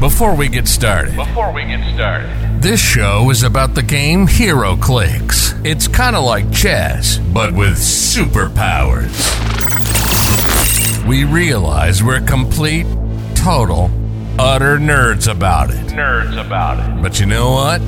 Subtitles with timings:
[0.00, 2.28] Before we get started, Before we get started,
[2.60, 5.64] this show is about the game HeroClix.
[5.64, 9.16] It's kind of like chess, but with superpowers.
[11.06, 12.86] We realize we're complete,
[13.34, 13.90] total,
[14.38, 15.86] utter nerds about it.
[15.86, 17.02] nerds about it.
[17.02, 17.80] But you know what?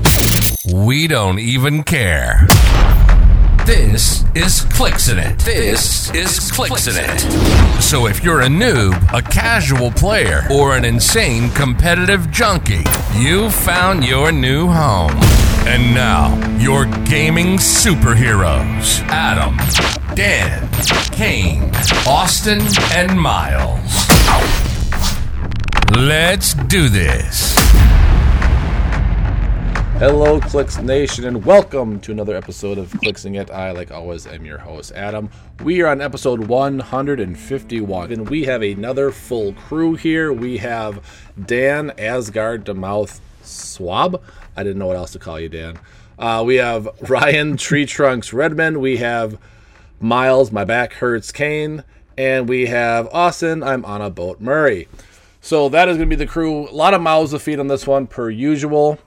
[0.73, 2.47] We don't even care.
[3.69, 5.39] This is Clicksin' It.
[5.41, 7.83] This is Clicksin' It.
[7.83, 12.85] So if you're a noob, a casual player, or an insane competitive junkie,
[13.15, 15.13] you found your new home.
[15.67, 19.59] And now, your gaming superheroes Adam,
[20.15, 20.67] Dan,
[21.13, 21.71] Kane,
[22.07, 22.63] Austin,
[22.93, 24.09] and Miles.
[25.95, 27.55] Let's do this.
[29.99, 33.51] Hello, Clicks Nation, and welcome to another episode of Clicksing It.
[33.51, 35.29] I, like always, am your host, Adam.
[35.65, 40.33] We are on episode 151, and we have another full crew here.
[40.33, 41.05] We have
[41.45, 44.23] Dan Asgard Demouth Swab.
[44.57, 45.81] I didn't know what else to call you, Dan.
[46.17, 48.81] Uh, we have Ryan Tree Trunks Redman.
[48.81, 49.37] We have
[49.99, 51.83] Miles, My Back Hurts Kane.
[52.17, 54.87] And we have Austin, I'm on a boat Murray.
[55.41, 56.69] So that is going to be the crew.
[56.69, 59.01] A lot of mouths to feed on this one, per usual.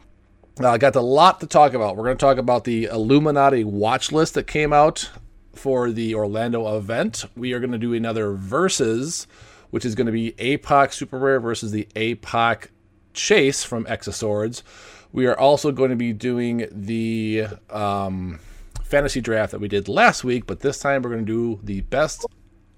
[0.65, 1.95] I uh, got a lot to talk about.
[1.95, 5.09] We're going to talk about the Illuminati watch list that came out
[5.53, 7.25] for the Orlando event.
[7.35, 9.27] We are going to do another versus,
[9.71, 12.67] which is going to be APOC Super Rare versus the APOC
[13.13, 14.63] Chase from X of Swords.
[15.11, 18.39] We are also going to be doing the um,
[18.83, 21.81] fantasy draft that we did last week, but this time we're going to do the
[21.81, 22.25] best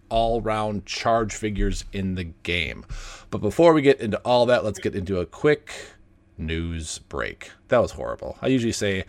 [0.10, 2.86] all round charge figures in the game.
[3.30, 5.93] But before we get into all that, let's get into a quick
[6.38, 7.52] news break.
[7.68, 8.38] That was horrible.
[8.42, 9.06] I usually say,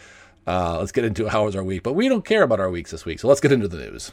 [0.46, 2.90] uh, let's get into how was our week, but we don't care about our weeks
[2.90, 4.12] this week, so let's get into the news.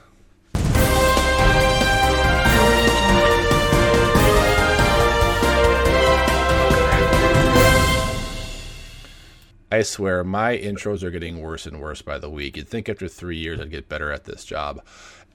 [9.73, 12.58] I swear, my intros are getting worse and worse by the week.
[12.58, 14.84] You'd think after three years I'd get better at this job.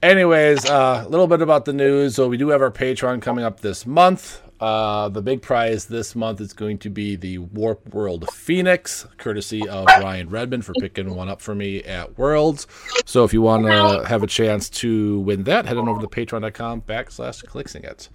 [0.03, 2.13] Anyways, uh, a little bit about the news.
[2.15, 4.39] So we do have our Patreon coming up this month.
[4.59, 9.67] Uh, the big prize this month is going to be the Warp World Phoenix, courtesy
[9.67, 12.65] of Ryan Redmond for picking one up for me at Worlds.
[13.05, 16.07] So if you want to have a chance to win that, head on over to
[16.07, 18.09] patreon.com backslash clicksing it.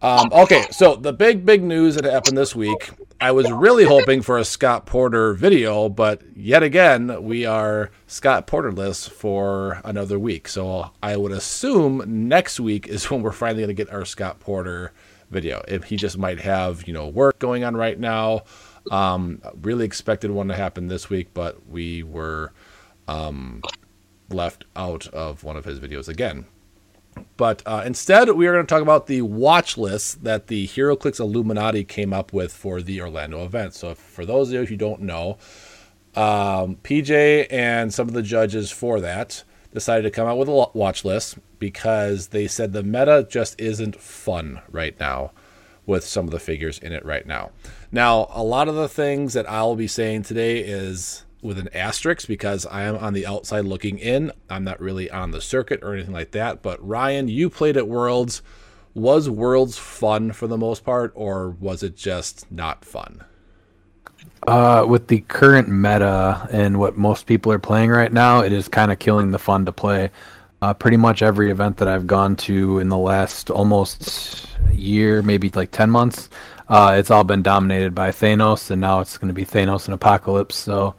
[0.00, 2.90] Um, okay, so the big, big news that happened this week.
[3.20, 8.46] I was really hoping for a Scott Porter video, but yet again, we are Scott
[8.46, 10.46] Porterless for another week.
[10.46, 14.38] So I would assume next week is when we're finally going to get our Scott
[14.38, 14.92] Porter
[15.30, 15.62] video.
[15.68, 18.44] If he just might have, you know, work going on right now.
[18.90, 22.52] Um, really expected one to happen this week, but we were
[23.06, 23.62] um,
[24.30, 26.46] left out of one of his videos again.
[27.36, 31.18] But uh, instead, we are going to talk about the watch list that the HeroClix
[31.18, 33.74] Illuminati came up with for the Orlando event.
[33.74, 35.38] So, for those of you who don't know,
[36.14, 39.42] um, PJ and some of the judges for that
[39.72, 44.00] decided to come out with a watch list because they said the meta just isn't
[44.00, 45.32] fun right now
[45.86, 47.50] with some of the figures in it right now.
[47.90, 52.28] Now, a lot of the things that I'll be saying today is with an asterisk
[52.28, 54.32] because I am on the outside looking in.
[54.50, 56.62] I'm not really on the circuit or anything like that.
[56.62, 58.42] But Ryan, you played at Worlds.
[58.94, 63.24] Was Worlds fun for the most part, or was it just not fun?
[64.48, 68.66] Uh, with the current meta and what most people are playing right now, it is
[68.66, 70.10] kind of killing the fun to play.
[70.62, 75.50] Uh, pretty much every event that I've gone to in the last almost year, maybe
[75.50, 76.30] like 10 months,
[76.66, 79.92] uh, it's all been dominated by Thanos, and now it's going to be Thanos and
[79.92, 80.56] Apocalypse.
[80.56, 80.94] So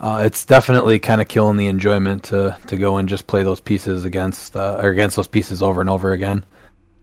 [0.00, 3.60] uh, it's definitely kind of killing the enjoyment to, to go and just play those
[3.60, 6.44] pieces against uh, or against those pieces over and over again.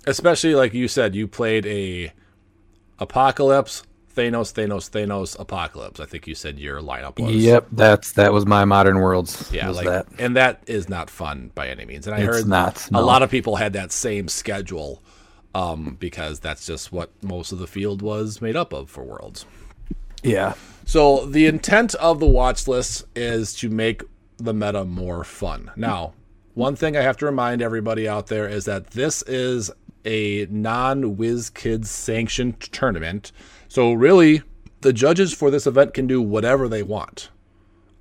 [0.05, 2.11] Especially like you said, you played a
[2.99, 3.83] Apocalypse,
[4.15, 5.99] Thanos, Thanos, Thanos, Apocalypse.
[5.99, 7.35] I think you said your lineup was.
[7.35, 9.49] Yep, that's that was my Modern Worlds.
[9.53, 10.07] Yeah, was like, that.
[10.17, 12.07] and that is not fun by any means.
[12.07, 15.03] And I It's heard not, a lot of people had that same schedule
[15.53, 19.45] um, because that's just what most of the field was made up of for Worlds.
[20.23, 20.53] Yeah,
[20.85, 24.01] So the intent of the watch list is to make
[24.37, 25.71] the meta more fun.
[25.75, 26.13] Now,
[26.55, 29.69] one thing I have to remind everybody out there is that this is
[30.03, 33.31] a non-WizKids sanctioned tournament.
[33.75, 34.41] So really,
[34.79, 37.27] the judges for this event can do whatever they want.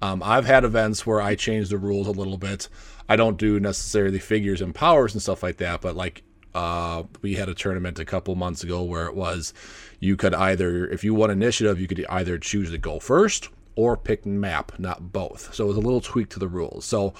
[0.00, 2.68] Um, I've had events where I change the rules a little bit.
[3.08, 6.22] I don't do necessarily figures and powers and stuff like that, but like
[6.54, 9.52] uh, we had a tournament a couple months ago where it was
[9.98, 13.96] you could either, if you won initiative, you could either choose to go first or
[13.96, 15.52] pick map, not both.
[15.52, 16.84] So it was a little tweak to the rules.
[16.84, 17.14] So,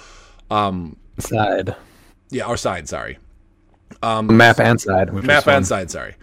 [0.49, 1.75] um, side
[2.29, 3.17] yeah, our side, sorry.
[4.37, 5.13] map and side.
[5.13, 6.15] Map and side, sorry.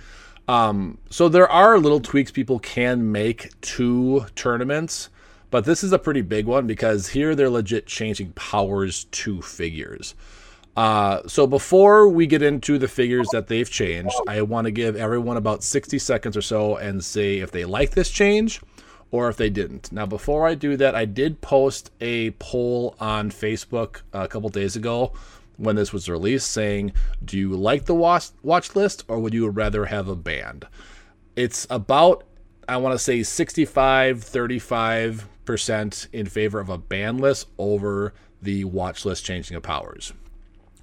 [0.49, 5.09] Um, so there are little tweaks people can make to tournaments,
[5.51, 10.15] but this is a pretty big one because here they're legit changing powers to figures.
[10.77, 14.97] Uh, so before we get into the figures that they've changed, I want to give
[14.97, 18.61] everyone about 60 seconds or so and say if they like this change
[19.11, 19.93] or if they didn't.
[19.93, 24.75] Now, before I do that, I did post a poll on Facebook a couple days
[24.75, 25.13] ago
[25.57, 26.93] when this was released saying,
[27.25, 30.67] Do you like the watch, watch list or would you rather have a band?
[31.37, 32.25] It's about,
[32.69, 39.05] I want to say 65 35% in favor of a ban list over the watch
[39.05, 40.13] list changing of powers.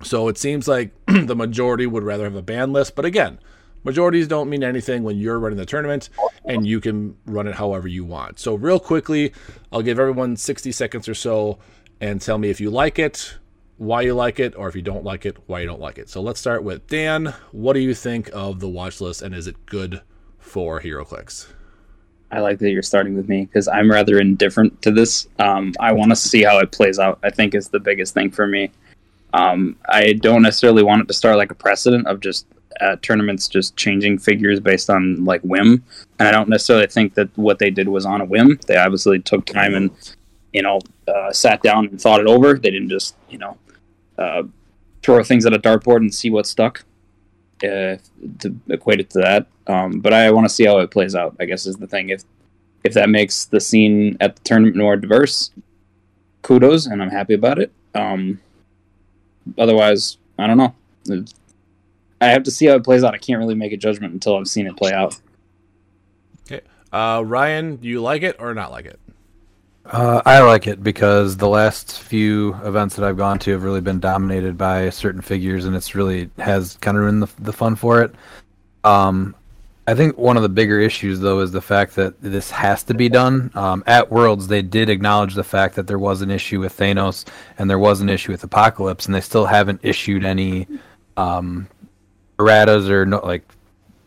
[0.01, 3.39] So it seems like the majority would rather have a ban list, but again,
[3.83, 6.09] majorities don't mean anything when you're running the tournament
[6.45, 8.39] and you can run it however you want.
[8.39, 9.33] So, real quickly,
[9.71, 11.59] I'll give everyone 60 seconds or so
[11.99, 13.37] and tell me if you like it,
[13.79, 16.09] why you like it, or if you don't like it, why you don't like it.
[16.09, 17.33] So, let's start with Dan.
[17.51, 20.01] What do you think of the watch list and is it good
[20.37, 21.47] for HeroClix?
[22.31, 25.27] I like that you're starting with me because I'm rather indifferent to this.
[25.39, 27.19] Um, I want to see how it plays out.
[27.23, 28.71] I think is the biggest thing for me.
[29.33, 32.45] Um, I don't necessarily want it to start like a precedent of just
[32.81, 35.83] uh, tournaments just changing figures based on like whim,
[36.19, 38.59] and I don't necessarily think that what they did was on a whim.
[38.67, 39.91] They obviously took time and
[40.53, 42.53] you know uh, sat down and thought it over.
[42.53, 43.57] They didn't just you know
[44.19, 44.43] uh,
[45.01, 46.83] throw things at a dartboard and see what stuck.
[47.61, 47.97] Uh,
[48.39, 51.35] to equate it to that, um, but I want to see how it plays out.
[51.41, 52.07] I guess is the thing.
[52.07, 52.23] If
[52.85, 55.51] if that makes the scene at the tournament more diverse,
[56.41, 57.73] kudos, and I'm happy about it.
[57.93, 58.39] Um,
[59.57, 60.73] otherwise, I don't know.
[62.21, 63.13] I have to see how it plays out.
[63.13, 65.19] I can't really make a judgment until I've seen it play out.
[66.49, 66.61] Okay,
[66.93, 69.01] uh, Ryan, do you like it or not like it?
[69.89, 73.81] Uh, I like it because the last few events that I've gone to have really
[73.81, 77.75] been dominated by certain figures, and it's really has kind of ruined the, the fun
[77.75, 78.13] for it.
[78.83, 79.35] Um,
[79.87, 82.93] I think one of the bigger issues, though, is the fact that this has to
[82.93, 83.49] be done.
[83.55, 87.25] Um, at Worlds, they did acknowledge the fact that there was an issue with Thanos
[87.57, 90.67] and there was an issue with Apocalypse, and they still haven't issued any
[91.17, 91.67] um,
[92.37, 93.41] erratas or no, like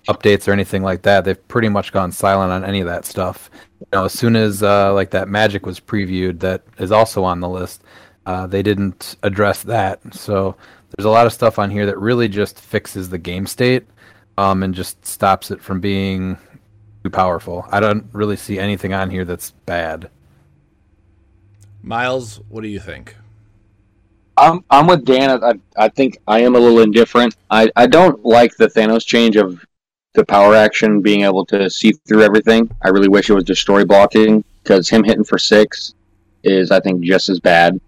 [0.09, 1.25] updates or anything like that.
[1.25, 3.51] They've pretty much gone silent on any of that stuff.
[3.81, 7.41] You know, as soon as uh, like that Magik was previewed, that is also on
[7.41, 7.83] the list.
[8.27, 10.57] Uh, they didn't address that, so
[10.97, 13.85] there's a lot of stuff on here that really just fixes the game state
[14.39, 16.37] um, and just stops it from being
[17.03, 17.67] too powerful.
[17.71, 20.11] I don't really see anything on here that's bad.
[21.83, 23.17] Miles, what do you think?
[24.37, 25.43] I'm I'm with Dan.
[25.43, 27.37] I, I think I am a little indifferent.
[27.51, 29.65] I, I don't like the Thanos change of
[30.15, 32.71] the power action being able to see through everything.
[32.83, 35.95] I really wish it was destroy blocking because him hitting for six
[36.43, 37.81] is I think just as bad,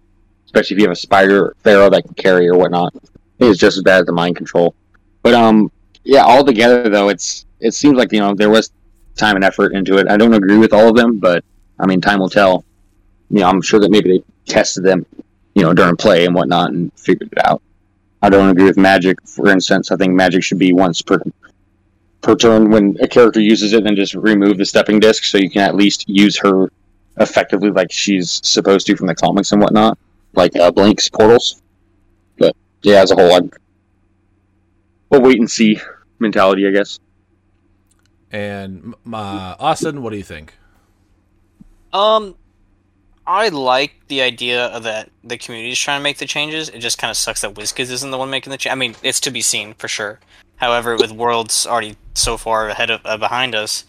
[0.45, 2.93] especially if you have a spider pharaoh that can carry or whatnot.
[3.39, 4.73] It's just as bad as the mind control.
[5.21, 5.71] But um,
[6.03, 8.71] yeah, altogether though, it's it seems like you know there was
[9.15, 10.07] time and effort into it.
[10.09, 11.43] I don't agree with all of them, but
[11.79, 12.63] I mean, time will tell.
[13.29, 15.05] You know, I'm sure that maybe they tested them,
[15.55, 17.61] you know, during play and whatnot and figured it out.
[18.21, 19.91] I don't agree with Magik, for instance.
[19.91, 21.19] I think Magik should be once per
[22.25, 25.49] per turn when a character uses it, and just remove the stepping disc so you
[25.49, 26.71] can at least use her
[27.17, 29.97] effectively like she's supposed to from the comics and whatnot,
[30.33, 31.61] like uh, Blink's portals.
[32.37, 33.49] But yeah, as a whole, I'd
[35.11, 35.79] we'll wait and see
[36.17, 36.99] mentality, I guess.
[38.31, 40.55] And uh, Austin, what do you think?
[41.93, 42.35] Um,
[43.27, 46.69] I like the idea of that the community is trying to make the changes.
[46.69, 48.71] It just kind of sucks that WizKids isn't the one making the change.
[48.71, 50.19] I mean, it's to be seen for sure.
[50.57, 53.85] However, with Worlds already so far ahead of uh, behind us,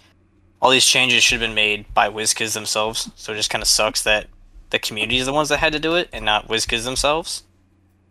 [0.60, 3.10] all these changes should have been made by WizKids themselves.
[3.14, 4.26] So it just kind of sucks that
[4.70, 7.44] the community is the ones that had to do it and not WizKids themselves.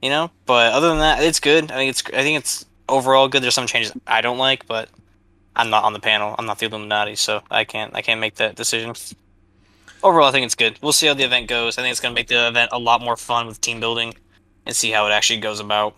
[0.01, 1.71] You know, but other than that, it's good.
[1.71, 3.41] I think it's I think it's overall good.
[3.41, 4.89] There's some changes I don't like, but
[5.55, 6.35] I'm not on the panel.
[6.37, 8.93] I'm not the Illuminati, so I can't I can't make that decision.
[10.03, 10.77] Overall, I think it's good.
[10.81, 11.77] We'll see how the event goes.
[11.77, 14.13] I think it's going to make the event a lot more fun with team building
[14.65, 15.95] and see how it actually goes about.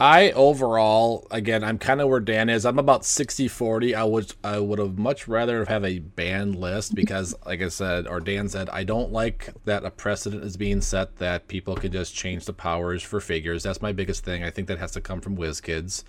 [0.00, 2.66] I overall, again, I'm kind of where Dan is.
[2.66, 3.94] I'm about 60-40.
[3.94, 8.08] I would I would have much rather have a banned list because, like I said,
[8.08, 11.92] or Dan said, I don't like that a precedent is being set that people can
[11.92, 13.62] just change the powers for figures.
[13.62, 14.42] That's my biggest thing.
[14.42, 16.02] I think that has to come from WizKids.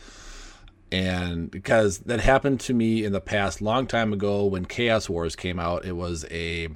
[0.92, 5.36] And because that happened to me in the past, long time ago when Chaos Wars
[5.36, 6.70] came out, it was a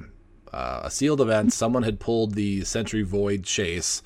[0.53, 1.53] uh, a sealed event.
[1.53, 4.03] Someone had pulled the Sentry Void chase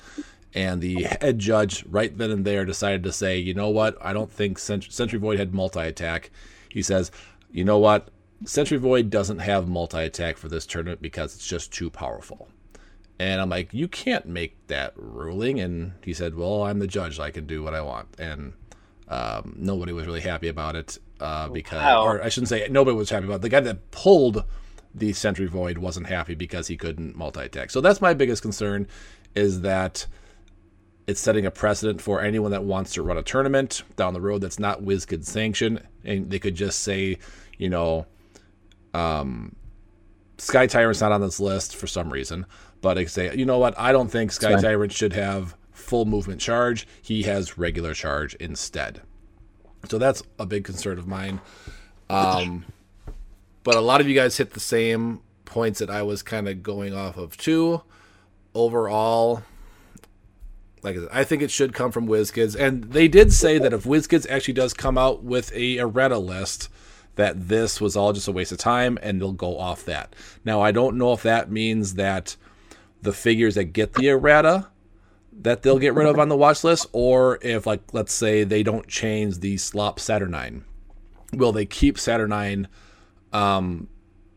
[0.54, 4.12] and the head judge right then and there decided to say, you know what, I
[4.12, 6.30] don't think Sent- Sentry Void had multi attack.
[6.68, 7.10] He says,
[7.50, 8.08] you know what,
[8.44, 12.48] Sentry Void doesn't have multi attack for this tournament because it's just too powerful.
[13.18, 15.60] And I'm like, you can't make that ruling.
[15.60, 18.08] And he said, well, I'm the judge, I can do what I want.
[18.18, 18.54] And
[19.08, 20.98] um, nobody was really happy about it.
[21.20, 22.02] uh, because, Wow.
[22.04, 23.36] or I shouldn't say nobody was happy about.
[23.36, 23.42] it.
[23.42, 24.44] The guy that pulled
[24.94, 27.70] the Sentry Void wasn't happy because he couldn't multi-attack.
[27.70, 28.86] So that's my biggest concern,
[29.34, 30.06] is that
[31.06, 34.40] it's setting a precedent for anyone that wants to run a tournament down the road
[34.40, 37.18] that's not WizKid sanctioned, and they could just say,
[37.58, 38.06] you know,
[38.94, 39.54] um,
[40.38, 42.46] Sky Tyrant's not on this list for some reason,
[42.80, 44.60] but they say, you know what, I don't think Sky.
[44.60, 46.86] Tyrant should have full movement charge.
[47.02, 49.02] He has regular charge instead.
[49.88, 51.40] So that's a big concern of mine.
[52.08, 52.64] Um,
[53.62, 56.62] but a lot of you guys hit the same points that I was kind of
[56.62, 57.82] going off of too.
[58.54, 59.42] Overall,
[60.84, 62.54] like I said, I think it should come from WizKids.
[62.54, 66.68] And they did say that if WizKids actually does come out with a errata list,
[67.16, 70.14] that this was all just a waste of time and they'll go off that.
[70.44, 72.36] Now, I don't know if that means that
[73.02, 74.68] the figures that get the errata
[75.40, 78.62] that they'll get rid of on the watch list, or if, like, let's say they
[78.62, 80.64] don't change the slop Saturnine.
[81.32, 82.68] Will they keep Saturnine
[83.32, 83.88] um,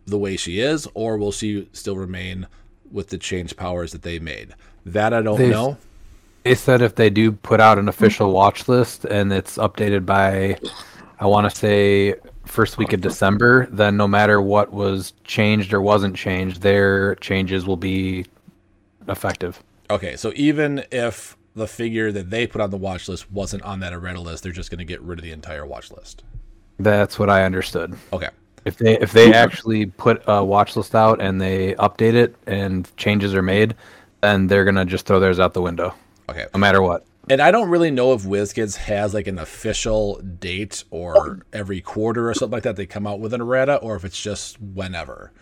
[0.05, 2.47] the way she is, or will she still remain
[2.91, 4.55] with the change powers that they made?
[4.85, 5.77] That I don't They- know.
[6.47, 8.35] They said if they do put out an official mm-hmm.
[8.35, 10.57] watch list and it's updated by,
[11.19, 15.81] I want to say, first week of December, then no matter what was changed or
[15.81, 18.25] wasn't changed, their changes will be
[19.09, 19.61] effective.
[19.89, 23.81] Okay, so even if the figure that they put on the watch list wasn't on
[23.81, 26.23] that errata list, they're just going to get rid of the entire watch list.
[26.79, 27.93] That's what I understood.
[28.13, 28.29] Okay.
[28.63, 32.89] If they if they actually put a watch list out and they update it and
[32.95, 33.75] changes are made,
[34.21, 35.93] then they're gonna just throw theirs out the window,
[36.29, 36.45] Okay.
[36.53, 37.05] no matter what.
[37.29, 42.29] And I don't really know if WizKids has like an official date or every quarter
[42.29, 45.33] or something like that they come out with an errata or if it's just whenever.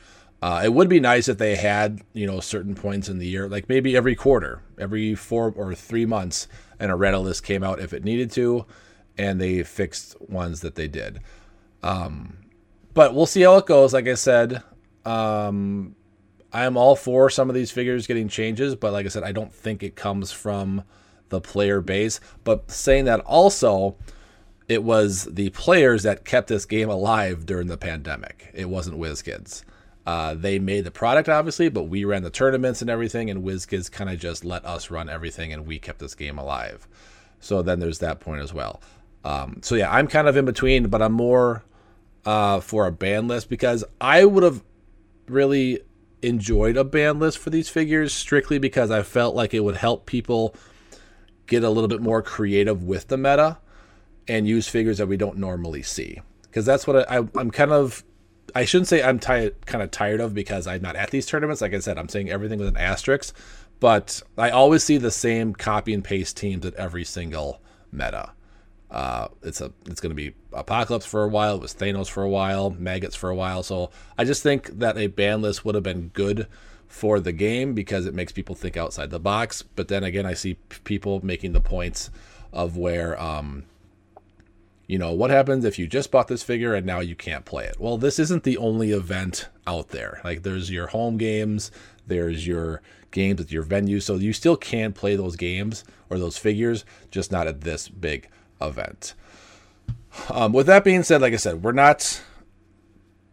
[0.41, 3.47] Uh, it would be nice if they had, you know, certain points in the year,
[3.47, 6.47] like maybe every quarter, every four or three months,
[6.79, 8.65] an errata list came out if it needed to,
[9.17, 11.19] and they fixed ones that they did.
[11.81, 12.37] Um,
[12.93, 13.93] but we'll see how it goes.
[13.93, 14.61] Like I said,
[15.05, 15.95] um,
[16.55, 19.53] I'm all for some of these figures getting changes, but like I said, I don't
[19.53, 20.83] think it comes from
[21.27, 22.21] the player base.
[22.45, 23.97] But saying that also,
[24.69, 28.51] it was the players that kept this game alive during the pandemic.
[28.53, 29.63] It wasn't WizKids.
[30.05, 33.91] Uh, they made the product, obviously, but we ran the tournaments and everything, and WizKids
[33.91, 36.87] kind of just let us run everything, and we kept this game alive.
[37.41, 38.81] So then there's that point as well.
[39.25, 41.65] Um, so yeah, I'm kind of in between, but I'm more
[42.25, 44.63] uh, for a ban list because I would have
[45.27, 45.81] really
[46.25, 50.05] enjoyed a ban list for these figures strictly because I felt like it would help
[50.05, 50.55] people
[51.47, 53.59] get a little bit more creative with the meta
[54.27, 56.21] and use figures that we don't normally see.
[56.43, 58.03] Because that's what I, I, I'm kind of.
[58.53, 61.61] I shouldn't say I'm tired, kind of tired of because I'm not at these tournaments.
[61.61, 63.35] Like I said, I'm saying everything with an asterisk,
[63.79, 67.59] but I always see the same copy and paste teams at every single
[67.91, 68.31] meta.
[68.95, 71.55] Uh, it's a it's going to be Apocalypse for a while.
[71.55, 73.61] It was Thanos for a while, Magiks for a while.
[73.61, 76.47] So I just think that a ban list would have been good
[76.87, 79.63] for the game because it makes people think outside the box.
[79.63, 80.53] But then again, I see
[80.85, 82.09] people making the points
[82.53, 83.65] of where, um,
[84.87, 87.65] you know, what happens if you just bought this figure and now you can't play
[87.65, 87.77] it?
[87.77, 90.21] Well, this isn't the only event out there.
[90.23, 91.69] Like there's your home games,
[92.07, 96.37] there's your games at your venue, so you still can play those games or those
[96.37, 98.29] figures, just not at this big
[98.61, 99.13] event.
[100.29, 102.21] Um, with that being said, like I said, we're not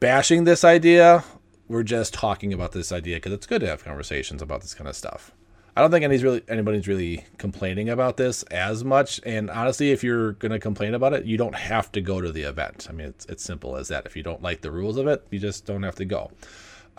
[0.00, 1.24] bashing this idea.
[1.68, 4.88] We're just talking about this idea because it's good to have conversations about this kind
[4.88, 5.32] of stuff.
[5.74, 9.20] I don't think anybody's really anybody's really complaining about this as much.
[9.24, 12.42] And honestly, if you're gonna complain about it, you don't have to go to the
[12.42, 12.88] event.
[12.90, 14.04] I mean, it's it's simple as that.
[14.04, 16.30] If you don't like the rules of it, you just don't have to go.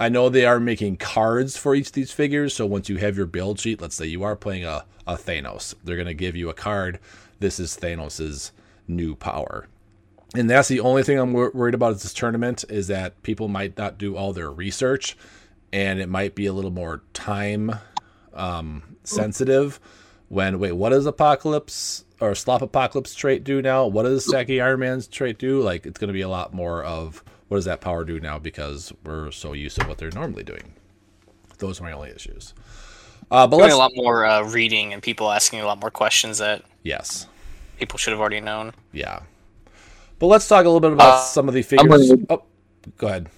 [0.03, 2.53] I know they are making cards for each of these figures.
[2.53, 5.75] So once you have your build sheet, let's say you are playing a, a Thanos,
[5.83, 7.00] they're gonna give you a card.
[7.39, 8.51] This is Thanos's
[8.88, 9.67] new power
[10.33, 13.48] and that's the only thing I'm wor- worried about is this tournament is that people
[13.48, 15.15] might not do all their research,
[15.72, 17.75] and it might be a little more time
[18.33, 19.79] um, sensitive.
[20.29, 23.86] When wait, what does Apocalypse or Slop Apocalypse trait do now?
[23.86, 25.62] What does Saki Iron Man's trait do?
[25.62, 28.39] Like it's going to be a lot more of what does that power do now
[28.39, 30.74] because we're so used to what they're normally doing.
[31.60, 32.55] Those are my only issues.
[33.29, 35.91] Uh, but Doing let's a lot more uh, reading and people asking a lot more
[35.91, 37.27] questions that yes,
[37.77, 38.74] people should have already known.
[38.91, 39.19] yeah.
[40.17, 42.10] But let's talk a little bit about Uh, some of the figures.
[42.10, 42.41] gonna- Oh,
[42.98, 43.29] go ahead.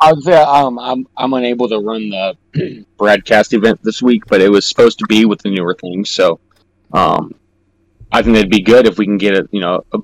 [0.00, 4.40] I would say um, I'm I'm unable to run the broadcast event this week, but
[4.40, 6.08] it was supposed to be with the newer things.
[6.08, 6.40] So,
[6.94, 7.34] um,
[8.10, 9.98] I think it'd be good if we can get a you know a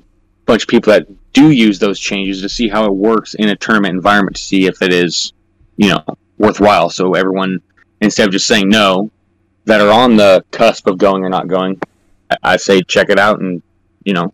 [0.45, 3.57] bunch of people that do use those changes to see how it works in a
[3.57, 5.33] tournament environment to see if it is
[5.77, 6.05] you know
[6.39, 6.91] worthwhile.
[6.91, 7.61] So everyone
[8.01, 9.11] instead of just saying no,
[9.65, 11.81] that are on the cusp of going or not going,
[12.31, 13.63] I, I say check it out and
[14.05, 14.33] you know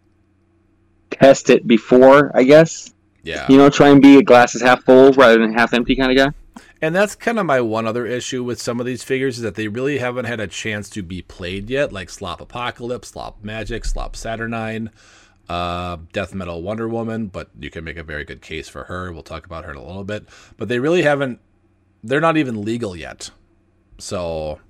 [1.11, 2.93] test it before, I guess.
[3.23, 3.47] Yeah.
[3.49, 6.17] You know, try and be a glasses half full rather than half empty kind of
[6.17, 6.37] guy.
[6.81, 9.55] And that's kind of my one other issue with some of these figures is that
[9.55, 13.87] they really haven't had a chance to be played yet, like Slop Apocalypse, Slop Magik,
[13.87, 14.91] Slop Saturnine,
[15.49, 17.27] uh, Death Metal Wonder Woman.
[17.29, 19.13] But you can make a very good case for her.
[19.13, 20.27] We'll talk about her in a little bit.
[20.57, 21.41] But they really haven't.
[22.05, 23.31] They're not even legal yet,
[23.99, 24.61] so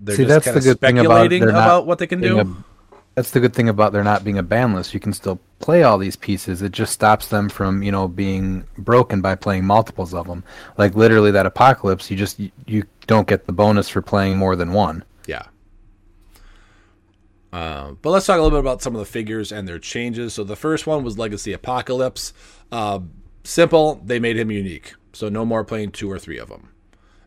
[0.00, 2.40] they're See, just that's kind the of good thing about about what they can do.
[2.40, 2.64] a-
[3.14, 4.94] that's the good thing about there not being a ban list.
[4.94, 6.62] You can still play all these pieces.
[6.62, 10.44] It just stops them from, you know, being broken by playing multiples of them.
[10.78, 14.56] Like literally that apocalypse, you just you, you don't get the bonus for playing more
[14.56, 15.04] than one.
[15.26, 15.42] Yeah.
[17.52, 20.34] Uh, but let's talk a little bit about some of the figures and their changes.
[20.34, 22.32] So the first one was Legacy Apocalypse.
[22.70, 23.00] Uh,
[23.44, 24.94] simple, they made him unique.
[25.12, 26.68] So no more playing two or three of them.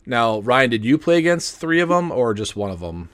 [0.06, 3.10] Now, Ryan, did you play against three of them or just one of them?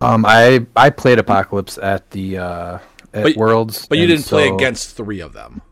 [0.00, 2.78] Um, I I played Apocalypse at the uh,
[3.14, 5.62] at But- Worlds, But you didn't play against three of them.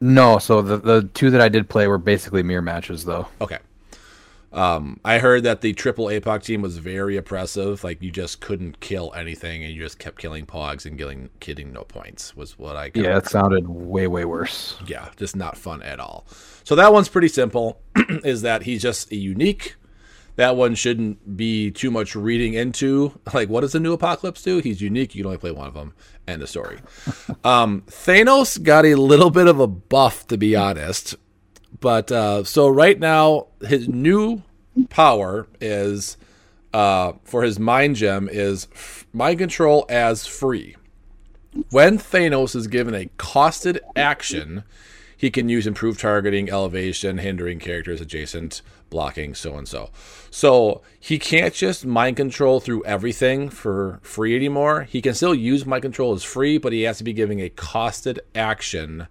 [0.00, 3.28] No, so the the two that I did play were basically mirror matches, though.
[3.40, 3.58] Okay.
[4.52, 7.82] Um, I heard that the triple APOC team was very oppressive.
[7.82, 11.72] Like you just couldn't kill anything, and you just kept killing pogs and killing, getting
[11.72, 12.36] no points.
[12.36, 14.76] Was what I Yeah, it sounded way way worse.
[14.86, 16.26] yeah, just not fun at all.
[16.64, 17.80] So that one's pretty simple.
[18.24, 19.76] is that he's just a unique.
[20.36, 23.18] That one shouldn't be too much reading into.
[23.34, 24.58] Like, what does the new apocalypse do?
[24.60, 25.14] He's unique.
[25.14, 25.92] You can only play one of them.
[26.26, 26.78] End of story.
[27.44, 31.16] um, Thanos got a little bit of a buff, to be honest.
[31.80, 34.42] But uh, so right now, his new
[34.88, 36.16] power is
[36.72, 40.76] uh, for his mind gem is f- mind control as free.
[41.70, 44.64] When Thanos is given a costed action,
[45.16, 49.90] he can use improved targeting, elevation, hindering characters adjacent, blocking, so and so.
[50.30, 54.84] So he can't just mind control through everything for free anymore.
[54.84, 57.50] He can still use mind control as free, but he has to be giving a
[57.50, 59.08] costed action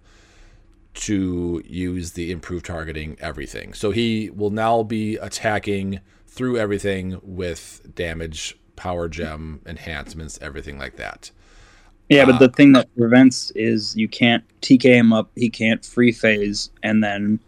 [0.94, 3.72] to use the improved targeting everything.
[3.72, 10.96] So he will now be attacking through everything with damage, power gem, enhancements, everything like
[10.96, 11.30] that.
[12.08, 15.84] Yeah, Uh, but the thing that prevents is you can't TK him up, he can't
[15.84, 17.38] free phase, and then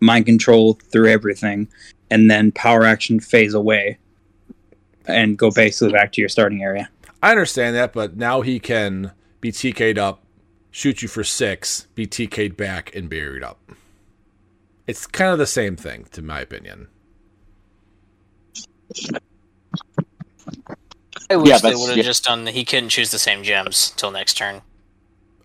[0.00, 1.68] mind control through everything,
[2.10, 3.98] and then power action phase away,
[5.06, 6.88] and go basically back to your starting area.
[7.22, 10.22] I understand that, but now he can be TK'd up,
[10.70, 13.58] shoot you for six, be TK'd back, and buried up.
[14.86, 16.88] It's kind of the same thing, to my opinion.
[21.30, 22.02] I wish Yeah, they would have yeah.
[22.02, 22.46] just done.
[22.46, 24.62] He couldn't choose the same gems till next turn.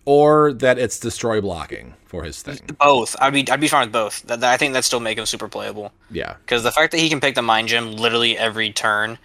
[0.04, 2.58] Or that it's destroy blocking for his thing.
[2.78, 3.16] Both.
[3.20, 3.48] I'd be.
[3.50, 4.22] I'd be fine with both.
[4.22, 5.92] That, that- I think that still make him super playable.
[6.10, 6.36] Yeah.
[6.44, 9.18] Because the fact that he can pick the mind gem literally every turn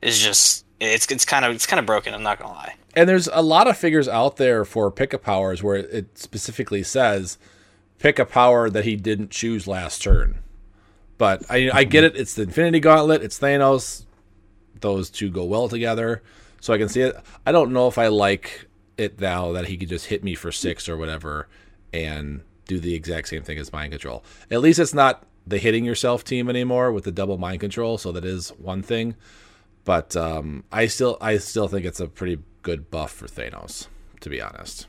[0.00, 0.64] is just.
[0.80, 2.14] It's it's kind of it's kind of broken.
[2.14, 2.74] I'm not gonna lie.
[2.94, 6.82] And there's a lot of figures out there for pick a powers where it specifically
[6.82, 7.38] says
[7.98, 10.38] pick a power that he didn't choose last turn.
[11.16, 12.16] But I, I get it.
[12.16, 13.22] It's the Infinity Gauntlet.
[13.22, 14.04] It's Thanos.
[14.80, 16.22] Those two go well together.
[16.60, 17.16] So I can see it.
[17.44, 20.52] I don't know if I like it now that he could just hit me for
[20.52, 21.48] six or whatever
[21.92, 24.24] and do the exact same thing as mind control.
[24.50, 27.98] At least it's not the hitting yourself team anymore with the double mind control.
[27.98, 29.16] So that is one thing.
[29.88, 33.86] But um, I still I still think it's a pretty good buff for Thanos,
[34.20, 34.86] to be honest.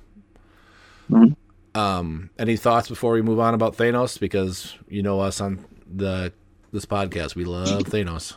[1.09, 1.37] Mhm.
[1.73, 4.19] Um, any thoughts before we move on about Thanos?
[4.19, 6.33] Because you know us on the
[6.73, 8.35] this podcast, we love Thanos.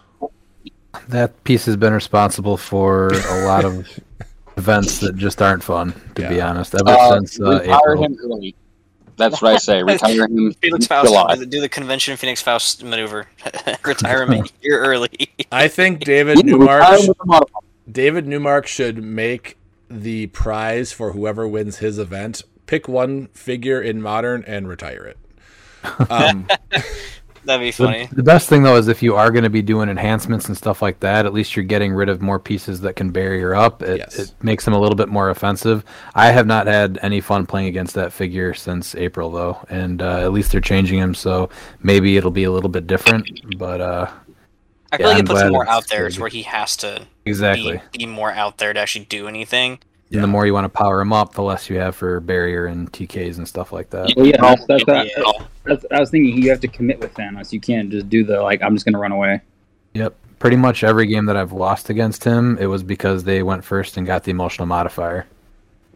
[1.08, 3.88] That piece has been responsible for a lot of
[4.56, 6.76] events that just aren't fun, to be honest.
[6.76, 8.40] Ever Uh, since uh, retire April.
[9.18, 9.30] Him early.
[9.30, 9.82] That's what I say.
[9.82, 11.36] Retire him Felix Faust July.
[11.36, 13.26] do the, convention Phoenix Faust maneuver.
[13.84, 15.30] Retirement year early.
[15.50, 17.60] I think David Newmark with a modifier.
[17.90, 19.56] David Newmark should make
[19.90, 22.42] the prize for whoever wins his event.
[22.66, 25.18] Pick one figure in modern and retire it.
[26.10, 26.46] Um,
[27.44, 28.08] That'd be The, funny.
[28.12, 30.80] the best thing though is if you are going to be doing enhancements and stuff
[30.82, 33.82] like that, at least you're getting rid of more pieces that can barrier up.
[33.82, 34.18] It, Yes.
[34.18, 35.84] it makes them a little bit more offensive.
[36.14, 40.20] I have not had any fun playing against that figure since April though, and uh,
[40.20, 41.48] at least they're changing him, so
[41.82, 43.28] maybe it'll be a little bit different.
[43.58, 44.10] But uh,
[44.92, 46.06] I feel Yeah, like I'm it puts him more out there.
[46.06, 49.80] It's where he has to exactly, be, be more out there to actually do anything.
[50.12, 52.66] And the more you want to power him up, the less you have for barrier
[52.66, 54.12] and TKs and stuff like that.
[54.16, 55.46] Well, yeah, that's, that's, that's, Yeah.
[55.64, 57.52] that's, I was thinking you have to commit with Thanos.
[57.52, 59.40] You can't just do the like I'm just gonna run away.
[59.94, 60.14] Yep.
[60.38, 63.96] Pretty much every game that I've lost against him, it was because they went first
[63.96, 65.26] and got the emotional modifier.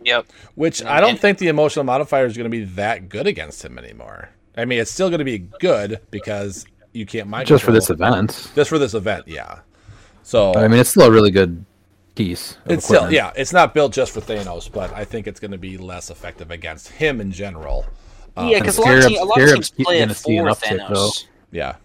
[0.03, 0.27] Yep.
[0.55, 3.77] which I don't think the emotional modifier is going to be that good against him
[3.77, 4.29] anymore.
[4.57, 7.91] I mean, it's still going to be good because you can't mind Just for this
[7.91, 8.51] event.
[8.55, 9.61] Just for this event, yeah.
[10.23, 11.65] So I mean, it's still a really good
[12.17, 12.57] piece.
[12.65, 15.53] of It's still yeah, it's not built just for Thanos, but I think it's going
[15.53, 17.87] to be less effective against him in general.
[18.37, 20.09] Uh, yeah, because a, lot of Scarabs- team- a lot of Scarabs teams play it
[20.17, 20.89] for uptick, Thanos.
[20.89, 21.11] though.
[21.53, 21.77] yeah.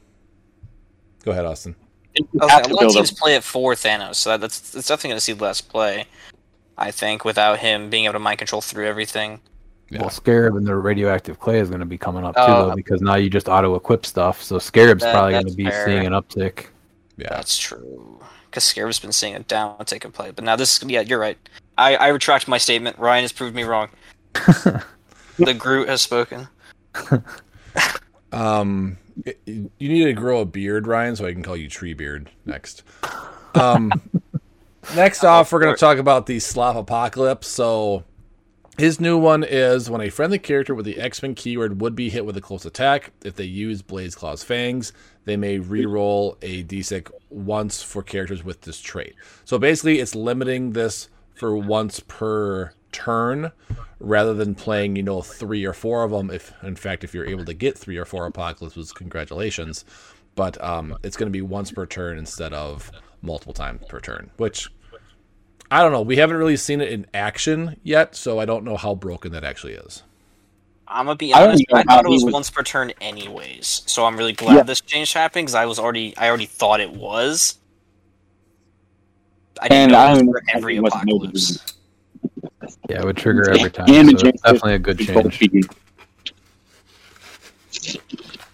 [1.24, 1.76] Go ahead, Austin.
[2.20, 3.18] Okay, a lot of teams them.
[3.18, 6.06] play it for Thanos, so that's that's definitely going to see less play.
[6.78, 9.40] I think without him being able to mind control through everything.
[9.90, 10.00] Yeah.
[10.02, 12.76] Well, Scarab and the radioactive clay is going to be coming up too, Uh, though,
[12.76, 14.42] because now you just auto equip stuff.
[14.42, 15.86] So Scarab's That- probably going to be fair.
[15.86, 16.68] seeing an uptick.
[17.18, 17.28] Yeah.
[17.30, 18.21] That's true.
[18.52, 21.38] Because Scarab's been seeing a downtick in play, but now this, is yeah, you're right.
[21.78, 23.00] I, I retract my statement.
[23.00, 23.90] Ryan has proved me wrong.
[24.34, 26.48] the Groot has spoken.
[28.32, 28.98] Um,
[29.46, 32.84] you need to grow a beard, Ryan, so I can call you Tree Beard next.
[33.56, 33.92] Um,
[34.96, 37.48] next off, we're going to talk about the Slop Apocalypse.
[37.48, 38.04] So,
[38.82, 42.10] his new one is when a friendly character with the X Men keyword would be
[42.10, 43.12] hit with a close attack.
[43.24, 44.92] If they use Blaze Claw's Fangs,
[45.26, 49.14] they may re-roll a D6 once for characters with this trait.
[49.46, 53.52] So basically, it's limiting this for once per turn
[54.00, 56.32] rather than playing, you know, three or four of them.
[56.32, 59.86] If in fact, if you're able to get three or four apocalypses, congratulations.
[60.34, 62.92] But um, it's going to be once per turn instead of
[63.22, 64.70] multiple times per turn, which
[65.72, 66.02] I don't know.
[66.02, 69.44] We haven't really seen it in action yet, so I don't know how broken that
[69.46, 70.04] actually is.
[70.88, 71.64] I'm gonna be honest.
[71.70, 73.84] know I, thought it was was- once per turn, anyways.
[73.86, 74.64] So I'm really glad Yeah.
[74.64, 77.58] this change happened because I was already, I already thought it was.
[79.62, 81.76] I didn't And know I it was don't for every apocalypse.
[82.90, 83.86] Yeah, it would trigger every time.
[83.90, 85.70] And so it's definitely a good change.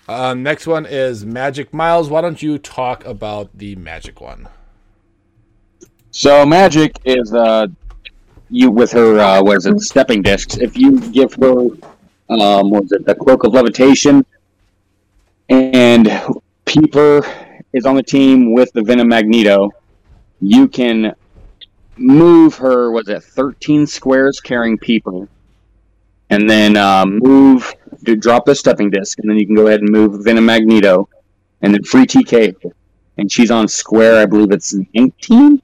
[0.08, 2.10] Uh, next one is Magik Miles.
[2.10, 4.48] Why don't you talk about the Magik one?
[6.18, 7.68] So Magik is uh
[8.50, 10.58] you with her uh what is it stepping discs.
[10.58, 11.68] If you give her
[12.28, 14.26] um what is it the cloak of levitation
[15.50, 16.10] and
[16.66, 17.22] Peeper
[17.72, 19.70] is on the team with the Venom Magneto,
[20.42, 21.14] you can
[21.98, 25.30] move her was it thirteen squares carrying Peeper.
[26.32, 27.72] And then uh, move
[28.06, 31.08] to drop the stepping disc, and then you can go ahead and move Venom Magneto,
[31.62, 32.56] and then free TK.
[33.18, 35.62] And she's on square, I believe it's 19.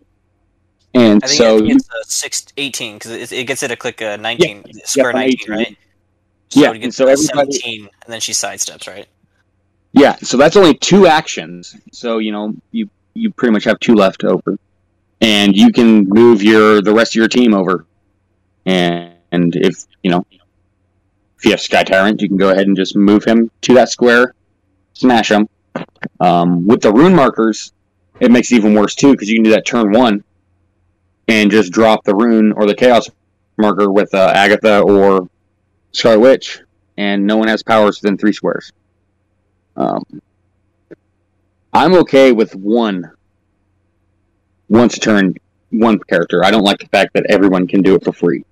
[0.95, 3.75] And I think so it gets a six, 18 because it, it gets it to
[3.75, 5.51] click a 19 square yeah, 19, 18.
[5.55, 5.77] right?
[6.51, 9.07] Yeah, it and gets so to everybody- 17, and then she sidesteps, right?
[9.93, 11.75] yeah, so that's only two actions.
[11.91, 14.57] So you know you you pretty much have two left over,
[15.21, 17.85] and you can move your the rest of your team over.
[18.65, 20.25] And and if you know
[21.37, 23.89] if you have Sky Tyrant, you can go ahead and just move him to that
[23.89, 24.33] square,
[24.93, 25.47] smash him.
[26.19, 27.71] Um, with the rune markers,
[28.19, 30.23] it makes it even worse too because you can do that turn one,
[31.27, 33.09] and just drop the rune or the chaos
[33.57, 35.29] marker with uh, Agatha or
[35.91, 36.61] Scarlet Witch,
[36.97, 38.71] and no one has powers within three squares.
[39.75, 40.03] Um,
[41.71, 43.11] I'm okay with one
[44.69, 45.35] once a turn,
[45.69, 46.43] one character.
[46.43, 48.43] I don't like the fact that everyone can do it for free.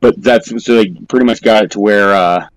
[0.00, 2.48] But that's so they pretty much got it to where uh,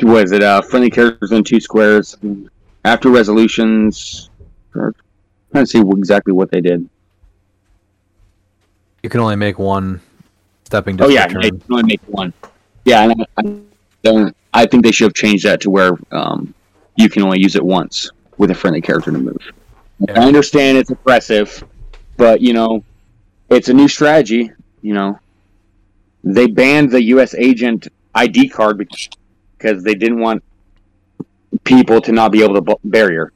[0.00, 2.16] was it uh, friendly characters in two squares
[2.84, 4.30] after resolutions.
[4.74, 4.94] I'm
[5.52, 6.88] trying to see exactly what they did.
[9.02, 10.00] You can only make one
[10.64, 11.42] stepping Oh yeah, turn.
[11.42, 12.32] can only make one.
[12.84, 13.58] Yeah, and I, I
[14.02, 14.36] don't.
[14.54, 16.54] I think they should have changed that to where um,
[16.96, 19.42] you can only use it once with a friendly character to move.
[19.98, 20.20] Yeah.
[20.20, 21.64] I understand it's oppressive,
[22.16, 22.84] but you know,
[23.50, 24.50] it's a new strategy.
[24.82, 25.18] You know,
[26.24, 27.34] they banned the U.S.
[27.34, 28.78] agent ID card
[29.58, 30.42] because they didn't want
[31.64, 33.32] people to not be able to barrier.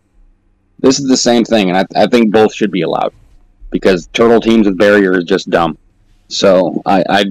[0.81, 3.13] This is the same thing, and I, I think both should be allowed
[3.71, 5.79] because turtle teams with barrier is just dumb.
[6.29, 7.25] So I, I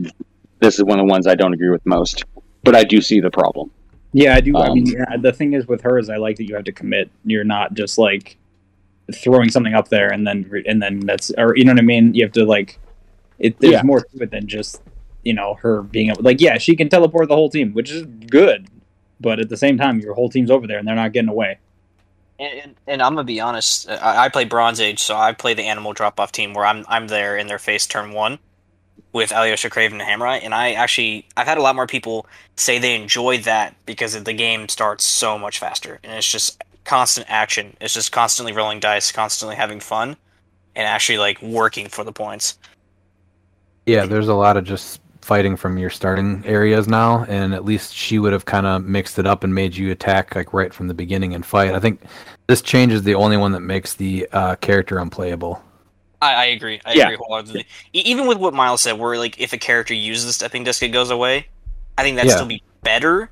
[0.60, 2.23] this is one of the ones I don't agree with most,
[2.63, 3.69] but I do see the problem.
[4.13, 4.55] Yeah, I do.
[4.58, 6.63] I Um, mean, yeah, the thing is with her is I like that you have
[6.65, 7.10] to commit.
[7.25, 8.38] You're not just like
[9.13, 12.13] throwing something up there and then and then that's or you know what I mean.
[12.15, 12.79] You have to like
[13.38, 13.60] it.
[13.60, 13.81] There's Yeah.
[13.84, 14.81] more to it than just
[15.23, 16.23] you know her being able.
[16.23, 18.67] Like, yeah, she can teleport the whole team, which is good,
[19.19, 21.60] but at the same time, your whole team's over there and they're not getting away.
[22.38, 23.89] And, and, and I'm gonna be honest.
[23.89, 26.65] Uh, I, I play Bronze Age, so I play the animal drop off team where
[26.65, 28.39] I'm I'm there in their face turn one
[29.13, 32.80] with Alyosha Kraven and Hamrai, and I actually I've had a lot more people say
[32.80, 37.76] they enjoy that because the game starts so much faster and it's just constant action.
[37.82, 40.17] It's just constantly rolling dice, constantly having fun,
[40.76, 42.58] and actually like working for the points.
[43.86, 47.93] Yeah, there's a lot of just fighting from your starting areas now, and at least
[47.93, 50.88] she would have kind of mixed it up and made you attack like right from
[50.88, 51.73] the beginning and fight.
[51.73, 52.01] I think
[52.47, 55.61] this change is the only one that makes the uh, character unplayable.
[56.21, 56.79] I, I agree.
[56.85, 57.05] I Yeah.
[57.05, 57.65] agree wholeheartedly.
[57.93, 60.81] E- even with what Miles said, where like if a character uses the stepping disc,
[60.83, 61.47] it goes away.
[61.97, 62.35] I think that'd Yeah.
[62.35, 63.31] still be better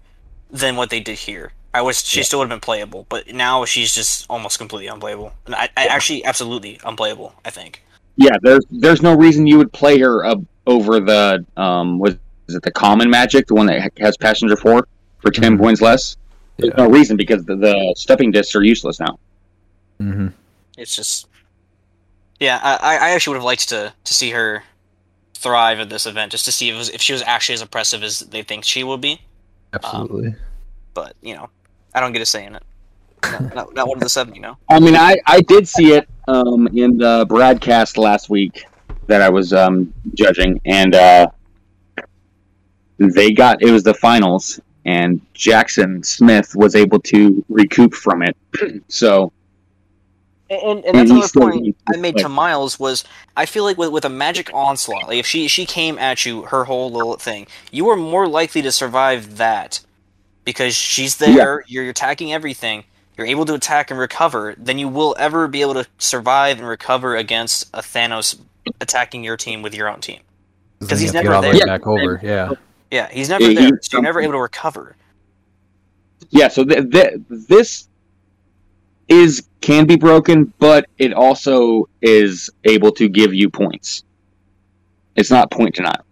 [0.50, 1.54] than what they did here.
[1.76, 5.34] I wish she still would have been playable, but now she's just almost completely unplayable.
[5.46, 7.34] And I, I actually absolutely unplayable.
[7.46, 7.84] I think.
[8.16, 12.16] Yeah, there's there's no reason you would play her up over the um was
[12.48, 14.88] is it the common Magik, the one that has passenger four
[15.20, 16.18] for 10 points less.
[16.58, 19.18] There's no reason because the, the stepping discs are useless now.
[20.00, 20.28] Mm-hmm.
[20.78, 21.28] It's just,
[22.40, 22.60] yeah.
[22.62, 24.64] I, I I actually would have liked to to see her
[25.34, 28.04] thrive at this event, just to see if, was, if she was actually as impressive
[28.04, 29.22] as they think she will be.
[29.74, 30.36] Absolutely.
[30.94, 31.50] But you know,
[31.94, 32.64] I don't get a say in it.
[33.24, 34.58] Not, not, not one of the seven, you know.
[34.70, 38.66] I mean, I, I did see it um, in the broadcast last week
[39.08, 41.28] that I was um, judging, and uh,
[42.98, 48.38] they got it was the finals, and Jackson Smith was able to recoup from it.
[48.88, 49.32] so
[50.50, 53.04] And, and, that's another point I made to Miles was
[53.36, 56.44] I feel like with, with a Magik onslaught, like if she she came at you
[56.44, 59.80] her whole little thing, you are more likely to survive that
[60.46, 62.84] because she's there, you're attacking everything,
[63.18, 66.68] you're able to attack and recover, than you will ever be able to survive and
[66.68, 68.38] recover against a Thanos
[68.82, 70.22] attacking your team with your own team
[70.80, 71.66] because he's you have to never get all the way there.
[71.68, 72.20] back over.
[72.24, 72.52] Yeah.
[72.92, 74.96] Yeah, he's never Yeah, there, he- so you're never able to recover.
[76.30, 77.88] yeah, so th- th- this
[79.08, 84.04] is can be broken, but it also is able to give you points.
[85.16, 86.06] It's not point denial.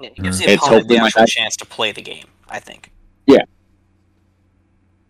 [0.00, 0.52] It gives the Mm-hmm.
[0.54, 2.90] It's opponent the actual chance to play the game, I think.
[3.26, 3.42] Yeah.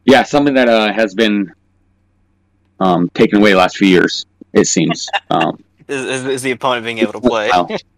[0.04, 1.52] Yeah, something that uh, has been
[2.80, 4.26] um, taken away the last few years.
[4.52, 5.08] It seems.
[5.30, 7.50] Um, Is, is, is the opponent being able to play?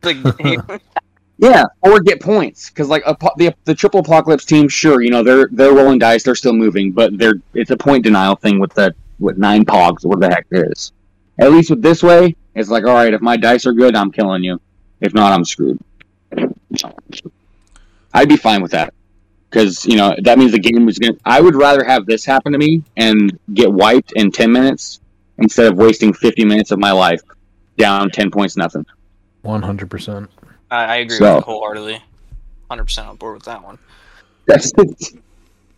[1.42, 5.24] Yeah, or get points because like apo- the the triple apocalypse team, sure, you know
[5.24, 8.72] they're they're rolling dice, they're still moving, but they're it's a point denial thing with
[8.74, 10.92] the with nine pogs, what the heck it is.
[11.40, 14.12] At least with this way, it's like all right, if my dice are good, I'm
[14.12, 14.60] killing you.
[15.00, 15.80] If not, I'm screwed.
[18.14, 18.94] I'd be fine with that
[19.50, 21.16] because you know that means the game was gonna.
[21.24, 25.00] I would rather have this happen to me and get wiped in ten minutes
[25.38, 27.22] instead of wasting fifty minutes of my life
[27.76, 28.84] down ten points nothing.
[29.42, 30.30] One hundred percent.
[30.70, 32.02] I, I agree So- with you wholeheartedly.
[32.70, 33.78] 100% on board with that one.
[34.46, 34.72] That's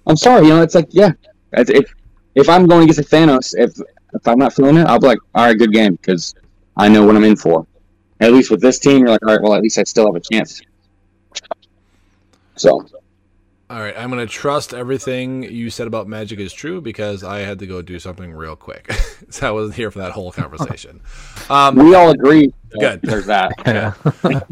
[0.07, 1.11] I'm sorry, you know, it's like yeah.
[1.52, 1.94] If if,
[2.37, 3.72] if I'm going against a Thanos, if
[4.14, 6.35] if I'm not feeling it, I'll be like, all right, good game, because
[6.76, 7.66] I know what I'm in for.
[8.20, 10.14] At least with this team, you're like, all right, well, at least I still have
[10.14, 10.62] a chance.
[12.57, 12.87] So
[13.75, 17.41] All right, I'm going to trust everything you said about Magik is true because I
[17.41, 18.93] had to go do something real quick.
[19.31, 21.01] so I wasn't here for that whole conversation.
[21.51, 22.55] Um, we all agree.
[22.79, 23.03] Good.
[23.03, 23.53] There's that.
[23.67, 23.93] Yeah.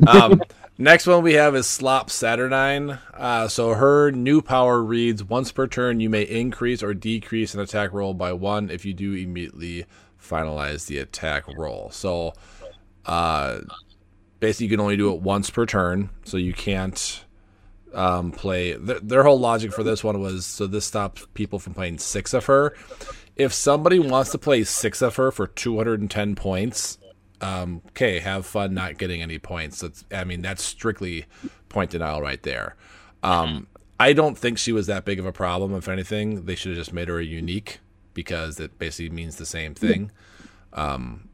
[0.07, 0.43] um,
[0.77, 2.99] next one we have is Slop Saturnine.
[3.15, 7.61] Uh, so her new power reads once per turn, you may increase or decrease an
[7.61, 8.69] attack roll by one.
[8.69, 9.87] If you do, immediately
[10.21, 11.91] finalize the attack roll.
[11.93, 12.35] So
[13.07, 13.61] uh,
[14.41, 16.11] basically, you can only do it once per turn.
[16.25, 17.25] So you can't
[17.94, 18.74] um, play.
[18.74, 22.35] Th- their whole logic for this one was so this stops people from playing six
[22.35, 22.74] of her.
[23.37, 26.98] If somebody wants to play six of her for 210 points,
[27.40, 29.81] um, okay, have fun not getting any points.
[29.81, 31.26] That's, I mean, that's strictly
[31.68, 32.76] point denial right there.
[33.22, 33.66] Um,
[33.98, 35.74] I don't think she was that big of a problem.
[35.74, 37.81] If anything, they should have just made her a unique
[38.14, 40.11] because it basically means the same thing.
[40.72, 41.28] Um,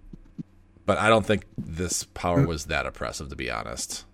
[0.87, 4.05] but I don't think this power was that oppressive, to be honest.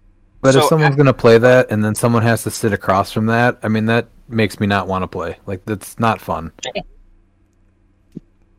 [0.44, 3.11] But if So, someone's uh, gonna play that and then someone has to sit across
[3.11, 5.38] from that, I mean that makes me not want to play.
[5.46, 6.52] Like that's not fun.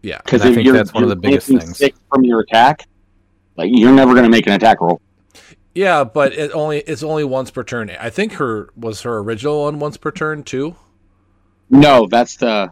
[0.01, 0.19] Yeah.
[0.25, 1.77] Because I if think you're, that's one of the biggest things.
[1.77, 2.87] six from your attack,
[3.55, 4.99] like you're never going to make an attack roll.
[5.75, 7.91] Yeah, but it only it's only once per turn.
[7.99, 10.75] I think her was her original one once per turn too.
[11.69, 12.71] No, that's the.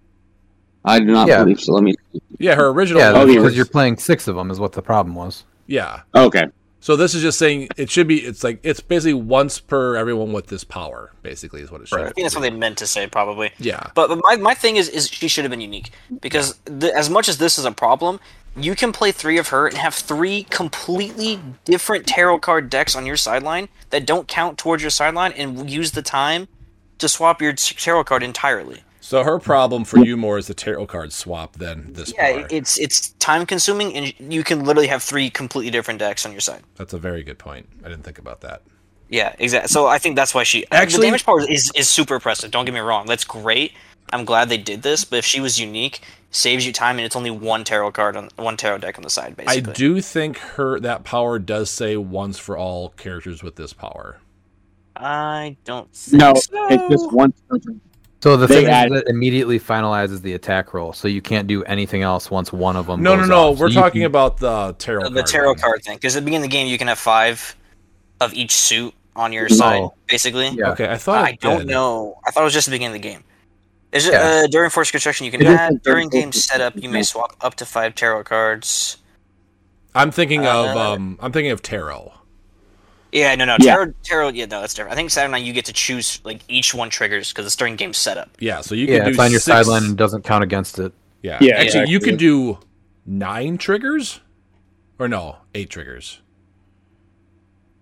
[0.85, 1.43] I do not Yeah.
[1.43, 1.73] believe so.
[1.73, 1.93] Let me.
[2.39, 2.99] Yeah, her original.
[2.99, 5.43] Yeah, oh, because you're playing six of them is what the problem was.
[5.67, 6.01] Yeah.
[6.15, 6.47] Okay.
[6.83, 8.17] So this is just saying it should be.
[8.17, 11.13] It's like it's basically once per everyone with this power.
[11.21, 12.01] Basically, is what it should.
[12.01, 13.51] I think that's what they meant to say, probably.
[13.57, 13.87] Yeah.
[13.95, 17.09] But, but my, my thing is, is she should have been unique because the, as
[17.09, 18.19] much as this is a problem,
[18.57, 23.05] you can play three of her and have three completely different tarot card decks on
[23.05, 26.49] your sideline that don't count towards your sideline, and use the time
[26.97, 28.82] to swap your tarot card entirely.
[29.03, 32.47] So her problem for you more is the tarot card swap than this Yeah, power.
[32.49, 36.39] it's it's time consuming, and you can literally have three completely different decks on your
[36.39, 36.63] side.
[36.77, 37.67] That's a very good point.
[37.83, 38.61] I didn't think about that.
[39.09, 39.67] Yeah, exactly.
[39.67, 42.49] So I think that's why she Actually- the damage power is is super impressive.
[42.49, 43.73] Don't get me wrong, that's great.
[44.13, 45.99] I'm glad they did this, but if she was unique,
[46.31, 49.09] saves you time, and it's only one tarot card on one tarot deck on the
[49.09, 53.57] side, Basically, I do think her that power does say once for all characters with
[53.57, 54.19] this power.
[54.95, 55.93] I don't.
[55.93, 56.67] Think No, so.
[56.69, 57.33] it's just one.
[58.23, 58.31] Person.
[58.31, 61.47] So the They thing add- is that immediately finalizes the attack roll, so you can't
[61.47, 63.01] do anything else once one of them.
[63.03, 63.51] No, no, goes no.
[63.51, 63.59] off.
[63.59, 65.03] We're you talking can- about the tarot.
[65.03, 65.59] the, the card tarot one.
[65.59, 67.55] card thing, because at the beginning of the game, you can have five
[68.21, 70.49] of each suit on your side, basically.
[70.49, 70.71] Yeah.
[70.71, 71.67] Okay, I thought I it don't did.
[71.67, 72.17] know.
[72.25, 73.23] I thought it was just the beginning of the game.
[73.91, 74.43] Is it Yeah.
[74.45, 75.25] uh, during force construction?
[75.25, 76.75] You can It is add during during game setup.
[76.75, 78.97] You may swap up to five tarot cards.
[79.93, 82.11] I'm thinking of Uh, um, I'm thinking of tarot.
[83.13, 83.75] Yeah, no, no, Yeah.
[83.75, 84.29] tarot, tarot.
[84.29, 84.91] Yeah, no, that's different.
[84.93, 87.93] I think Saturday you get to choose like each one triggers because it's during game
[87.93, 88.29] setup.
[88.39, 90.79] Yeah, so you Yeah, can do it's on your six- sideline and doesn't count against
[90.79, 90.91] it.
[91.21, 92.11] Yeah, Yeah, Actually, you exactly.
[92.11, 92.59] could do
[93.05, 94.19] nine triggers,
[94.99, 96.19] or no, eight triggers.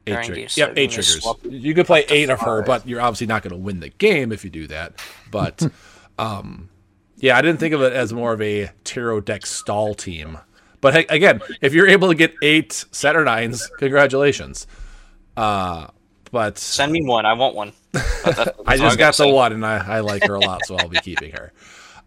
[0.08, 0.56] Eight During triggers.
[0.56, 1.28] game Yep, eight triggers.
[1.50, 4.32] You could play eight of her, but you're obviously not going to win the game
[4.32, 4.94] if you do that.
[5.30, 5.68] But,
[6.20, 6.70] um,
[7.18, 10.40] yeah, I didn't think of it as more of a tarot deck stall team.
[10.82, 14.66] But hey, again, if you're able to get eight Saturnines, congratulations.
[15.38, 15.88] Uh,
[16.32, 17.26] but Send me one.
[17.26, 17.74] I want one.
[17.92, 20.76] That's- that's I just got the one, and I, I like her a lot, so
[20.78, 21.52] I'll be keeping her.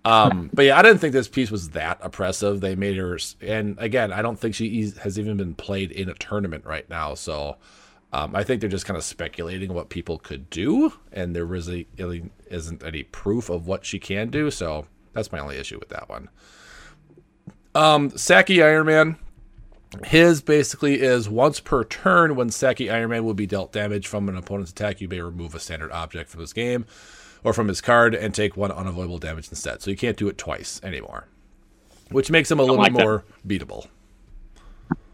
[0.06, 2.60] Um, but yeah, I didn't think this piece was that oppressive.
[2.60, 6.14] They made her, and again, I don't think she has even been played in a
[6.14, 7.14] tournament right now.
[7.14, 7.56] So
[8.12, 11.88] um, I think they're just kind of speculating what people could do, and there really,
[11.98, 14.50] really isn't any proof of what she can do.
[14.50, 16.28] So that's my only issue with that one.
[17.74, 19.16] Um, Saki Iron Man.
[20.04, 24.28] His basically is once per turn when Saki Iron Man will be dealt damage from
[24.28, 26.86] an opponent's attack, you may remove a standard object from this game
[27.42, 29.82] or from his card and take one unavoidable damage instead.
[29.82, 31.28] So you can't do it twice anymore,
[32.10, 33.04] which makes him a little like bit that.
[33.04, 33.86] more beatable.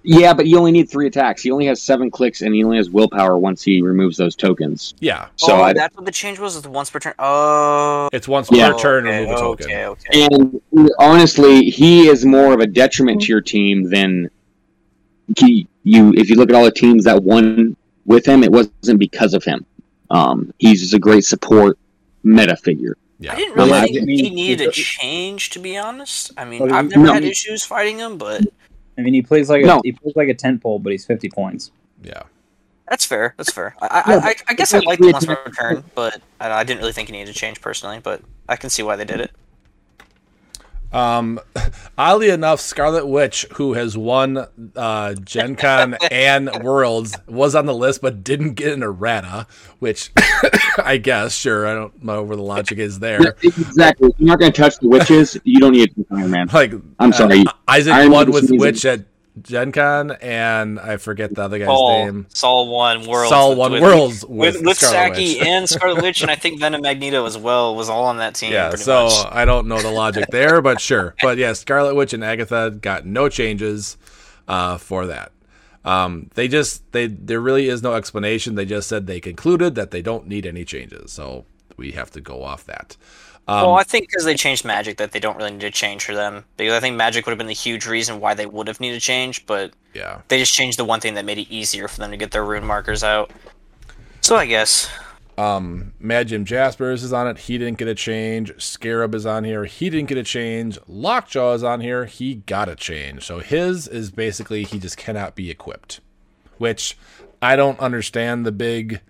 [0.02, 1.42] Yeah, but you only need three attacks.
[1.42, 4.94] He only has seven clicks, and he only has willpower once he removes those tokens.
[5.00, 6.56] Yeah, So oh, I, that's what the change was.
[6.56, 7.12] Is once per turn.
[7.18, 8.72] Oh, it's once Yeah.
[8.72, 9.66] per turn okay, remove a token.
[9.66, 10.26] Okay, okay.
[10.32, 14.30] and honestly, he is more of a detriment to your team than
[15.38, 16.12] he, you.
[16.16, 19.44] If you look at all the teams that won with him, it wasn't because of
[19.44, 19.64] him.
[20.10, 21.78] Um, he's just a great support
[22.22, 22.96] meta figure.
[23.18, 26.32] Yeah, I didn't really Yeah, I think mean, he needed a change, to be honest.
[26.36, 27.12] I mean, I've never no.
[27.12, 28.42] had issues fighting him, but
[28.98, 29.80] I mean, he plays like a No.
[29.84, 31.70] he plays like a tent pole, but he's fifty points.
[32.02, 32.22] yeah.
[32.88, 33.34] that's fair.
[33.36, 33.76] That's fair.
[33.80, 35.56] I, I, Yeah, I, I guess I like like the three once per attacks.
[35.58, 38.00] turn, but I, I didn't really think he needed a change personally.
[38.02, 39.30] But I can see why they did it.
[40.92, 41.40] Um,
[41.98, 47.74] oddly enough, Scarlet Witch, who has won uh, Gen Con and Worlds, was on the
[47.74, 49.46] list but didn't get an errata,
[49.78, 50.10] which
[50.84, 53.36] I guess, sure, I don't know where the logic is there.
[53.42, 54.08] Exactly.
[54.08, 56.48] If you're not going to touch the witches, you don't need a Iron Man.
[56.52, 57.40] Like, I'm sorry.
[57.40, 59.04] uh, Isaac Iron won with Witch at
[59.42, 62.26] Gen Con, and I forget the other guy's Saul, name.
[62.30, 63.30] Saul won Worlds.
[63.30, 65.46] Saul won with, Worlds with, with, with Saki Witch.
[65.46, 68.52] and Scarlet Witch, and I think Venom Magneto as well was all on that team.
[68.52, 69.26] Yeah, so much.
[69.30, 71.14] I don't know the logic there, but sure.
[71.22, 73.96] But yeah, Scarlet Witch and Agatha got no changes
[74.48, 75.32] uh, for that.
[75.84, 78.54] Um, they just they there really is no explanation.
[78.54, 82.20] They just said they concluded that they don't need any changes, so we have to
[82.20, 82.96] go off that.
[83.50, 86.04] Um, well, I think because they changed Magik, that they don't really need to change
[86.04, 86.44] for them.
[86.56, 88.94] Because I think Magik would have been the huge reason why they would have needed
[88.94, 91.98] to change, but yeah, they just changed the one thing that made it easier for
[91.98, 93.32] them to get their rune markers out.
[94.20, 94.88] So I guess
[95.36, 97.38] um, Mad Jim Jaspers is on it.
[97.38, 98.52] He didn't get a change.
[98.62, 99.64] Scarab is on here.
[99.64, 100.78] He didn't get a change.
[100.86, 102.04] Lockjaw is on here.
[102.04, 103.24] He got a change.
[103.24, 106.00] So his is basically he just cannot be equipped,
[106.58, 106.96] which
[107.42, 109.00] I don't understand the big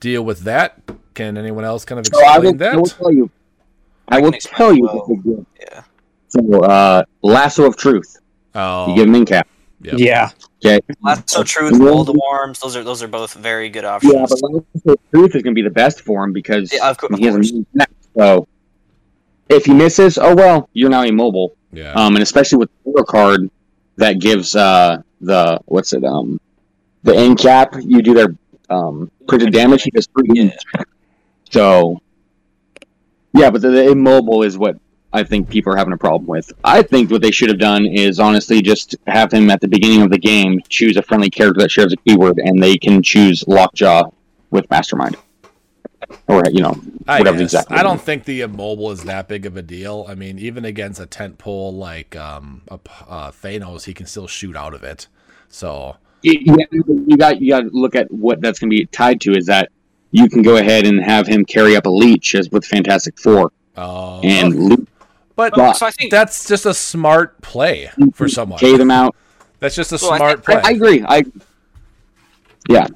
[0.00, 0.78] deal with that.
[1.14, 2.94] Can anyone else kind of So I will, explain I will that?
[2.98, 3.30] tell you.
[4.10, 5.06] I I will tell you well.
[5.06, 5.82] the yeah.
[6.28, 8.16] So, uh, Lasso of Truth.
[8.54, 9.44] Oh, You give him incap.
[9.82, 9.94] Yep.
[9.98, 10.30] Yeah,
[10.64, 10.80] Okay.
[11.02, 11.84] Lasso Truth, Yeah.
[11.84, 14.12] World of Worms, those are those are both very good options.
[14.12, 16.90] Yeah, but Lasso of Truth is going to be the best for him because Yeah,
[16.90, 17.52] of cour- of he has a course.
[17.78, 17.90] cap.
[18.16, 18.48] So,
[19.48, 21.54] if he misses, oh well, you're now immobile.
[21.72, 21.92] yeah.
[21.92, 23.48] Um, and especially with the card
[23.96, 26.40] that gives uh the what's it um
[27.04, 28.34] the end cap, you do their
[28.70, 29.82] um printed damage.
[29.84, 30.28] He does three.
[30.34, 30.50] Yeah.
[31.50, 32.00] So,
[33.32, 34.76] yeah, but the, the immobile is what
[35.12, 36.52] I think people are having a problem with.
[36.64, 40.02] I think what they should have done is honestly just have him at the beginning
[40.02, 43.46] of the game choose a friendly character that shares a keyword, and they can choose
[43.46, 44.10] Lockjaw
[44.50, 45.16] with Mastermind,
[46.28, 47.54] or you know I whatever guess.
[47.54, 47.76] exactly.
[47.76, 50.04] I don't think the immobile is that big of a deal.
[50.08, 54.26] I mean, even against a tent pole like um, a uh, Thanos, he can still
[54.26, 55.06] shoot out of it.
[55.48, 56.56] So you,
[57.06, 59.36] you got you got to look at what that's going to be tied to.
[59.36, 59.70] Is that
[60.10, 63.52] you can go ahead and have him carry up a leech as with Fantastic Four,
[63.76, 64.88] uh, and loot,
[65.36, 68.58] but Well, So I think that's just a smart play for someone.
[68.58, 69.14] K them out.
[69.60, 70.54] That's just a Well, smart think- play.
[70.56, 71.04] I, I agree.
[71.06, 71.22] I
[72.68, 72.86] yeah.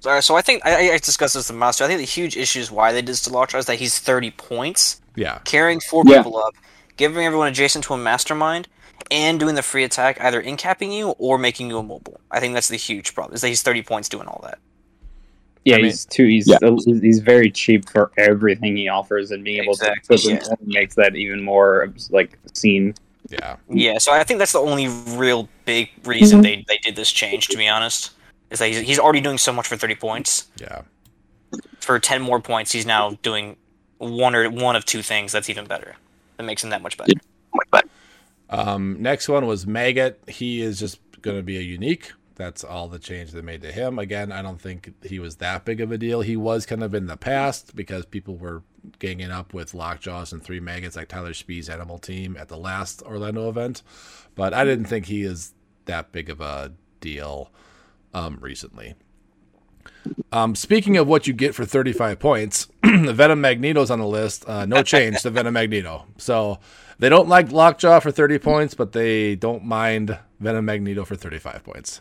[0.00, 1.84] Sorry, so I think I, I discussed this with the master.
[1.84, 3.98] I think the huge issue is why they did this to Lockjaw is that he's
[3.98, 6.18] 30 points, yeah, carrying four Yeah.
[6.22, 6.54] people up,
[6.96, 8.68] giving everyone adjacent to a mastermind,
[9.10, 12.20] and doing the free attack, either incapping you or making you immobile.
[12.30, 13.34] I think that's the huge problem.
[13.34, 14.58] Is that he's 30 points doing all that.
[15.68, 16.24] Yeah, I mean- he's too.
[16.26, 16.58] He's Yeah.
[16.62, 20.38] he's he's very cheap for everything he offers, and being able Exactly, to yeah.
[20.40, 22.94] to makes that even more like seen.
[23.28, 23.56] yeah.
[23.70, 27.48] Yeah, so I think that's the only real big reason they, they did this change.
[27.48, 28.12] To be honest,
[28.50, 30.48] is that he's, he's already doing so much for 30 points.
[30.60, 30.82] Yeah.
[31.80, 33.56] For 10 more points, he's now doing
[33.98, 35.96] one or one of two things, that's even better.
[36.36, 37.12] That makes him that much better.
[38.50, 40.14] Um, next one was Maggott.
[40.28, 42.12] He is just going to be a unique.
[42.38, 43.98] That's all the change they made to him.
[43.98, 46.20] Again, I don't think he was that big of a deal.
[46.20, 48.62] He was kind of in the past because people were
[49.00, 53.02] ganging up with Lockjaws and three maggots like Tyler Spee's animal team at the last
[53.02, 53.82] Orlando event.
[54.36, 55.52] But I didn't think he is
[55.86, 57.50] that big of a deal
[58.14, 58.94] um, recently.
[60.30, 64.48] Um, speaking of what you get for 35 points, the Venom Magneto's on the list.
[64.48, 66.06] Uh, no change to Venom Magneto.
[66.18, 66.60] So
[67.00, 71.64] they don't like Lockjaw for 30 points, but they don't mind Venom Magneto for 35
[71.64, 72.00] points.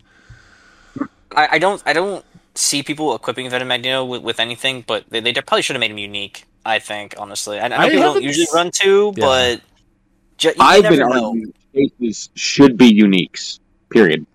[1.35, 2.23] I, I don't I don't
[2.55, 5.91] see people equipping Venom Magneto with, with anything, but they, they probably should have made
[5.91, 6.45] him unique.
[6.65, 9.25] I think honestly, I, I know I people don't usually run two, Yeah.
[9.25, 9.61] but
[10.37, 11.27] ju- you I've been know.
[11.29, 13.59] arguing cases should be uniques.
[13.89, 14.25] Period.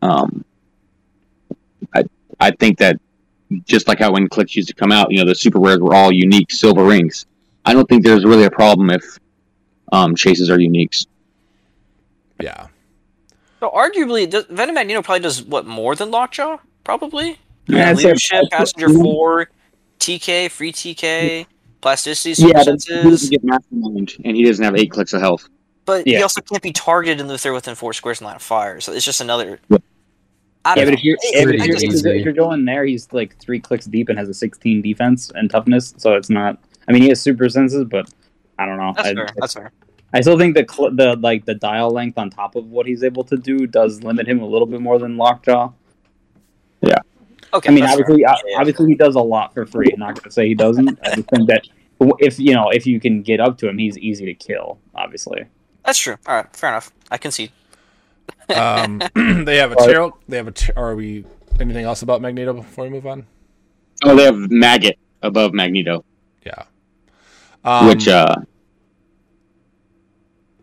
[0.00, 0.44] Um,
[1.94, 2.04] I
[2.40, 3.00] I think that
[3.66, 5.94] just like how when clicks used to come out, you know, the super rares were
[5.94, 7.26] all unique silver rings.
[7.64, 9.04] I don't think there's really a problem if
[9.92, 11.06] um, chases are uniques.
[12.40, 12.66] Yeah.
[13.62, 16.58] So arguably, does, Venom Magneto probably does what more than Lockjaw?
[16.82, 17.38] Probably.
[17.68, 19.50] Yeah, I'd say- Leadership, Passenger Four,
[20.00, 21.46] TK, Free TK,
[21.80, 25.20] Plasticity, Super Yeah, but he doesn't get mastermind, and he doesn't have eight clicks of
[25.20, 25.48] health.
[25.84, 28.80] But he also can't be targeted unless they're within four squares in line of fire.
[28.80, 29.60] So it's just another.
[29.68, 29.78] Yeah.
[30.66, 32.34] Yeah, but if you're, It- yeah, but I if you're, just- if you're- if you're
[32.34, 35.94] going there, he's like three clicks deep and has a 16 defense and toughness.
[35.98, 36.58] So it's not.
[36.88, 38.10] I mean, he has super senses, but
[38.58, 38.92] I don't know.
[38.96, 39.28] that's I, fair.
[39.36, 39.72] That's fair.
[40.12, 43.02] I still think the cl- the like the dial length on top of what he's
[43.02, 45.72] able to do does limit him a little bit more than Lockjaw.
[46.82, 46.98] Yeah.
[47.54, 47.70] Okay.
[47.70, 49.90] I mean, obviously, Yeah, uh, obviously he does a lot for free.
[49.92, 50.98] I'm not going to say he doesn't.
[51.02, 51.66] I just think that
[52.18, 54.78] if you know if you can get up to him, he's easy to kill.
[54.94, 55.44] Obviously,
[55.84, 56.16] That's true.
[56.26, 56.92] All right, fair enough.
[57.10, 57.52] I concede.
[58.54, 59.00] Um,
[59.44, 60.18] they have a tarot.
[60.28, 60.50] They have a.
[60.52, 61.24] Tar- are we
[61.60, 63.26] anything else about Magneto before we move on?
[64.04, 66.04] Oh, they have Maggott above Magneto,
[66.44, 66.64] Yeah.
[67.64, 68.34] Um, which uh,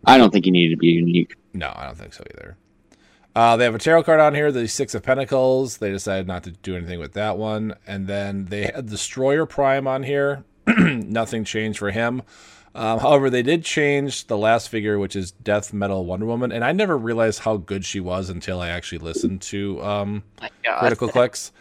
[0.05, 1.35] I don't think he needed to be unique.
[1.53, 2.57] No, I don't think so either.
[3.35, 5.77] Uh, they have a tarot card on here, the Six of Pentacles.
[5.77, 7.75] They decided not to do anything with that one.
[7.85, 10.43] And then they had Destroyer Prime on here.
[10.67, 12.21] Nothing changed for him.
[12.75, 16.51] Um, however, they did change the last figure, which is Death Metal Wonder Woman.
[16.51, 20.23] And I never realized how good she was until I actually listened to um,
[20.79, 21.51] Critical Clicks.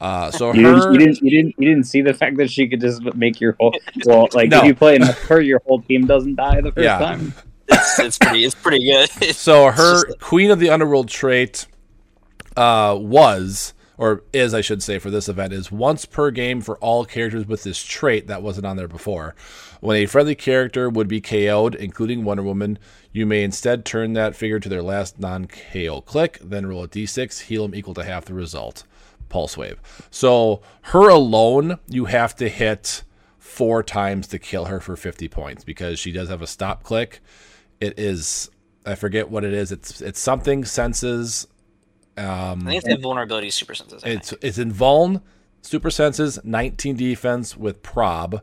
[0.00, 2.50] Uh, so you, her, didn't, you didn't you didn't you didn't see the fact that
[2.50, 3.74] she could just make your whole
[4.04, 4.58] well like No.
[4.58, 6.98] if you play enough her, your whole team doesn't die the first Yeah.
[6.98, 7.32] time.
[7.68, 8.44] It's, it's pretty.
[8.44, 9.10] It's pretty good.
[9.34, 11.66] So her just- Queen of the Underworld trait
[12.56, 16.76] uh, was, or is, I should say, for this event, is once per game for
[16.78, 19.34] all characters with this trait that wasn't on there before.
[19.80, 22.78] When a friendly character would be KO'd, including Wonder Woman,
[23.12, 27.42] you may instead turn that figure to their last non-KO click, then roll a d6,
[27.42, 28.84] heal them equal to half the result.
[29.28, 29.80] Pulse wave.
[30.10, 33.02] So her alone, you have to hit
[33.38, 37.20] four times to kill her for 50 points because she does have a stop click.
[37.80, 38.50] It is
[38.86, 39.72] I forget what it is.
[39.72, 41.48] It's it's something senses.
[42.16, 44.02] Um, I think it's invulnerability super senses.
[44.04, 44.44] I it's think.
[44.44, 45.20] it's invuln,
[45.60, 48.40] super senses, 19 defense with prob,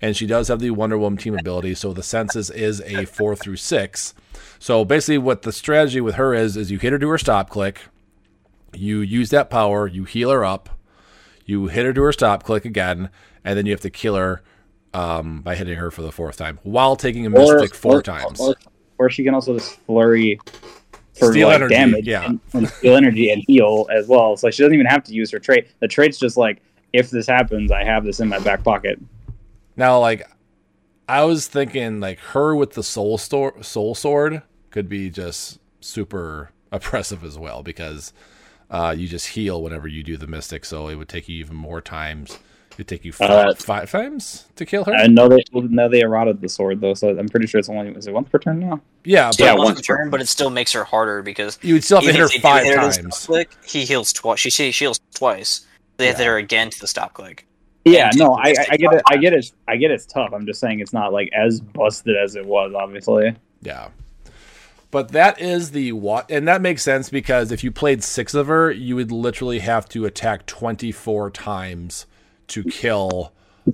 [0.00, 1.74] and she does have the Wonder Woman team ability.
[1.74, 4.14] So the senses is a four through six.
[4.58, 7.48] So basically, what the strategy with her is is you hit her to her stop
[7.48, 7.80] click,
[8.74, 10.68] you use that power, you heal her up,
[11.46, 13.08] you hit her to her stop click again,
[13.44, 14.42] and then you have to kill her
[14.92, 18.38] um, by hitting her for the fourth time while taking a mystic four or, times.
[18.40, 18.54] Or,
[18.98, 20.38] or she can also just flurry
[21.14, 22.26] for Steal like energy, damage yeah.
[22.26, 24.36] and, and steal energy and heal as well.
[24.36, 25.68] So she doesn't even have to use her trait.
[25.80, 26.60] The trait's just like
[26.92, 28.98] if this happens, I have this in my back pocket.
[29.76, 30.28] Now, like,
[31.08, 36.50] I was thinking, like, her with the soul store, soul sword could be just super
[36.72, 38.12] oppressive as well because
[38.70, 41.56] uh, you just heal whenever you do the mystic, so it would take you even
[41.56, 42.38] more times.
[42.76, 44.92] It'd take you five, Uh, five times to kill her.
[44.92, 47.88] I know they know they eroded the sword though, so I'm pretty sure it's only
[47.92, 48.80] is it once per turn now.
[49.04, 51.58] yeah, but Yeah, once once per per- turn, but it still makes her harder because
[51.62, 53.16] you would still have to hit her if they do five hit her times.
[53.16, 54.38] stop click, he heals twice.
[54.40, 55.66] She she heals twice.
[55.96, 57.46] They have to hit her again to the stop click.
[57.86, 59.02] Yeah, no, I, I I get it.
[59.06, 59.52] I get it.
[59.68, 60.32] I get it's tough.
[60.34, 62.74] I'm just saying it's not like as busted as it was.
[62.74, 63.88] Obviously, Yeah.
[64.92, 68.46] But that is the what, and that makes sense because if you played six of
[68.46, 72.06] her, you would literally have to attack 24 times
[72.48, 73.32] to kill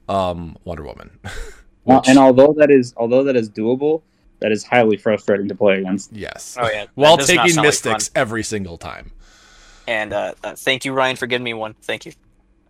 [0.09, 1.11] um, Wonder Woman.
[1.85, 4.03] Which- and although that is although that is doable,
[4.41, 6.13] that is highly frustrating to play against.
[6.13, 6.57] yes.
[6.61, 9.13] Oh yeah, While that does taking sound like mystics every single time.
[9.89, 11.75] And uh, uh, thank you, Ryan, for giving me one.
[11.83, 12.13] Thank you.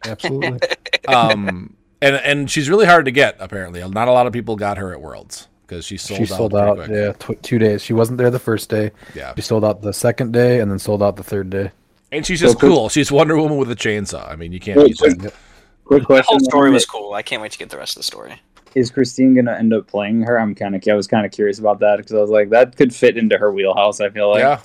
[0.04, 0.58] Absolutely.
[1.08, 3.36] Um, and and she's really hard to get.
[3.40, 6.36] Apparently, not a lot of people got her at Worlds because she sold she out.
[6.38, 6.76] sold out.
[6.76, 6.90] quick.
[6.90, 7.82] Yeah, tw- two days.
[7.82, 8.92] She wasn't there the first day.
[9.16, 9.34] yeah.
[9.34, 11.72] She sold out the second day, and then sold out the third day.
[12.12, 12.70] And she's just So cool.
[12.76, 12.88] cool.
[12.88, 14.30] She's Wonder Woman with a chainsaw.
[14.30, 14.86] I mean, you can't Well,
[16.00, 16.24] beat so- that.
[16.24, 17.14] Quick The whole story was cool.
[17.14, 18.40] I can't wait to get the rest of the story.
[18.74, 20.38] is Christine gonna end up playing her?
[20.40, 22.76] I'm kind of I was kind of curious about that because I was like that
[22.76, 24.00] could fit into her wheelhouse.
[24.00, 24.60] I feel like yeah.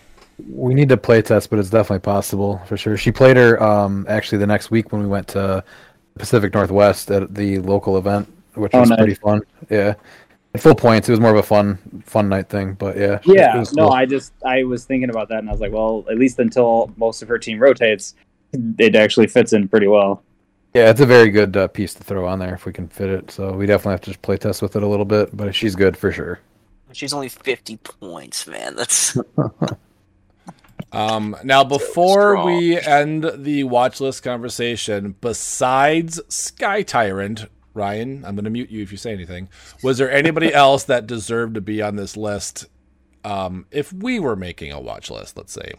[0.49, 2.95] We need to play test, but it's definitely possible for sure.
[2.95, 5.63] She played her um, actually the next week when we went to
[6.15, 8.97] Pacific Northwest at the local event, which Oh, was nice.
[8.99, 9.41] pretty fun.
[9.69, 9.95] Yeah,
[10.57, 11.09] full points.
[11.09, 13.15] It was more of a fun fun night thing, but yeah.
[13.15, 13.93] it Yeah, was no, cool.
[13.93, 16.91] I just I was thinking about that and I was like, well, at least until
[16.97, 18.13] most of her team rotates,
[18.77, 20.21] it actually fits in pretty well.
[20.77, 23.09] Yeah, it's a very good uh, piece to throw on there if we can fit
[23.09, 23.31] it.
[23.31, 25.75] So we definitely have to just play test with it a little bit, but she's
[25.75, 26.39] good for sure.
[26.93, 28.75] She's only 50 points, man.
[28.75, 29.17] That's
[30.91, 32.45] Um, now, before strong.
[32.45, 38.83] we end the watch list conversation, besides Sky Tyrant, Ryan, I'm going to mute you
[38.83, 39.49] if you say anything.
[39.83, 42.67] Was there anybody else that deserved to be on this list?
[43.25, 45.73] Um, if we were making a watch list, let's say,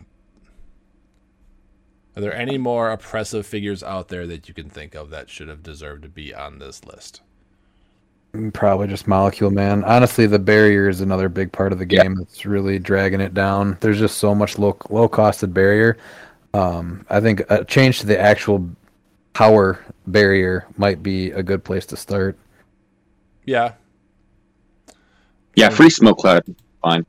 [2.18, 5.46] are there any more oppressive figures out there that you can think of that should
[5.46, 7.20] have deserved to be on this list?
[8.52, 9.84] Probably just Molecule Man.
[9.84, 12.02] Honestly, the barrier is another big part of the Yeah.
[12.02, 13.76] game that's really dragging it down.
[13.80, 15.96] There's just so much low low costed barrier.
[16.54, 18.68] Um, I think a change to the actual
[19.32, 22.36] power barrier might be a good place to start.
[23.44, 23.74] Yeah,
[25.54, 26.42] Yeah, free smoke cloud.
[26.82, 27.06] Fine.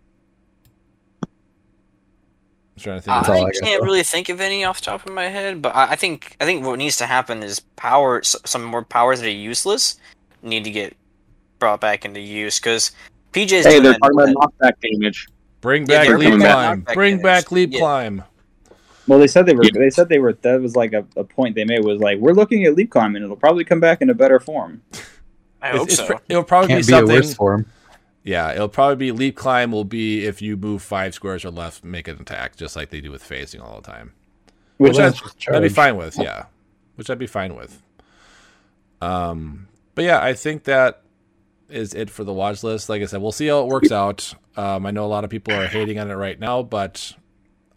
[2.79, 3.29] I'm trying to think.
[3.29, 5.75] I, all I can't really think of any off the top of my head, but
[5.75, 8.21] I, I think I think what needs to happen is power.
[8.23, 9.97] Some more powers that are useless
[10.41, 10.95] need to get
[11.59, 12.91] brought back into use because
[13.33, 15.27] PJ's Hey, they're talking about knockback damage.
[15.61, 16.95] Bring Yeah, back they're leap bringing back climb.
[16.95, 17.23] Bring damage.
[17.23, 17.79] back leap Yeah.
[17.79, 18.23] climb.
[19.07, 19.63] Well, they said they were.
[19.63, 19.71] Yeah.
[19.73, 20.33] They said they were.
[20.33, 23.15] That was like a, a point they made was like we're looking at leap climb
[23.15, 24.81] and it'll probably come back in a better form.
[25.61, 26.05] I It's- hope it's so.
[26.07, 27.65] pr- it'll probably Can't be be a worse for him.
[28.23, 31.83] Yeah, it'll probably be leap climb will be if you move five squares or left,
[31.83, 34.13] make an attack, just like they do with phasing all the time.
[34.77, 36.45] Which Which I'd, I'd be fine with, yeah.
[36.95, 37.81] Which I'd be fine with.
[39.01, 41.01] Um, but yeah, I think that
[41.69, 42.89] is it for the watch list.
[42.89, 44.33] Like I said, we'll see how it works out.
[44.55, 47.13] Um, I know a lot of people are hating on it right now, but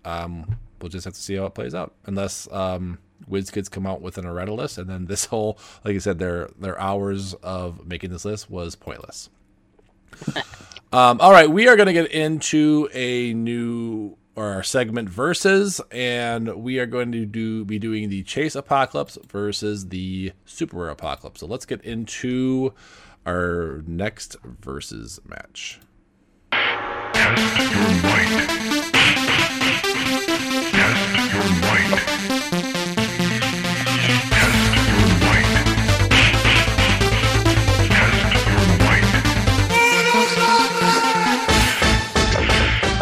[0.05, 1.95] um, we'll just have to see how it plays out.
[2.07, 2.99] Unless um,
[3.31, 6.49] WizKids come out with an errata list, and then this whole, like I said, their
[6.59, 9.29] their hours of making this list was pointless.
[10.93, 15.81] um, all right, we are going to get into a new or our segment versus,
[15.91, 20.91] and we are going to do be doing the Chase Apocalypse versus the Super Rare
[20.91, 21.41] Apocalypse.
[21.41, 22.73] So let's get into
[23.27, 25.81] our next versus match.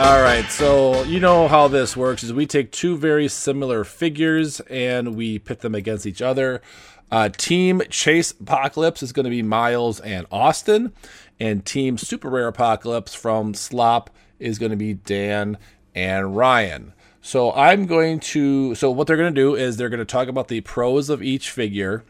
[0.03, 4.61] All right, so you know how this works is we take two very similar figures
[4.61, 6.62] and we pit them against each other.
[7.11, 10.94] Uh, team Chase Apocalypse is going to be Miles and Austin,
[11.38, 15.59] and Team Super Rare Apocalypse from Slop is going to be Dan
[15.94, 16.94] and Ryan.
[17.20, 18.74] So I'm going to.
[18.76, 21.22] So what they're going to do is they're going to talk about the pros of
[21.22, 22.05] each figure,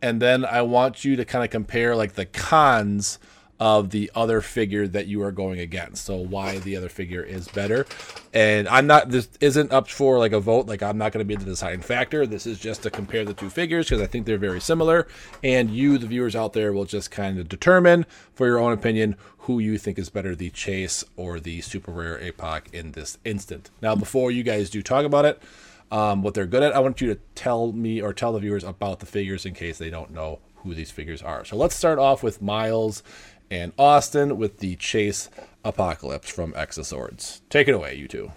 [0.00, 3.18] and then I want you to kind of compare like the cons
[3.60, 6.06] of the other figure that you are going against.
[6.06, 7.86] So why the other figure is better.
[8.32, 10.66] And I'm not this isn't up for like a vote.
[10.66, 12.26] Like I'm not going to be the deciding factor.
[12.26, 15.06] This is just to compare the two figures because I think they're very similar.
[15.44, 19.16] And you, the viewers out there, will just kind of determine for your own opinion
[19.40, 23.68] who you think is better, the Chase or the Super Rare Apoc in this instant.
[23.82, 25.42] Now, before you guys do talk about it,
[25.90, 28.64] um, what they're good at, I want you to tell me or tell the viewers
[28.64, 31.44] about the figures in case they don't know who these figures are.
[31.44, 33.02] So let's start off with Miles
[33.50, 35.28] and Austin with the Chase
[35.64, 37.42] Apocalypse from X of Swords.
[37.50, 38.32] Take it away, you two.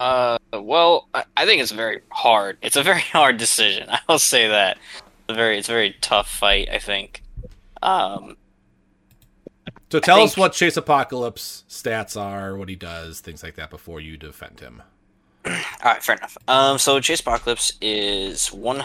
[0.00, 2.58] Uh, well, I, I think it's very hard.
[2.62, 3.88] It's a very hard decision.
[4.08, 4.78] I'll say that.
[4.96, 6.68] It's a very, it's a very tough fight.
[6.70, 7.22] I think.
[7.82, 8.36] Um,
[9.90, 14.00] So tell us what Chase Apocalypse stats are, what he does, things like that before
[14.00, 14.82] you defend him.
[15.44, 15.52] All
[15.84, 16.38] right, fair enough.
[16.48, 18.84] Um, so Chase Apocalypse is one,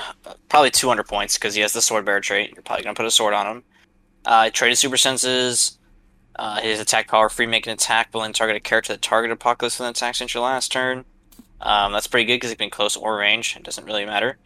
[0.50, 2.54] probably two hundred points because he has the sword bearer trait.
[2.54, 3.64] You're probably gonna put a sword on him.
[4.26, 5.78] Uh, traded super senses.
[6.36, 9.32] Uh, his attack power, free make an attack, willing then target a character that target
[9.32, 11.04] Apocalypse with an attack since your last turn.
[11.62, 13.56] Um, that's pretty good because he can be close or range.
[13.56, 14.38] It doesn't really matter.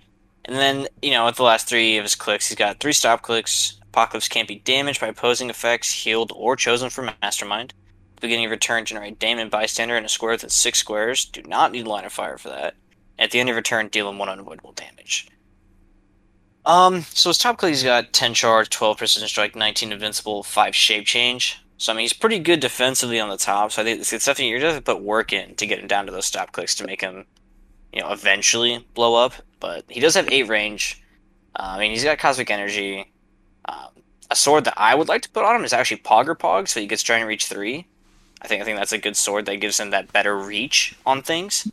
[0.45, 3.21] And then, you know, with the last three of his clicks, he's got three stop
[3.21, 3.77] clicks.
[3.89, 7.73] Apocalypse can't be damaged by opposing effects, healed, or chosen from Mastermind.
[8.21, 11.25] Beginning of your turn, generate Damon Bystander in a square within six squares.
[11.25, 12.75] Do not need line of fire for that.
[13.19, 15.27] At the end of your turn, deal him one unavoidable damage.
[16.65, 20.75] Um, so his top click, he's got 10 charge, 12 precision strike, 19 invincible, 5
[20.75, 21.59] shape change.
[21.77, 23.71] So, I mean, he's pretty good defensively on the top.
[23.71, 25.87] So, I think it's, something you're going to to put work in to get him
[25.87, 27.25] down to those stop clicks to make him,
[27.91, 29.33] you know, eventually blow up.
[29.59, 31.01] But he does have 8 range.
[31.55, 33.11] Uh, I mean, he's got Cosmic Energy.
[33.65, 33.89] Um,
[34.29, 36.79] a sword that I would like to put on him is actually Pogg Ur-Pogg, so
[36.79, 37.87] he gets Giant Reach three.
[38.41, 41.21] I think I think that's a good sword that gives him that better reach on
[41.21, 41.67] things.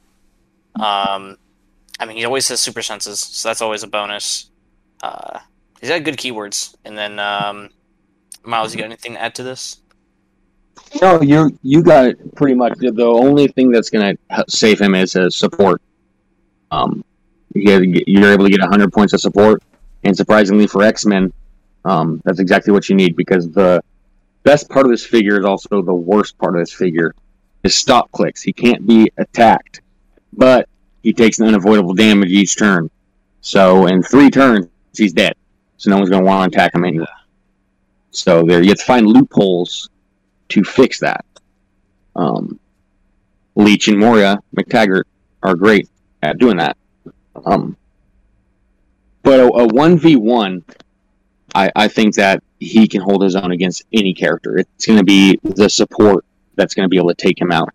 [0.76, 1.38] Um,
[1.98, 4.50] I mean, he always has super senses, so that's always a bonus.
[5.02, 5.40] Uh,
[5.80, 6.76] he's got good keywords.
[6.84, 7.70] And then, um,
[8.44, 9.78] Miles, you got anything to add to this?
[11.02, 12.78] No, you you got it pretty much.
[12.78, 15.82] The only thing that's going to save him is a support.
[16.70, 17.04] Um,
[17.54, 19.62] you're able to get 100 points of support,
[20.04, 21.32] and surprisingly for X Men,
[21.84, 23.82] um, that's exactly what you need because the
[24.48, 27.14] best part of this figure is also the worst part of this figure.
[27.62, 28.40] His stop clicks.
[28.40, 29.82] He can't be attacked,
[30.32, 30.70] but
[31.02, 32.88] he takes an unavoidable damage each turn.
[33.42, 35.34] So in three turns, he's dead.
[35.76, 37.04] So no one's going to want to attack him anyway.
[38.10, 39.90] So there, you have to find loopholes
[40.48, 41.26] to fix that.
[42.16, 42.58] Um,
[43.54, 45.04] Leech and Moira MacTaggert
[45.42, 45.90] are great
[46.22, 46.78] at doing that.
[47.44, 47.76] Um,
[49.22, 50.64] but a one v one,
[51.54, 54.58] I I think that he can hold his own against any character.
[54.58, 56.24] It's going to be the support
[56.56, 57.70] that's going to be able to take him out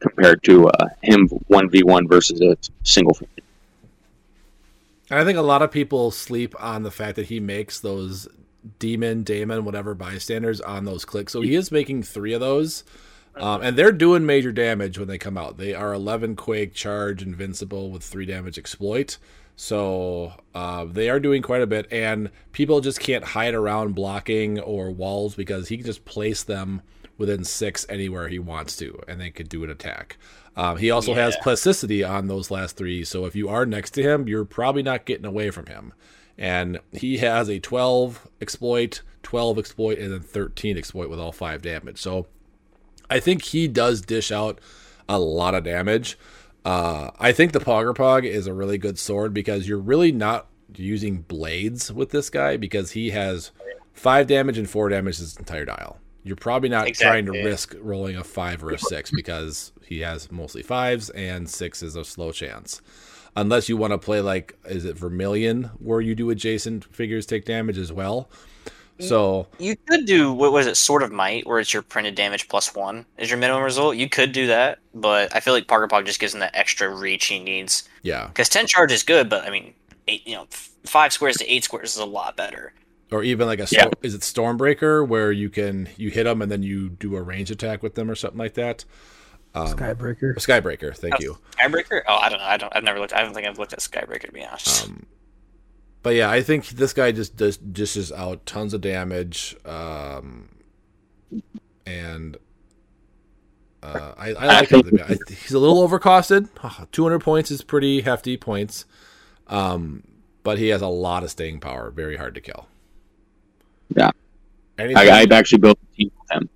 [0.00, 3.18] compared to uh, him one v one versus a single.
[5.10, 8.28] I think a lot of people sleep on the fact that he makes those
[8.78, 11.32] demon, daemon, whatever bystanders on those clicks.
[11.32, 12.84] So he is making three of those.
[13.36, 15.58] Um, and they're doing major damage when they come out.
[15.58, 19.16] They are 11 quake, charge, invincible with three damage exploit.
[19.60, 24.60] So uh, they are doing quite a bit, and people just can't hide around blocking
[24.60, 26.80] or walls because he can just place them
[27.16, 30.16] within six anywhere he wants to, and they could do an attack.
[30.56, 34.02] Um, he also has plasticity on those last three, so if you are next to
[34.02, 35.92] him, you're probably not getting away from him.
[36.38, 41.62] And he has a 12 exploit, 12 exploit, and then 13 exploit with all five
[41.62, 42.00] damage.
[42.00, 42.28] So
[43.10, 44.60] I think he does dish out
[45.08, 46.16] a lot of damage.
[46.68, 50.48] Uh, I think the Pogg Ur-Pogg is a really good sword because you're really not
[50.76, 53.52] using blades with this guy because he has
[53.94, 55.98] five damage and four damage his entire dial.
[56.24, 60.30] You're probably not trying to risk rolling a five or a six because he has
[60.30, 62.82] mostly fives and six is a slow chance.
[63.34, 67.46] Unless you want to play like, is it Vermilion where you do adjacent figures take
[67.46, 68.28] damage as well?
[69.00, 72.48] So You could do what was it, sort of Might, where it's your printed damage
[72.48, 73.96] plus one is your minimum result.
[73.96, 76.92] You could do that, but I feel like Parker Pog just gives him that extra
[76.94, 77.88] reach he needs.
[78.02, 79.74] yeah, Because ten charge is good, but I mean,
[80.08, 80.46] eight, you know,
[80.84, 82.72] five squares to eight squares is a lot better.
[83.10, 83.88] or even like a Yeah.
[84.02, 87.50] is it Stormbreaker where you can you hit them and then you do a range
[87.50, 88.84] attack with them or something like that.
[89.54, 90.34] Um, Skybreaker.
[90.36, 91.38] Skybreaker, thank you.
[91.58, 92.02] Skybreaker?
[92.06, 92.44] Oh, I don't know.
[92.44, 92.70] I don't.
[92.76, 93.14] I've never looked.
[93.14, 94.84] I don't think I've looked at Skybreaker to be honest.
[94.86, 95.06] Um,
[96.02, 100.48] but yeah, I think this guy just does dishes out tons of damage, um,
[101.86, 102.36] and
[103.82, 104.90] uh, I, I like him.
[105.08, 106.48] I, he's a little overcosted.
[106.92, 108.84] Two hundred points is pretty hefty points,
[109.46, 110.02] um,
[110.42, 111.90] but he has a lot of staying power.
[111.90, 112.66] Very hard to kill.
[113.96, 114.10] Yeah.
[114.78, 116.48] Anything, I, I've actually built a team with him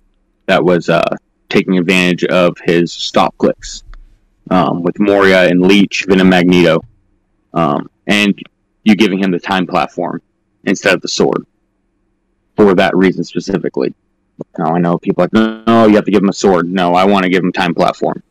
[0.45, 1.15] that was uh,
[1.49, 3.83] taking advantage of his stop clicks
[4.49, 6.79] um, with Moira and Leech, Venom Magneto,
[7.53, 8.33] um, and
[8.83, 10.21] you giving him the time platform
[10.65, 11.45] instead of the sword
[12.55, 13.93] for that reason specifically.
[14.57, 16.67] Now I know people are like, no, no, you have to give him a sword.
[16.67, 18.23] No, I want to give him time platform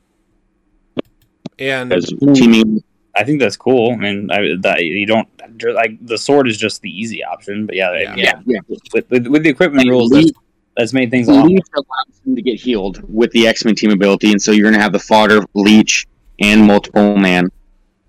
[1.58, 2.82] and because teaming.
[3.14, 3.92] I think that's cool.
[3.92, 5.28] I mean, I, that you don't
[5.74, 8.14] like the sword is just the easy option, but yeah, Yeah.
[8.16, 8.40] yeah.
[8.46, 10.38] Yeah, With, with, with the equipment And rules, Leech- that's,
[10.76, 11.46] that's made things a lot.
[11.46, 14.64] Leech allows him to get healed with the X Men team ability, and so you're
[14.64, 16.06] going to have the fodder, Leech,
[16.38, 17.50] and multiple man.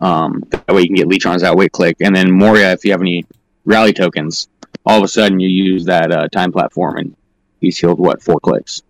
[0.03, 2.91] Um, that way you can get Leech on his click, and then Moira if you
[2.91, 3.25] have any
[3.63, 4.49] rally tokens.
[4.85, 7.15] All of a sudden you use that uh, time platform, and
[7.61, 8.81] he's healed what four clicks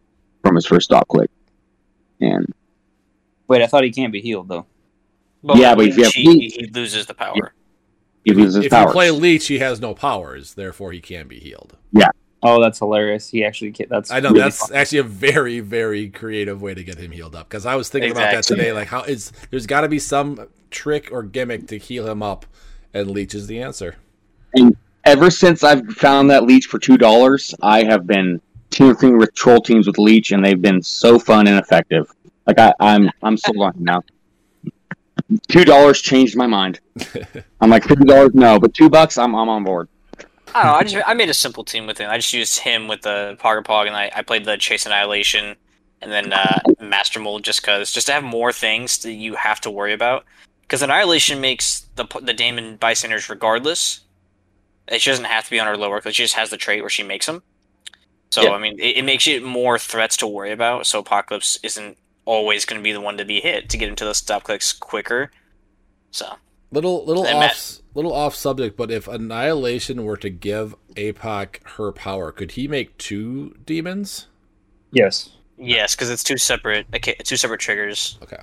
[0.41, 1.30] from his first stop click.
[2.20, 2.51] And
[3.47, 4.66] Wait, I thought he can't be healed though.
[5.43, 7.53] Yeah, but if you have he, Leech- he loses the power.
[8.26, 8.88] he loses his if powers.
[8.88, 11.78] you play Leech, he has no powers, therefore he can be healed.
[11.91, 12.07] Yeah.
[12.41, 13.30] Oh, that's hilarious.
[13.30, 14.76] He actually ca- that's I know really that's fun.
[14.76, 17.47] actually a very, very creative way to get him healed up.
[17.49, 18.74] Because I was thinking about that today.
[18.74, 22.45] Like, how is there's got to be some trick or gimmick to heal him up,
[22.93, 23.95] and Leech is the answer.
[24.53, 29.36] And Ever since I've found that Leech for two dollars, I have been teaming with
[29.36, 32.09] troll teams with Leech, and they've been so fun and effective.
[32.47, 34.03] Like I, I'm, I'm sold on him now.
[35.49, 36.80] Two dollars changed my mind.
[37.61, 39.89] I'm like fifty dollars, no, but two bucks, I'm, I'm on board.
[40.55, 40.78] I don't know.
[40.78, 42.09] I just I made a simple team with him.
[42.09, 45.57] I just used him with the Pogg Ur-Pogg, and I, I played the Chase Annihilation,
[46.01, 49.59] and then uh, Master Mold just cause just to have more things that you have
[49.61, 50.24] to worry about.
[50.64, 54.01] Because Annihilation makes the the Damon bystanders regardless.
[54.88, 56.89] It doesn't have to be on her lower because she just has the trait where
[56.89, 57.41] she makes them.
[58.32, 58.51] So Yeah.
[58.51, 60.86] I mean, it, it makes it more threats to worry about.
[60.88, 64.03] So Apocalypse isn't always going to be the one to be hit to get into
[64.05, 65.32] the stop clicks quicker.
[66.11, 66.36] So
[66.74, 71.91] Little little off Matt- little off subject, but if Annihilation were to give APOC her
[71.91, 74.26] power, could he make two demons?
[74.91, 75.30] Yes.
[75.55, 78.18] Yes, because it's two separate okay, two separate triggers.
[78.24, 78.41] Okay.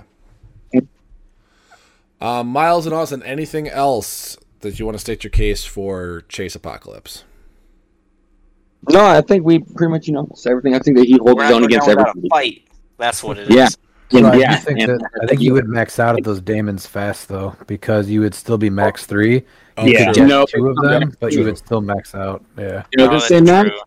[2.21, 6.55] Um, Miles and Austin, anything else that you want to state your case for Chase
[6.55, 7.23] Apocalypse?
[8.89, 10.73] No, I think we pretty much you know everything.
[10.75, 12.29] I think that he holds We're his own against down without a everybody.
[12.29, 12.67] fight.
[12.97, 13.55] That's what it is.
[13.55, 13.67] Yeah.
[14.11, 17.27] So I yeah, think that I think you would max out at those daemons fast
[17.29, 19.43] though, because you would still be max three.
[19.77, 20.05] Oh, Yeah.
[20.05, 20.13] true.
[20.13, 22.43] Get No, two of them, but you would still max out.
[22.57, 22.83] Yeah.
[22.91, 23.63] You know, Oh, just say that's that.
[23.69, 23.79] true.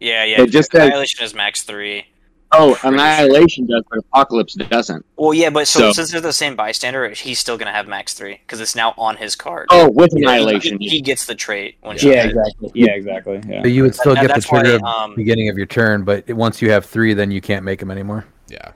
[0.00, 0.42] Yeah, yeah.
[0.42, 2.04] It just says- Annihilation is max three.
[2.52, 5.04] Oh, Annihilation does, but Apocalypse doesn't.
[5.16, 8.14] Well, yeah, but so, So- since they're the same bystander, he's still gonna have max
[8.14, 9.66] three because it's now on his card.
[9.70, 10.78] Oh, with He- Annihilation.
[10.80, 11.76] he, he gets the trait.
[11.82, 12.70] When Yeah, she does exactly.
[12.74, 13.40] Yeah, exactly.
[13.46, 13.60] Yeah.
[13.62, 15.66] But you would still That- get the that's why, at the um, beginning of your
[15.66, 18.24] turn, but once you have three, then you can't make them anymore.
[18.48, 18.72] Yeah.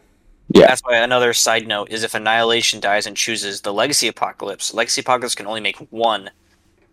[0.55, 0.67] Yeah.
[0.67, 5.01] That's why another side note is if Annihilation dies and chooses the Legacy Apocalypse, Legacy
[5.01, 6.29] Apocalypse can only make one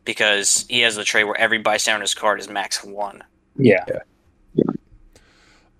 [0.05, 3.21] because he has the trait where every bystander on his card is max one.
[3.57, 3.83] Yeah.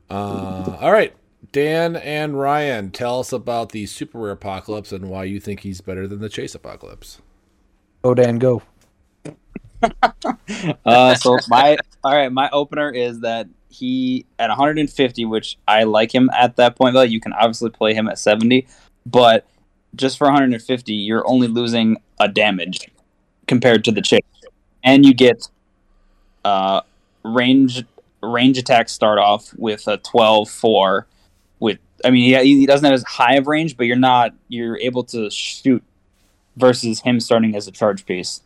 [0.10, 1.14] Uh, all right.
[1.51, 5.82] Dan and Ryan, tell us about the Super Rare Apocalypse and why you think he's
[5.82, 7.22] better than the Chase Apocalypse.
[8.03, 8.62] Go Dan, go.
[10.86, 16.14] Uh, so my all right, my opener is that he at 150, which I like
[16.14, 16.95] him at that point.
[16.95, 18.68] Though you can obviously play him at 70,
[19.05, 19.47] but
[19.95, 22.91] just for 150, you're only losing a damage
[23.47, 24.22] compared to the chase,
[24.84, 25.47] and you get
[26.43, 26.82] uh,
[27.24, 27.86] range
[28.22, 31.07] range attacks start off with a 12 4
[31.59, 34.78] with I mean he, he doesn't have as high of range, but you're not you're
[34.78, 35.84] able to shoot
[36.57, 38.41] versus him starting as a charge piece.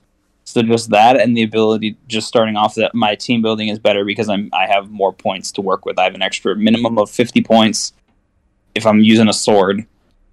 [0.46, 4.06] So just that and the ability just starting off that my team building is better
[4.06, 5.98] because I'm I have more points to work with.
[5.98, 7.94] I have an extra minimum of 50 points
[8.76, 9.86] if I'm using a sword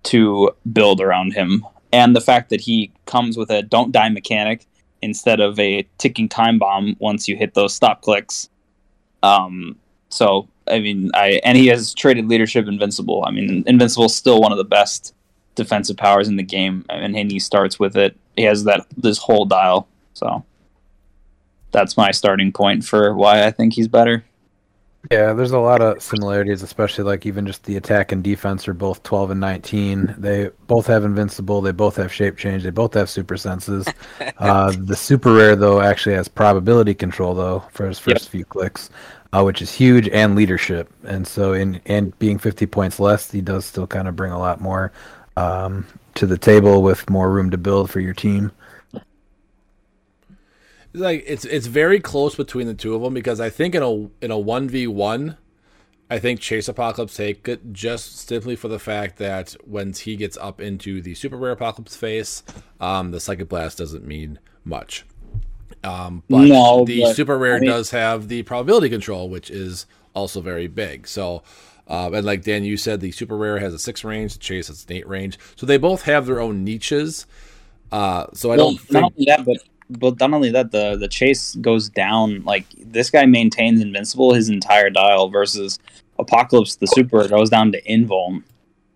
[0.04, 1.66] to build around him.
[1.92, 4.66] And the fact that he comes with a don't die mechanic
[5.02, 8.49] instead of a ticking time bomb once you hit those stop clicks.
[9.22, 9.76] Um
[10.08, 13.24] so I mean I and he has traded leadership invincible.
[13.26, 15.14] I mean invincible is still one of the best
[15.54, 18.16] defensive powers in the game and he starts with it.
[18.36, 19.88] He has that this whole dial.
[20.14, 20.44] So
[21.72, 24.24] that's my starting point for why I think he's better.
[25.10, 28.74] Yeah, there's a lot of similarities, especially like even just the attack and defense are
[28.74, 30.14] both 12 and 19.
[30.18, 31.62] They both have invincible.
[31.62, 32.64] They both have shape change.
[32.64, 33.88] They both have super senses.
[34.38, 38.90] uh, the super rare though actually has probability control though for his first few clicks,
[39.32, 40.92] uh, which is huge, and leadership.
[41.04, 44.38] And so in and being 50 points less, he does still kind of bring a
[44.38, 44.92] lot more
[45.38, 45.86] um,
[46.16, 48.52] to the table with more room to build for your team.
[50.92, 54.24] Like it's it's very close between the two of them because I think in a
[54.24, 55.36] in a one v one,
[56.10, 60.36] I think Chase Apocalypse take it just simply for the fact that once he gets
[60.38, 62.42] up into the super rare Apocalypse face,
[62.80, 65.04] um, the Psychic Blast doesn't mean much.
[65.84, 69.48] Um, but No, the but, super rare I mean- does have the probability control, which
[69.50, 71.06] is also very big.
[71.06, 71.42] So.
[71.88, 74.86] Uh, and like Dan, you said, the super rare has a six range, chase has
[74.88, 75.36] an eight range.
[75.56, 77.26] So they both have their own niches.
[77.90, 79.56] Uh, so I Well, don't not think only that, but
[79.98, 82.42] but not only that, the the chase goes down.
[82.44, 85.78] Like this guy maintains invincible his entire dial versus
[86.18, 88.42] Apocalypse, the super goes down to invuln.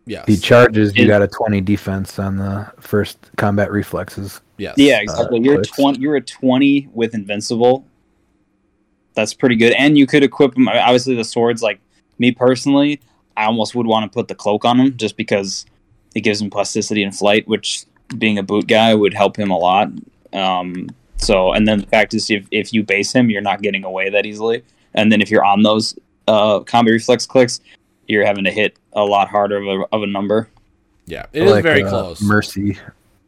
[0.06, 4.42] Yeah, he charges, you got a 20 defense on the first combat reflexes.
[4.58, 5.40] yes, Yeah, exactly.
[5.40, 5.98] you're uh, a twenty.
[6.00, 7.86] You're a twenty with invincible.
[9.14, 10.68] That's pretty good, and you could equip him.
[10.68, 11.62] Obviously, the swords.
[11.62, 11.80] Like
[12.18, 13.00] me personally,
[13.36, 15.64] I almost would want to put the cloak on him just because
[16.14, 17.84] it gives him plasticity and flight, which
[18.18, 19.88] being a boot guy would help him a lot.
[20.34, 23.84] Um, so, and then the fact is, if if you base him, you're not getting
[23.84, 24.62] away that easily.
[24.94, 27.60] And then if you're on those uh, combat reflex clicks,
[28.06, 30.48] you're having to hit a lot harder of a, of a number.
[31.06, 32.22] Yeah, it is Like, very uh, close.
[32.22, 32.78] Mercy.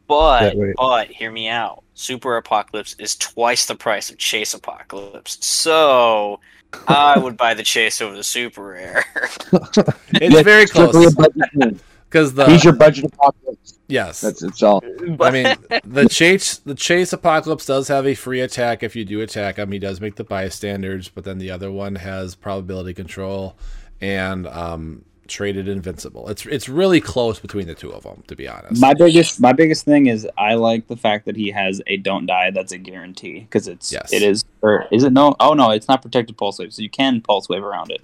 [0.09, 1.83] But but hear me out.
[1.95, 5.45] Super Apocalypse is twice the price of Chase Apocalypse.
[5.45, 6.41] So
[6.87, 9.05] I would buy the Chase over the Super Rare.
[9.53, 11.81] it's Yeah, very close a budget thing.
[12.09, 13.79] Because the He's your budget apocalypse.
[13.89, 14.21] yes.
[14.21, 14.83] That's it's all.
[15.21, 19.21] I mean, the chase the chase apocalypse does have a free attack if you do
[19.21, 19.73] attack him.
[19.73, 23.57] He does make the bystanders, but then the other one has probability control
[24.01, 26.29] and um, traded invincible.
[26.29, 28.81] It's it's really close between the two of them, to be honest.
[28.81, 32.27] My biggest my biggest thing is I like the fact that he has a don't
[32.27, 34.13] die that's a guarantee because it's Yes.
[34.13, 36.91] it is or is it no oh no it's not protected pulse wave so you
[36.91, 38.03] can pulse wave around it.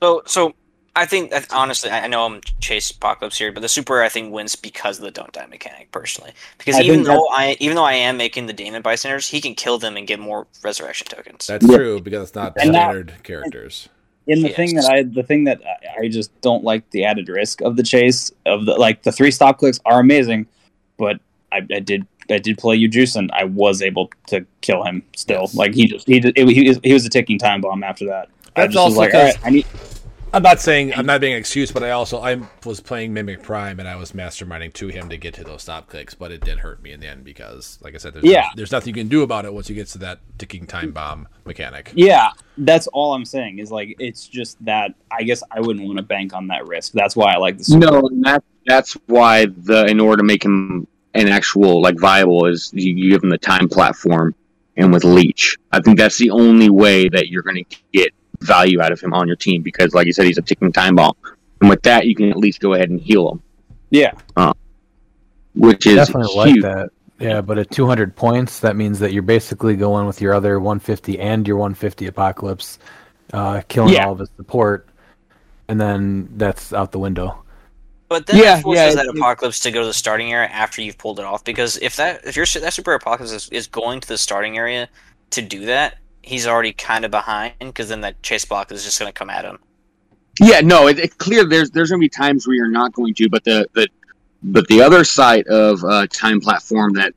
[0.00, 0.54] so so
[0.94, 4.02] I think that honestly, I I know I'm Chase Apocalypse here, but the Super Rare
[4.02, 6.32] I think wins because of the don't die mechanic personally.
[6.58, 9.54] Because I even though I even though I am making the Damon bystanders, he can
[9.54, 11.46] kill them and get more resurrection tokens.
[11.46, 11.76] That's Yeah.
[11.76, 13.88] true because it's not And that- standard characters.
[14.28, 14.56] And the Yes.
[14.56, 17.76] thing that I the thing that I, I just don't like the added risk of
[17.76, 20.46] the chase of the like the three stop clicks are amazing,
[20.98, 21.18] but
[21.50, 25.02] I, I did I did play you juice, and I was able to kill him.
[25.16, 28.04] Still, like he just he just, he, was- he was a ticking time bomb after
[28.06, 28.28] that.
[28.54, 29.66] I That's just was also like, all right, 'cause- I need.
[30.34, 33.42] I'm not saying I'm not being an excuse, but I also I was playing Mimic
[33.42, 36.40] Prime and I was masterminding to him to get to those stop clicks, but it
[36.42, 38.48] did hurt me in the end because, like I said, there's Yeah.
[38.56, 41.28] there's nothing you can do about it once you get to that ticking time bomb
[41.44, 41.92] mechanic.
[41.94, 43.58] Yeah, that's all I'm saying.
[43.58, 46.92] Is like it's just that I guess I wouldn't want to bank on that risk.
[46.92, 47.86] That's why I like the super.
[47.86, 52.46] No, and that that's why the in order to make him an actual like viable
[52.46, 54.34] is you, you give him the time platform
[54.78, 55.58] and with leech.
[55.72, 59.12] I think that's the only way that you're going to get value out of him
[59.12, 61.14] on your team because, like you said, he's a ticking time bomb,
[61.60, 63.42] and with that you can at least go ahead and heal him,
[63.90, 64.12] Yeah,
[65.54, 66.90] which is Definitely like that.
[67.18, 71.20] Yeah, but at 200 points, that means that you're basically going with your other 150
[71.20, 72.80] and your 150 apocalypse,
[73.32, 74.06] uh, killing Yeah.
[74.06, 74.88] all of his support,
[75.68, 77.42] and then that's out the window.
[78.08, 80.98] But then Yeah, forces yeah, that apocalypse to go to the starting area after you've
[80.98, 81.44] pulled it off.
[81.44, 84.88] Because if that if your that super apocalypse is, is going to the starting area
[85.30, 87.54] to do that, he's already kind of behind.
[87.58, 89.58] Because then that chase block is just going to come at him.
[90.40, 91.44] Yeah, no, it, it's clear.
[91.44, 93.88] There's there's going to be times where you're not going to, but the the
[94.42, 97.14] but the other side of uh, time platform that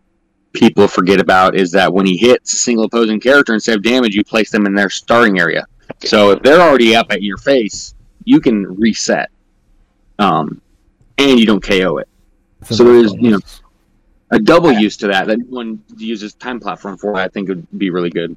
[0.53, 4.15] people forget about is that when he hits a single opposing character instead of damage,
[4.15, 5.65] you place them in their starting area.
[6.03, 7.93] So if they're already up at your face,
[8.23, 9.29] you can reset,
[10.19, 10.61] um,
[11.17, 12.07] and you don't KO it.
[12.63, 13.39] So there is, you know,
[14.31, 17.15] a double use to that that no one uses time platform for.
[17.15, 18.35] I think would be really good.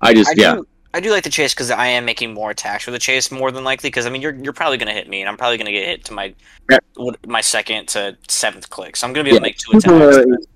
[0.00, 0.54] I just I yeah.
[0.54, 3.30] do, I do like the chase because I am making more attacks with the chase
[3.30, 3.88] more than likely.
[3.90, 5.72] Because I mean, you're you're probably going to hit me, and I'm probably going to
[5.72, 6.34] get hit to my
[6.70, 6.78] Yeah.
[7.26, 8.96] my second to seventh click.
[8.96, 10.46] So I'm going to be able to make two Super attacks.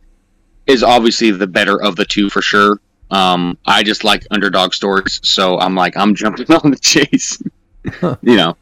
[0.67, 2.81] is obviously the better of the two for sure.
[3.11, 7.41] Um, I just like underdog stories, so I'm like I'm jumping on the chase.
[8.03, 8.57] you know,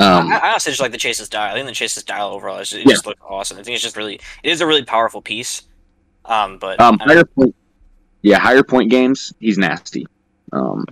[0.00, 1.52] um, I, I honestly just like the chase's dial.
[1.52, 2.92] I think the chase's dial overall is, it Yeah.
[2.94, 3.56] just looks awesome.
[3.58, 5.62] I think it's just really it is a really powerful piece.
[6.24, 7.54] Um, but um, I mean, higher point,
[8.22, 10.06] yeah, higher point games, he's nasty.
[10.52, 10.86] Um,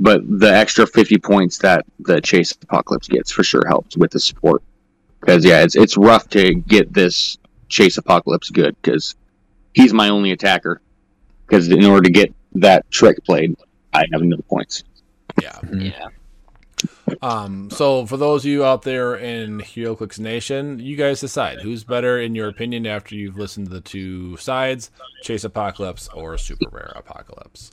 [0.00, 4.20] but the extra 50 points that the chase apocalypse gets for sure helps with the
[4.20, 4.62] support
[5.20, 7.36] because yeah, it's it's rough to get this
[7.68, 9.14] chase apocalypse good because
[9.74, 10.80] he's my only attacker.
[11.46, 13.56] Because in order to get that trick played,
[13.92, 14.84] I have no points.
[15.40, 15.58] Yeah.
[15.72, 16.08] yeah.
[17.22, 21.84] Um, so for those of you out there in HeroClix Nation, you guys decide who's
[21.84, 24.90] better in your opinion after you've listened to the two sides,
[25.22, 27.70] Chase Apocalypse or Super Rare Apocalypse.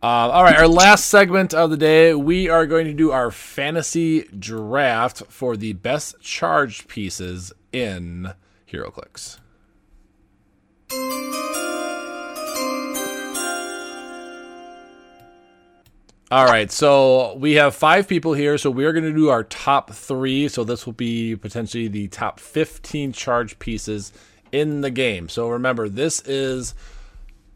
[0.00, 3.32] Uh, all right, our last segment of the day, we are going to do our
[3.32, 8.32] fantasy draft for the best charged pieces in
[8.70, 9.38] HeroClix.
[16.30, 19.44] All right, so we have five people here, so we are going to do our
[19.44, 20.48] top three.
[20.48, 24.12] So this will be potentially the top 15 charge pieces
[24.52, 25.30] in the game.
[25.30, 26.74] So remember, this is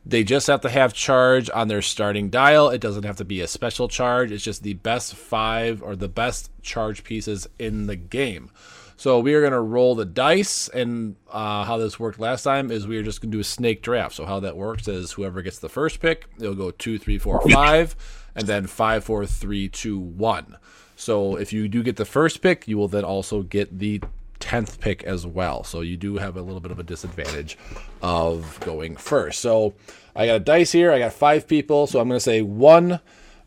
[0.07, 2.70] they just have to have charge on their starting dial.
[2.70, 4.33] It doesn't have to be a special charge.
[4.33, 8.51] It's just the best five or the best charge pieces in the game.
[8.97, 12.70] So we are going to roll the dice, and uh, how this worked last time
[12.70, 14.14] is we are just going to do a snake draft.
[14.14, 17.41] So how that works is whoever gets the first pick, it'll go two, three, four,
[17.51, 17.97] five,
[18.35, 20.57] and then five, four, three, two, one.
[20.97, 24.01] So if you do get the first pick, you will then also get the
[24.39, 25.64] tenth pick as well.
[25.64, 27.57] So you do have a little bit of a disadvantage
[28.03, 29.41] of going first.
[29.41, 29.74] So
[30.14, 30.93] I got a dice here.
[30.93, 31.87] I got five people.
[31.87, 33.01] So I'm going to say one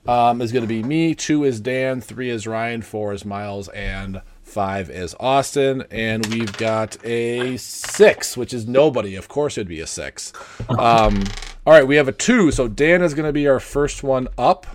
[0.08, 3.70] um, is going to be me, two is Dan, three is Ryan, four is Miles,
[3.70, 5.84] and five is Austin.
[5.92, 9.16] And we've got a six, which is nobody.
[9.16, 10.32] Of course, it'd be a six.
[10.78, 11.24] Um,
[11.66, 12.52] all right, we have a two.
[12.52, 14.68] So Dan is going to be our first one up.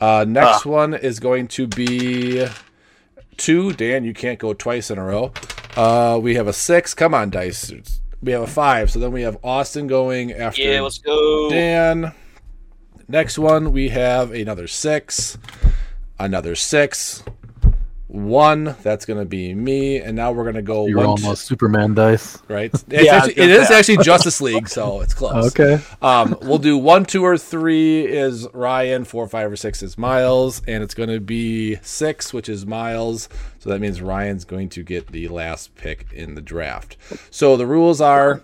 [0.00, 2.46] Uh, next one is going to be
[3.36, 3.72] two.
[3.72, 5.32] Dan, you can't go twice in a row.
[5.76, 6.94] Uh, we have a six.
[6.94, 7.72] Come on, dice.
[8.22, 8.90] We have a five.
[8.90, 11.50] So then we have Austin going after Yeah, let's go.
[11.50, 12.12] Dan.
[13.08, 15.36] Next one, we have another six,
[16.18, 17.22] another six,
[18.12, 18.76] one.
[18.82, 21.06] That's going to be me, and now we're going to go You're one.
[21.06, 22.38] almost Superman dice.
[22.46, 22.70] right?
[22.72, 23.78] It's Yeah, actually, it is say.
[23.78, 25.32] actually Justice League, so it's close.
[25.58, 25.82] Okay.
[26.02, 29.04] Um, we'll do one, two, or three is Ryan.
[29.04, 33.28] Four, five, or six is Miles, and it's going to be six, which is Miles.
[33.58, 36.96] So that means Ryan's going to get the last pick in the draft.
[37.30, 38.42] So the rules are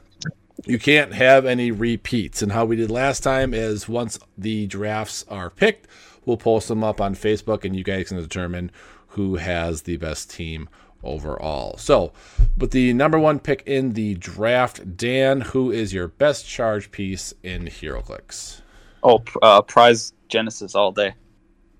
[0.67, 2.43] you can't have any repeats.
[2.43, 5.87] And how we did last time is once the drafts are picked,
[6.25, 8.71] we'll post them up on Facebook, and you guys can determine
[9.19, 10.69] who has the best team
[11.03, 11.77] overall.
[11.77, 12.13] So,
[12.57, 17.35] with the number one pick in the draft, Dan, who is your best charge piece
[17.43, 18.61] in HeroClix?
[19.03, 21.15] Oh, uh, prize Genesis all day.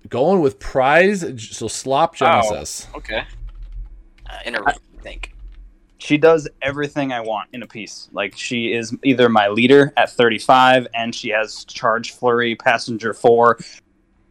[0.09, 2.87] Going with prize, so Slop Genesis.
[2.93, 3.23] Okay.
[4.29, 5.33] Uh, in a room, think.
[5.97, 8.09] she does everything I want in a piece.
[8.11, 13.59] Like she is either my leader at 35, and she has charge flurry, passenger four,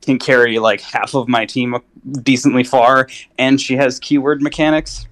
[0.09, 1.77] can carry like half of my team
[2.23, 5.07] decently far, and she has keyword mechanics.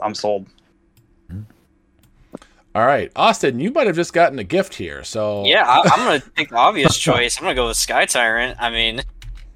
[0.00, 0.46] I'm sold.
[1.30, 1.40] Hmm.
[2.74, 5.02] All right, Austin, you might have just gotten a gift here.
[5.02, 7.38] So Yeah, I, I'm gonna take the obvious choice.
[7.38, 8.56] I'm gonna go with Sky Tyrant.
[8.60, 9.02] I mean,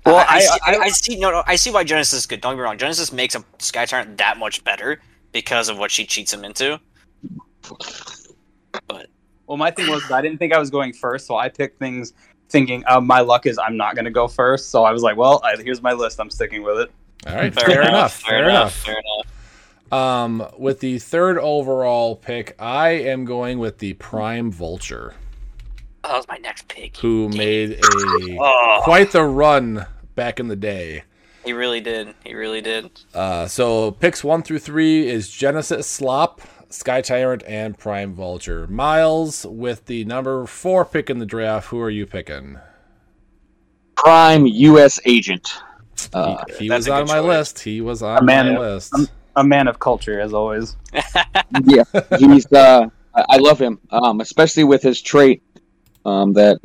[0.06, 1.16] Well, I, I, I- see, I- I, I see.
[1.20, 2.40] No, no, I see why Genesis is good.
[2.40, 2.78] Don't get me wrong.
[2.78, 5.00] Genesis makes a Sky Tyrant that much better
[5.32, 6.80] because of what she cheats him into.
[8.88, 9.06] But
[9.46, 12.14] Well, my thing was I didn't think I was going first, so I picked things
[12.53, 14.70] thinking uh, my luck is I'm not going to go first.
[14.70, 16.20] So I was like, well, I, here's my list.
[16.20, 16.90] I'm sticking with it.
[17.26, 18.12] all right, fair, fair, enough, enough.
[18.22, 18.74] Fair, enough.
[18.74, 19.26] Fair enough.
[19.92, 25.14] Um, with the third overall pick, I am going with the Prime Vulture,
[26.05, 26.96] Oh, that was my next pick.
[26.96, 27.78] who made a
[28.40, 31.05] Oh, quite the run back in the day.
[31.44, 32.14] he really did.
[32.24, 32.90] He really did.
[33.14, 36.40] Uh, so picks one through three is Genesis Slop,
[36.72, 38.66] Sky Tyrant, and Prime Vulture.
[38.66, 41.68] Miles with the number four pick in the draft.
[41.68, 42.58] Who are you picking?
[43.96, 44.98] Prime U.S.
[45.04, 45.54] agent.
[46.12, 47.24] Uh, he that's was on my choice.
[47.24, 47.58] list.
[47.60, 48.94] He was on man- my list.
[49.36, 50.76] A man of culture, as always.
[51.64, 51.84] yeah,
[52.18, 52.50] he's.
[52.52, 55.42] Uh, I I love him, um, especially with his trait
[56.04, 56.58] um, that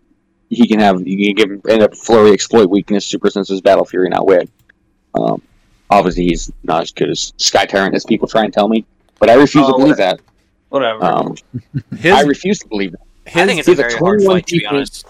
[0.50, 1.06] he can have.
[1.08, 4.50] You can give end up flurry exploit weakness, super senses, battle fury, and outwit.
[5.14, 5.42] Um,
[5.90, 8.86] obviously, he's not as good as Sky Tyrant as people try and tell me,
[9.20, 10.20] but I refuse to Oh, believe that.
[10.70, 11.04] Whatever.
[11.04, 11.36] Um,
[11.98, 13.02] His, I refuse to believe that.
[13.36, 15.06] I think it's he's a a very hard fight, to be honest.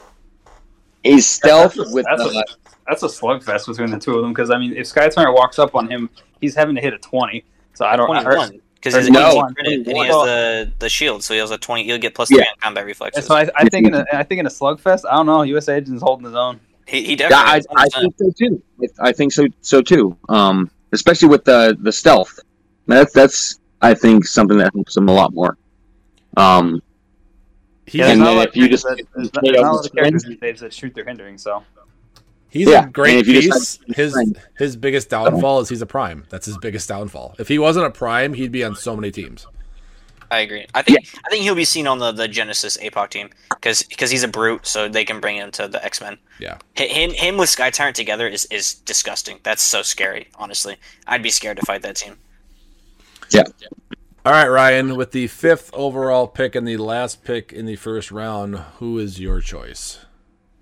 [1.03, 2.43] His stealth That's a- with that's a-
[2.87, 5.59] That's a slugfest between the two of them because I mean, if Sky Tyrant walks
[5.59, 6.09] up on him,
[6.41, 7.43] he's having to hit a 20.
[7.73, 8.09] So I don't.
[8.09, 8.61] I, Twenty-one.
[8.75, 11.57] Because or he's, no, credit, and he has the, the shield, so he has a
[11.57, 11.83] twenty.
[11.83, 12.37] He'll get plus Yeah.
[12.37, 13.25] three on combat reflexes.
[13.25, 15.41] so I, I think in a, I think in a slugfest, I don't know.
[15.41, 15.67] U.S.
[15.67, 16.59] Agent's holding his own.
[16.87, 17.75] he, he Yeah, definitely.
[17.75, 18.63] I, I think so too.
[18.99, 20.15] I think so so too.
[20.29, 22.39] Um, especially with the the stealth.
[22.85, 25.57] That's that's I think something that helps him a lot more.
[26.35, 26.81] Um,
[27.85, 29.73] he's, Yeah, And then a if you just- that, there's you not, there's not a
[29.75, 31.37] lot of characters friends- these days that shoot their hindering.
[31.37, 31.63] So
[32.49, 33.77] he's Yeah, a great and if you piece.
[33.77, 34.17] decide- His
[34.57, 36.25] his biggest downfall is he's a prime.
[36.29, 37.35] That's his biggest downfall.
[37.39, 39.45] If he wasn't a prime, he'd be on so many teams.
[40.29, 40.65] I agree.
[40.75, 44.23] I think I think he'll be seen on the, the Genesis APOC team because he's
[44.23, 46.17] a brute, so they can bring him to the X Men.
[46.39, 46.57] Yeah.
[46.75, 49.39] Him him with Sky Tyrant together is, is disgusting.
[49.43, 50.27] That's so scary.
[50.35, 50.75] Honestly,
[51.07, 52.17] I'd be scared to fight that team.
[53.35, 58.11] All right, Ryan, with the fifth overall pick and the last pick in the first
[58.11, 59.99] round, who is your choice?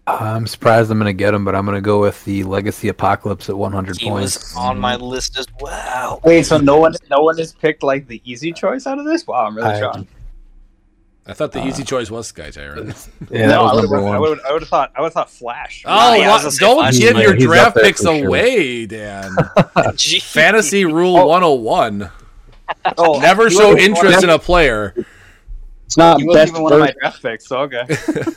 [0.07, 2.89] I'm surprised I'm going to get him, but I'm going to go with the Legacy
[2.89, 4.35] Apocalypse at 100 He points.
[4.37, 6.21] was on my list as well.
[6.23, 9.25] wait, so no one no one has picked like the easy choice out of this?
[9.25, 10.07] Wow, I'm really I- shocked.
[11.27, 13.09] I thought the uh, easy choice was Sky Tyrant.
[13.31, 15.31] Yeah, no, I would have I would I would have thought I would have thought
[15.31, 15.81] Flash.
[15.83, 18.27] Oh, yeah, I was gonna don't Flash give is your draft picks sure.
[18.27, 19.35] away, Dan.
[19.97, 22.11] Fantasy Rule 101.
[22.97, 24.93] Oh, Never he show interest in a player.
[25.85, 26.99] it's not of- He wasn't best even one of my version.
[27.01, 27.47] draft picks.
[27.47, 27.85] So okay.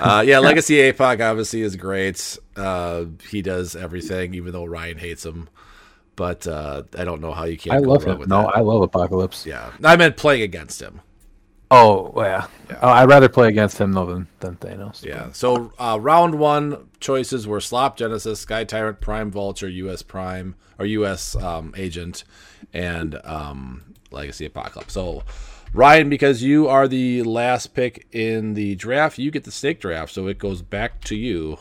[0.00, 2.38] Uh, yeah, Legacy APOC obviously is great.
[2.54, 5.48] Uh, he does everything, even though Ryan hates him.
[6.14, 8.18] But uh, I don't know how you can't I love him.
[8.18, 8.56] with No, that.
[8.58, 9.44] I love Apocalypse.
[9.44, 11.00] Yeah, I meant playing against him.
[11.72, 12.46] Oh, yeah.
[12.70, 12.78] Yeah.
[12.80, 15.04] Oh, I'd rather play against him though than, than Thanos.
[15.04, 15.32] Yeah.
[15.32, 20.02] So uh, round one choices were Slop Genesis, Sky Tyrant, Prime Vulture, U.S.
[20.02, 21.34] Prime or U.S.
[21.36, 22.24] Um, Agent,
[22.72, 24.92] and um, Legacy Apocalypse.
[24.94, 25.24] So
[25.72, 30.12] Ryan, because you are the last pick in the draft, you get the snake draft.
[30.12, 31.58] So it goes back to you.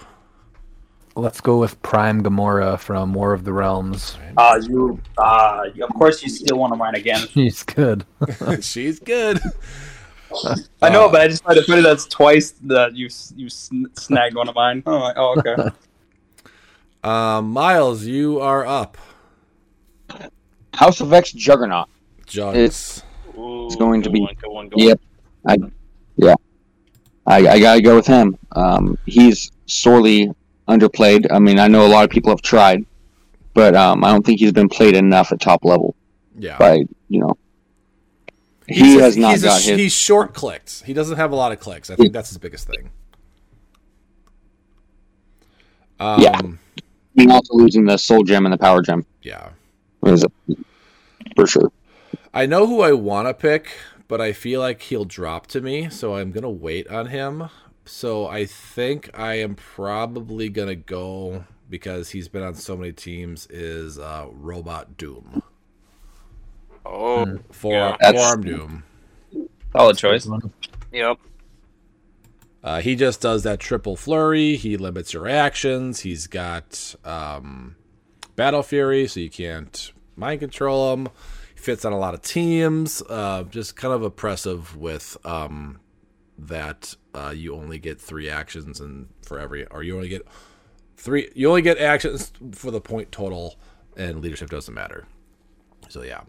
[1.16, 4.16] Let's go with Prime Gamora from War of the Realms.
[4.38, 7.28] Uh, you, uh, of course, you steal one of mine again.
[7.32, 8.06] She's good.
[8.62, 9.40] She's good.
[10.82, 13.88] I know, but I just tried to put it as twice that you you sn-
[13.94, 14.84] snagged one of mine.
[14.86, 15.70] Oh, my- oh okay.
[17.04, 18.98] Um, Miles, you are up.
[20.74, 21.88] House of X Juggernaut.
[22.26, 23.04] Jugs.
[23.36, 24.76] It's going to be- Go on, go.
[24.78, 25.00] Yep.
[25.48, 25.58] I,
[26.18, 26.36] yeah.
[27.26, 28.38] I, I gotta go with him.
[28.54, 30.32] Um, he's sorely
[30.68, 31.28] underplayed.
[31.32, 32.86] I mean, I know a lot of people have tried,
[33.54, 35.96] but um, I don't think he's been played enough at top level
[36.38, 36.58] Yeah.
[36.58, 37.38] by you know.
[38.68, 39.66] He He's a- has not he's a his.
[39.66, 40.84] He's short clicked.
[40.84, 41.90] He doesn't have a lot of clicks.
[41.90, 42.90] I think that's his biggest thing.
[46.00, 46.42] Um, Yeah.
[47.32, 49.06] Also losing the soul gem and the power gem.
[49.24, 49.50] Yeah.
[51.36, 51.72] For sure.
[52.34, 53.70] I know who I want to pick,
[54.08, 57.50] but I feel like he'll drop to me, so I'm going to wait on him.
[57.86, 62.92] So I think I am probably going to go because he's been on so many
[62.92, 65.42] teams is uh, Robot Doom.
[66.90, 67.98] Oh, For Yeah.
[68.00, 68.84] That's- Forearm Doom.
[69.74, 70.28] Solid choice.
[70.92, 71.18] yep.
[72.64, 74.56] Uh, he just does that triple flurry.
[74.56, 76.02] He limits your actions.
[76.02, 77.76] He's got um,
[78.36, 81.08] Battle Fury, so you can't mind control him.
[81.54, 83.02] He fits on a lot of teams.
[83.08, 85.80] Uh, just kind of oppressive with um,
[86.38, 90.28] that uh, you only get three actions and for every, or you only get
[90.98, 91.30] three.
[91.36, 93.56] You only get actions for the point total,
[93.96, 95.06] and leadership doesn't matter.
[95.90, 96.22] So yeah.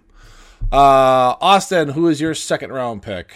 [0.70, 3.32] Uh, Austin, who is your second round pick?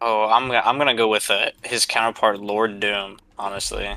[0.00, 3.18] Oh, I'm gonna I'm gonna go with uh, his counterpart, Lord Doom.
[3.38, 3.90] Honestly,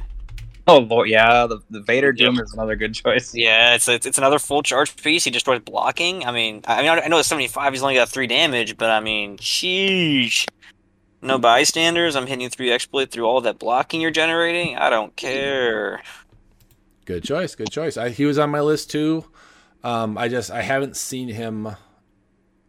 [0.66, 3.36] Oh Lord, yeah, the, the Vader Doom is another good choice.
[3.36, 5.26] yeah, it's it's, it's another full charge piece.
[5.26, 6.26] He destroys blocking.
[6.26, 9.00] I mean, I mean, I know at 75 he's only got three damage, but I
[9.02, 10.48] mean, sheesh.
[11.22, 12.18] No bystanders.
[12.18, 14.78] I'm hitting you three exploit through all that blocking you're generating.
[14.78, 16.02] I don't care.
[17.06, 17.56] Good choice.
[17.56, 17.96] Good choice.
[17.96, 19.26] I, he was on my list too.
[19.84, 21.76] Um, I just I haven't seen him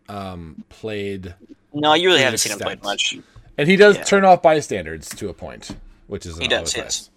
[0.08, 1.34] um, played,
[1.72, 2.80] No, you really haven't seen him extent.
[2.82, 3.16] played much.
[3.58, 4.04] and he does Yeah.
[4.04, 5.70] turn off bystanders to a point,
[6.06, 6.84] which is He always does, nice.
[6.84, 7.10] yes.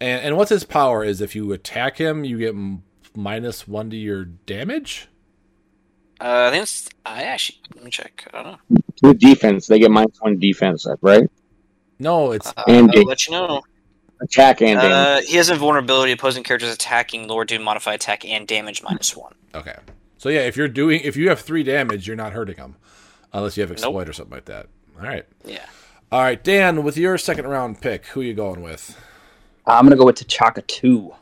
[0.00, 2.82] And and what's his power is if you attack him, you get m-
[3.14, 5.08] minus one to your damage.
[6.20, 8.28] Uh, I think it's, I actually let me check.
[8.32, 8.78] I don't know.
[9.02, 11.28] With defense, they get minus one defense, right?
[11.98, 13.62] No, it's Uh, And I'll let you know.
[14.20, 14.92] Attack and damage.
[14.92, 16.12] Uh, he has invulnerability.
[16.12, 19.34] Opposing characters attacking Lord Doom modify attack and damage minus one.
[19.54, 19.76] okay.
[20.24, 22.76] So yeah, if you're doing if you have three damage, you're not hurting them,
[23.34, 24.68] unless you have exploit or something like that.
[24.98, 25.26] All right.
[25.44, 25.66] Yeah.
[26.10, 28.98] All right, Dan, with your second round pick, who are you going with?
[29.66, 31.12] I'm gonna go with T'Chaka two.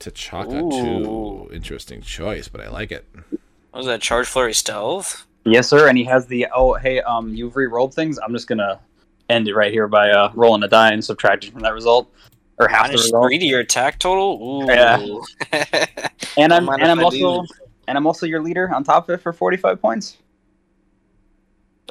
[0.00, 1.46] T'Chaka Ooh.
[1.46, 1.54] two.
[1.54, 3.06] Interesting choice, but I like it.
[3.30, 3.38] What
[3.74, 4.00] was that?
[4.00, 5.24] Charge flurry stealth.
[5.44, 5.88] Yes, sir.
[5.88, 8.18] And he has the oh hey um you've re-rolled things.
[8.18, 8.80] I'm just gonna
[9.28, 12.12] end it right here by uh rolling a die and subtracting from that result
[12.58, 13.24] or half the Minus result.
[13.24, 14.42] three to your attack total.
[14.42, 14.66] Ooh.
[14.66, 15.86] Yeah.
[16.36, 17.44] And I'm Mind and I'm I do?
[17.88, 20.18] Also and I'm also your leader on top of it for 45 points.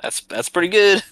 [0.01, 1.03] That's that's pretty good.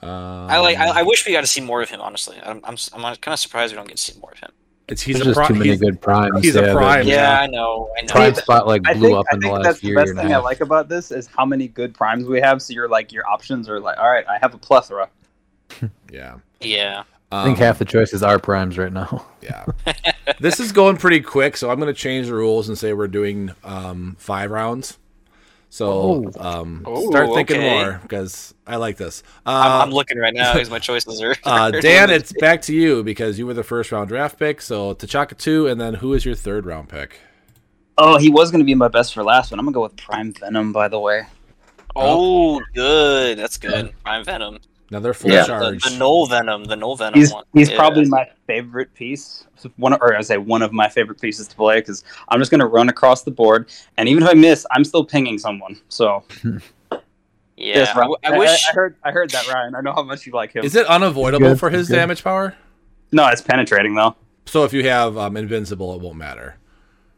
[0.00, 0.78] Um, I like.
[0.78, 2.00] I, I wish we got to see more of him.
[2.00, 4.50] Honestly, I'm I'm, I'm kind of surprised we don't get to see more of him.
[4.88, 5.48] it's he's There's a just prime.
[5.48, 6.40] too many He's, good primes.
[6.44, 7.06] he's a yeah, prime.
[7.06, 7.40] Yeah, Yeah.
[7.40, 7.90] I know.
[7.98, 8.12] I know.
[8.12, 9.96] Prime spot like I blew think up I in the think last that's the year
[9.96, 12.62] best and a thing I like about this is how many good primes we have.
[12.62, 15.08] So you're like your options are like, all right, I have a plethora.
[16.12, 16.36] yeah.
[16.60, 17.02] Yeah.
[17.32, 19.26] I think Um, half the choices are primes right now.
[19.42, 19.66] Yeah.
[20.40, 23.08] this is going pretty quick, so I'm going to change the rules and say we're
[23.08, 24.98] doing um, five rounds.
[25.70, 27.68] So um, Oh, start thinking okay.
[27.68, 29.22] more because I like this.
[29.44, 31.34] Uh, I'm, I'm looking right now because my choices are.
[31.44, 34.62] uh, Dan, it's back to you because you were the first round draft pick.
[34.62, 37.20] So T'Chaka two, and then who is your third round pick?
[37.98, 39.58] Oh, he was going to be my best for last one.
[39.60, 41.26] I'm gonna go with Prime Venom, by the way.
[41.96, 43.38] oh, good.
[43.38, 43.92] That's good.
[44.04, 44.58] Prime Venom.
[44.90, 45.42] Another full Yeah.
[45.42, 45.82] The, charge.
[45.84, 46.64] the Knull Venom.
[46.64, 47.44] The Knull Venom He's one.
[47.52, 47.76] he's Yeah.
[47.76, 49.44] probably my favorite piece.
[49.76, 52.50] One of- or I say one of my favorite pieces to play because I'm just
[52.50, 53.68] gonna run across the board,
[53.98, 55.78] and even if I miss, I'm still pinging someone.
[55.88, 56.24] So
[57.60, 57.78] Yeah.
[57.78, 58.10] Yes, I, Ryan.
[58.12, 58.68] w- I wish.
[58.68, 59.74] I, heard I heard that Ryan.
[59.74, 60.64] I know how much you like him.
[60.64, 61.96] is it unavoidable Good, for his good.
[61.96, 62.54] damage power?
[63.10, 64.14] no, it's penetrating though.
[64.46, 66.56] So if you have um, invincible, it won't matter.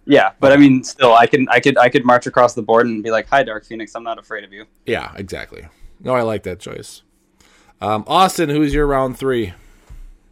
[0.06, 2.86] Yeah, but I mean, still, I can I could I could march across the board
[2.86, 3.94] and be like, "Hi, Dark Phoenix.
[3.94, 5.68] I'm not afraid of you." Yeah, exactly.
[6.00, 7.02] No, I like that choice.
[7.80, 9.54] Um, Austin, who's your round three?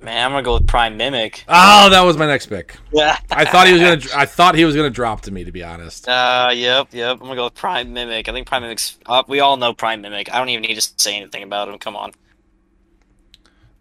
[0.00, 1.44] Man, I'm gonna go with Prime Mimic.
[1.48, 2.76] Oh, that was my next pick.
[2.92, 3.18] Yeah.
[3.32, 4.20] I thought he was gonna.
[4.20, 5.42] I thought he was gonna drop to me.
[5.44, 6.08] To be honest.
[6.08, 7.14] Uh, yep, yep.
[7.14, 8.28] I'm gonna go with Prime Mimic.
[8.28, 8.96] I think Prime Mimic's.
[9.06, 10.32] Uh, we all know Prime Mimic.
[10.32, 11.78] I don't even need to say anything about him.
[11.78, 12.12] Come on.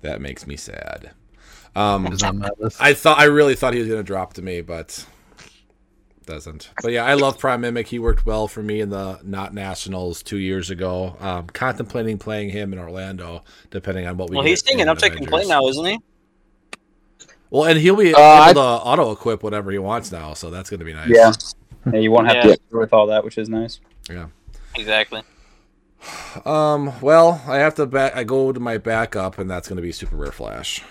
[0.02, 1.12] That makes me sad.
[1.76, 2.82] Um, Is on my list.
[2.82, 5.06] I thought I really thought he was gonna drop to me, but
[6.28, 6.70] doesn't.
[6.84, 7.88] But yeah, I love Prime Mimic.
[7.88, 11.18] He worked well for me in the not nationals two years ago.
[11.20, 14.36] Um, contemplating playing him in Orlando, depending on what we.
[14.36, 16.00] Well, get he's taking in up taking play now, isn't he?
[17.50, 20.50] Well, and he'll be Uh, I- able to auto equip whatever he wants now, so
[20.52, 21.10] that's gonna be nice.
[21.10, 21.32] Yeah.
[21.94, 22.42] Yeah, you won't have Yeah.
[22.56, 23.80] to deal with all that, which is nice.
[24.10, 24.28] Yeah,
[24.76, 25.24] exactly.
[26.46, 26.92] Um.
[27.02, 28.16] Well, I have to back.
[28.16, 30.84] I go to my backup, and that's gonna be Super Rare Flash.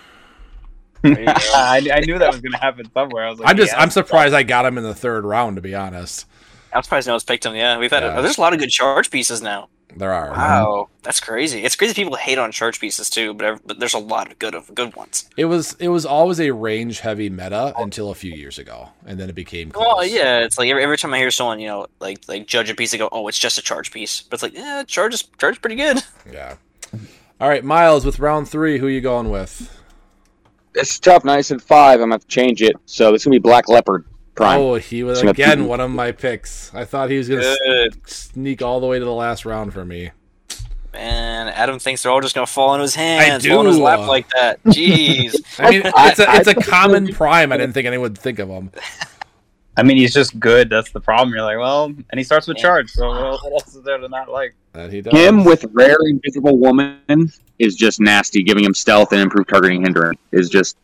[1.01, 1.33] There you go.
[1.53, 3.25] I, I knew that was going to happen somewhere.
[3.25, 3.73] I was like, I'm just.
[3.73, 3.81] yeah.
[3.81, 5.55] I'm surprised I got him in the third round.
[5.57, 6.25] To be honest,
[6.73, 7.55] I'm surprised no one's picked him.
[7.55, 8.03] Yeah, we've had.
[8.03, 8.17] Yeah.
[8.17, 9.69] A, there's a lot of good charge pieces now.
[9.95, 10.31] there are.
[10.31, 11.63] Wow, that's crazy.
[11.63, 14.53] It's crazy people hate on charge pieces too, but, but there's a lot of good
[14.55, 15.29] of good ones.
[15.37, 15.73] It was.
[15.79, 19.35] It was always a range heavy meta until a few years ago, and then it
[19.35, 19.71] became.
[19.71, 19.85] Close.
[19.85, 22.69] Well, yeah, it's like every, every time I hear someone, you know, like like judge
[22.69, 25.13] a piece, they go, "Oh, it's just a charge piece," but it's like, yeah, charge
[25.13, 26.01] is charge pretty good.
[26.31, 26.55] Yeah.
[27.39, 28.03] All right, Miles.
[28.03, 29.76] With round three, who are you going with?
[30.77, 31.23] It's tough.
[31.25, 31.95] Nice at five.
[31.95, 32.75] I'm gonna have to change it.
[32.85, 34.05] So it's gonna be Black Leopard
[34.35, 34.59] Prime.
[34.61, 36.73] Oh, he was It's again one of my picks.
[36.73, 39.83] I thought he was gonna Good sneak all the way to the last round for
[39.85, 40.11] me.
[40.93, 41.47] man.
[41.49, 43.99] Adam thinks they're all just gonna fall into his hands, I fall in his lap
[44.07, 44.63] like that.
[44.65, 45.35] Jeez.
[45.59, 47.51] I mean, it's a I- it's a common prime.
[47.51, 48.71] I didn't think anyone would think of him.
[49.77, 50.69] I mean, he's just good.
[50.69, 51.33] That's the problem.
[51.33, 52.89] You're like, well, and he starts with charge.
[52.89, 54.55] So what else is there to not like?
[54.73, 55.13] That he does.
[55.13, 58.41] Him with Rare Invisible Woman is just nasty.
[58.43, 60.77] Giving him stealth and improved targeting hindrance is just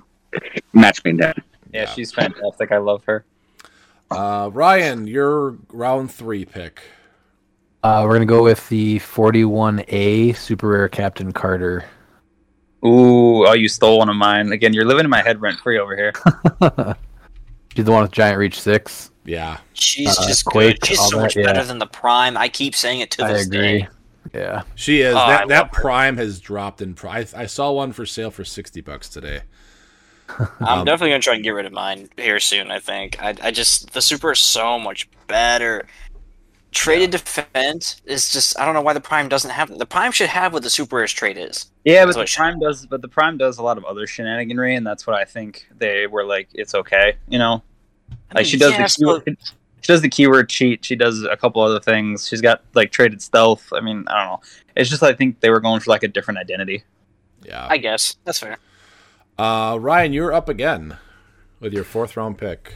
[0.74, 1.44] match made in heaven.
[1.74, 1.90] Yeah, Yeah.
[1.90, 2.72] she's fantastic.
[2.72, 3.26] I love her.
[4.11, 6.82] Uh, Ryan, your round three pick.
[7.82, 11.84] Uh, we're gonna go with the 41A Super Rare Captain Carter.
[12.86, 14.52] Ooh, oh, you stole one of mine.
[14.52, 16.14] Again, you're living in my head rent free over here.
[17.76, 19.12] She's the one with Giant Reach Six.
[19.26, 19.58] Yeah.
[19.74, 20.88] She's Uh, just Quake, good.
[20.88, 21.45] She's all so that, much yeah.
[21.45, 22.38] better than the Prime.
[22.38, 23.60] I keep saying it to I this agree.
[23.82, 23.88] day.
[24.34, 24.64] Yeah.
[24.76, 25.16] She is.
[25.16, 25.82] Oh, I that love that her.
[25.82, 27.34] prime has dropped in price.
[27.34, 29.41] I, I saw one for sale for 60 bucks today.
[30.62, 32.72] I'm Um, definitely gonna try and get rid of mine here soon.
[32.72, 33.22] I think.
[33.22, 35.86] I, I just the Super is so much better.
[36.74, 40.30] Traded defense is just I don't know why the Prime doesn't have the Prime should
[40.30, 41.72] have what the Super Rare's trade is.
[41.86, 42.86] Yeah, That's but what the she- Prime does.
[42.86, 46.08] But the Prime does a lot of other shenaniganry, and that's what I think they
[46.08, 46.50] were like.
[46.54, 47.62] It's okay, you know.
[48.34, 49.24] Like she does Yeah, the so- keyword,
[49.82, 50.84] she does the keyword cheat.
[50.86, 52.28] She does a couple other things.
[52.28, 53.72] She's got like traded stealth.
[53.74, 54.41] I mean, I don't know.
[54.76, 56.84] It's just I think they were going for like a different identity.
[57.44, 57.68] Yeah.
[57.70, 58.58] I guess that's fair.
[59.38, 60.98] Uh, Ryan, you're up again
[61.60, 62.74] with your fourth round pick.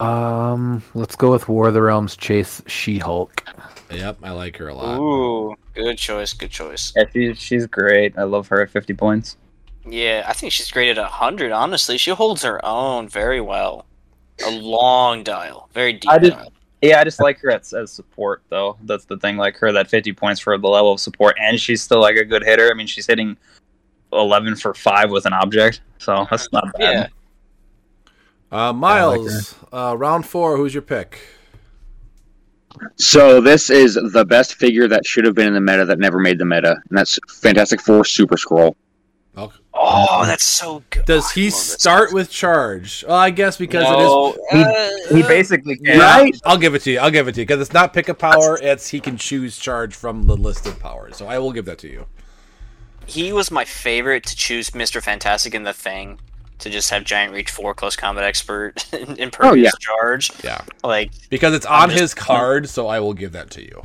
[0.00, 3.42] Um, let's go with War of the Realms Chase She Hulk.
[3.90, 4.98] Yep, I like her a lot.
[4.98, 6.32] Ooh, good choice.
[6.32, 6.92] Good choice.
[6.96, 8.16] Yeah, she, she's great.
[8.18, 9.36] I love her at fifty points.
[9.86, 11.52] Yeah, I think she's great at hundred.
[11.52, 13.86] Honestly, she holds her own very well.
[14.46, 16.52] A long dial, very deep I did- dial.
[16.80, 18.76] Yeah, I just like her as, as support though.
[18.84, 19.36] That's the thing.
[19.36, 22.24] Like her, that fifty points for the level of support, and she's still like a
[22.24, 22.70] good hitter.
[22.70, 23.36] I mean, she's hitting
[24.12, 26.80] eleven for five with an object, so that's not bad.
[26.80, 27.06] Yeah.
[28.50, 30.56] Uh, Miles, uh, round four.
[30.56, 31.20] Who's your pick?
[32.96, 36.18] So this is the best figure that should have been in the meta that never
[36.18, 38.74] made the meta, and that's Fantastic Four Super Skrull.
[39.36, 41.04] Oh, Oh, that's so good.
[41.04, 43.04] Does he start with charge?
[43.06, 45.98] Well, I guess because it No, He, uh, he basically can.
[46.00, 46.36] Right?
[46.44, 46.98] I'll give it to you.
[46.98, 48.58] I'll give it to you because it's not pick a power.
[48.60, 51.16] It's he can choose charge from the list of powers.
[51.16, 52.06] So I will give that to you.
[53.06, 55.00] he was my favorite to choose Mr.
[55.00, 56.18] Fantastic in the thing
[56.58, 59.70] to just have giant reach four close combat expert in impervious Oh, yeah.
[59.80, 60.30] charge.
[60.44, 62.68] Yeah, Like because it's on just- his card.
[62.68, 63.84] So I will give that to you.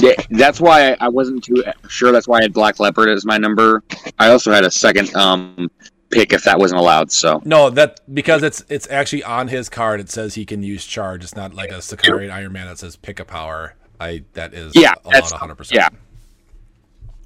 [0.00, 2.12] Yeah, that's why I, I wasn't too sure.
[2.12, 3.82] That's why I had Black Leopard as my number.
[4.18, 5.70] I also had a second um,
[6.10, 7.12] pick if that wasn't allowed.
[7.12, 10.00] So No, that because it's it's actually on his card.
[10.00, 11.22] It says he can use charge.
[11.24, 13.74] It's not like a Sakari Iron Man that says pick a power.
[14.00, 15.54] I that is Yeah, allowed that's- 100.
[15.56, 15.88] percent yeah.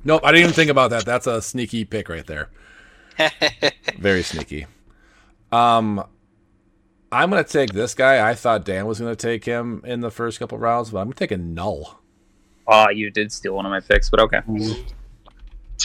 [0.05, 1.05] Nope, I didn't even think about that.
[1.05, 2.49] That's a sneaky pick right there.
[3.99, 4.67] Very sneaky.
[5.53, 6.05] Um,
[7.13, 8.29] I'm gonna take this guy.
[8.29, 11.15] I thought Dan was gonna take him in the first couple rounds, but I'm gonna
[11.15, 12.01] take a Knull.
[12.67, 14.41] Oh, you did steal one of my picks, but okay.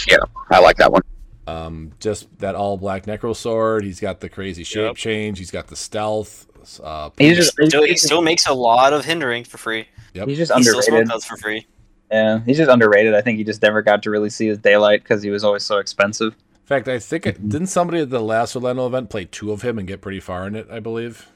[0.07, 0.17] yeah,
[0.49, 1.01] I like that one.
[1.47, 3.83] Um, just that all black necro sword.
[3.83, 4.95] He's got the crazy shape Yep.
[4.95, 5.37] change.
[5.37, 6.47] He's got the stealth.
[6.83, 9.87] Uh, He's just still, he still makes a lot of hindering for free.
[10.13, 10.27] Yep.
[10.27, 11.07] he's just He underrated.
[11.07, 11.65] smoke for free.
[12.11, 13.15] Yeah, he's just underrated.
[13.15, 15.63] I think he just never got to really see his daylight because he was always
[15.63, 16.35] so expensive.
[16.72, 19.61] In fact, I think it didn't somebody at the last Orlando event play two of
[19.61, 20.68] him and get pretty far in it.
[20.72, 21.27] I believe.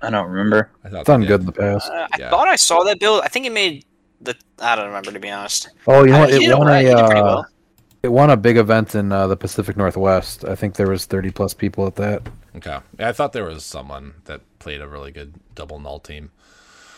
[0.00, 0.70] I don't remember.
[0.84, 1.90] I thought It's done good in the past.
[1.90, 2.30] Uh, I Yeah.
[2.30, 3.22] thought I saw that build.
[3.24, 3.84] I think it made
[4.20, 4.36] the.
[4.60, 5.70] I don't remember to be honest.
[5.88, 6.30] Oh, you know what?
[6.30, 7.46] he It won a He uh, well.
[8.04, 10.44] it won a big event in uh, the Pacific Northwest.
[10.44, 12.22] I think there was 30 plus people at that.
[12.54, 16.30] Okay, yeah, I thought there was someone that played a really good double Knull team.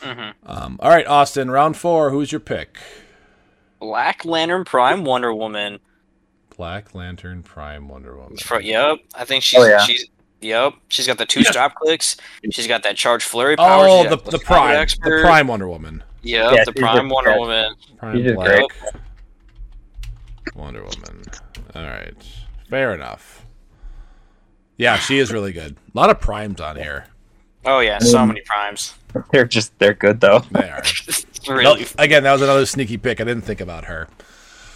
[0.03, 0.35] Mhm.
[0.45, 2.11] Um, all right, Austin, round four.
[2.11, 2.77] Who's your pick?
[3.79, 5.81] Black Lantern Prime Wonder Woman.
[6.61, 8.37] Black Lantern Prime Wonder Woman.
[8.37, 9.79] For, yep, I think she's Oh, yeah.
[9.79, 10.05] she's
[10.43, 10.75] yep.
[10.89, 12.19] She's got the two stop clicks.
[12.51, 13.87] She's got that charge flurry power.
[13.89, 16.05] Oh, the the combat prime, the prime Wonder Woman.
[16.21, 17.41] Yep, Yeah, the prime just Wonder great.
[17.41, 17.75] Woman.
[17.97, 18.61] Prime She's Black.
[20.55, 21.25] Wonder Woman.
[21.75, 22.15] All right,
[22.69, 23.47] fair enough.
[24.77, 25.79] Yeah, she is really good.
[25.95, 27.07] A lot of primes on here.
[27.65, 28.93] Oh yeah, so many primes.
[29.33, 30.41] They're just they're good though.
[30.51, 30.83] They are.
[31.49, 31.81] really.
[31.81, 31.89] Nope.
[31.97, 33.19] Again, that was another sneaky pick.
[33.19, 34.09] I didn't think about her.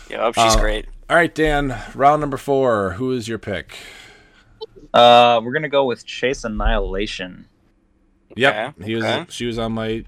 [0.09, 0.87] Yep, she's Uh, great.
[1.11, 1.77] All right, Dan.
[1.95, 2.93] Round number four.
[2.93, 3.77] Who is your pick?
[4.93, 7.47] Uh, we're gonna go with Chase Annihilation.
[8.37, 9.05] Yep, Okay, he was.
[9.05, 9.27] okay.
[9.29, 10.05] She was on my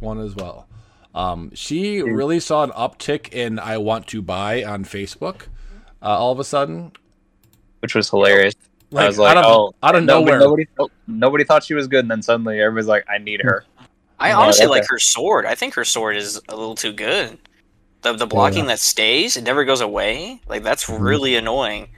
[0.00, 0.68] one as well.
[1.14, 5.42] Um, she really saw an uptick in "I want to buy" on Facebook.
[6.02, 6.92] Uh, all of a sudden,
[7.80, 8.54] which was hilarious.
[8.90, 10.38] like, I was like, out of, oh, out of nobody, nowhere.
[10.40, 13.64] Nobody, thought- nobody thought she was good, and then suddenly everybody's like, I need her.
[14.18, 15.46] I honestly like her sword.
[15.46, 17.38] I think her sword is a little too good.
[18.04, 20.40] The the blocking that stays, it never goes away.
[20.46, 21.02] Like that's Mm-hmm.
[21.02, 21.88] really annoying.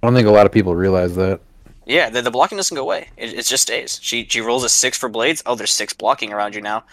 [0.00, 1.40] I don't think a lot of people realize that.
[1.86, 3.08] Yeah, the, the blocking doesn't go away.
[3.16, 3.98] It, it just stays.
[4.02, 5.42] She she rolls a six for blades.
[5.46, 6.84] Oh, there's six blocking around you now.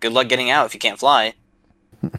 [0.00, 1.34] Good luck getting out if you can't fly.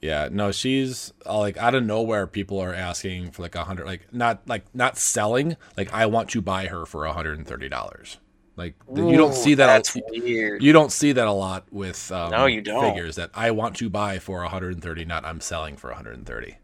[0.00, 2.28] Yeah, no, she's uh, like out of nowhere.
[2.28, 5.56] People are asking for like a hundred, like not like not selling.
[5.76, 8.18] Like I want to buy her for a hundred and thirty dollars.
[8.58, 9.94] Like th- you don't see that.
[9.94, 10.00] A,
[10.60, 12.82] you don't see that a lot with um, No, you don't.
[12.82, 16.56] figures that I want to buy for 130, not I'm selling for 130.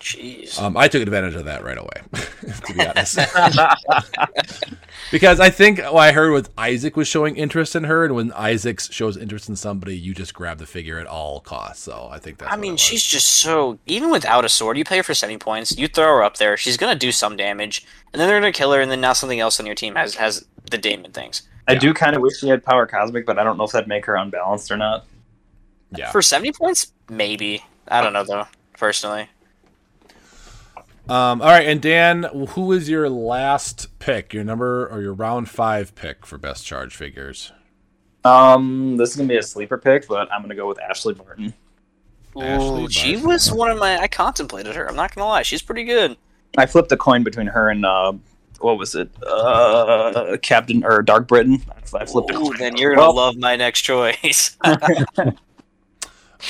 [0.00, 0.58] Jeez.
[0.60, 2.02] Um, I took advantage of that right away,
[2.66, 3.18] to be honest.
[5.10, 8.32] because I think what I heard was Isaac was showing interest in her, and when
[8.32, 11.82] Isaac shows interest in somebody, you just grab the figure at all costs.
[11.82, 12.52] So I think that's.
[12.52, 13.78] I mean, she's just so.
[13.86, 16.56] Even without a sword, you play her for 70 points, you throw her up there,
[16.56, 19.40] she's gonna do some damage, and then they're gonna kill her, and then now something
[19.40, 21.42] else on your team has has the Damon things.
[21.66, 23.88] I do kind of wish she had power cosmic, but I don't know if that'd
[23.88, 25.04] make her unbalanced or not.
[25.94, 26.10] yeah.
[26.10, 27.62] For 70 points, maybe.
[27.86, 28.46] I don't know though,
[28.76, 29.28] personally.
[31.08, 34.34] Um, all right, and Dan, who is your last pick?
[34.34, 37.50] Your number or your round five pick for best charge figures?
[38.24, 41.54] Um, this is gonna be a sleeper pick, but I'm gonna go with Ashley Barton.
[42.38, 43.98] Ashley Ooh, she was one of my.
[43.98, 44.86] I contemplated her.
[44.86, 46.16] I'm not gonna lie, she's pretty good.
[46.58, 48.12] I flipped a coin between her and uh,
[48.60, 49.10] what was it?
[49.24, 51.62] Uh, Captain or Dark Britain.
[51.94, 52.58] I flipped Ooh, it.
[52.58, 54.56] then you're gonna Well- love my next choice.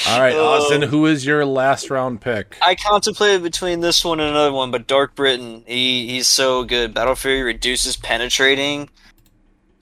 [0.06, 2.56] All right, Uh, Austin, who is your last round pick?
[2.60, 6.92] I contemplated between this one and another one, but Dark Britain, he he's so good.
[6.92, 8.90] Battle Fury reduces penetrating.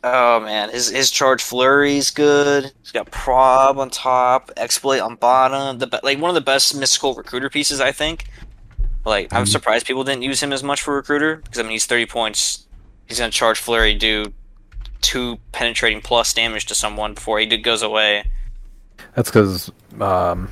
[0.04, 2.70] Oh man, his his charge flurry's good.
[2.82, 5.78] He's got prob on top, exploit on bottom.
[5.78, 8.26] The like one of the best mystical recruiter pieces, I think.
[9.06, 11.86] Like I'm surprised people didn't use him as much for recruiter because I mean he's
[11.86, 12.66] 30 points.
[13.06, 14.32] He's gonna charge flurry, do
[15.00, 18.28] two penetrating plus damage to someone before he goes away.
[19.14, 19.70] That's because
[20.00, 20.50] um,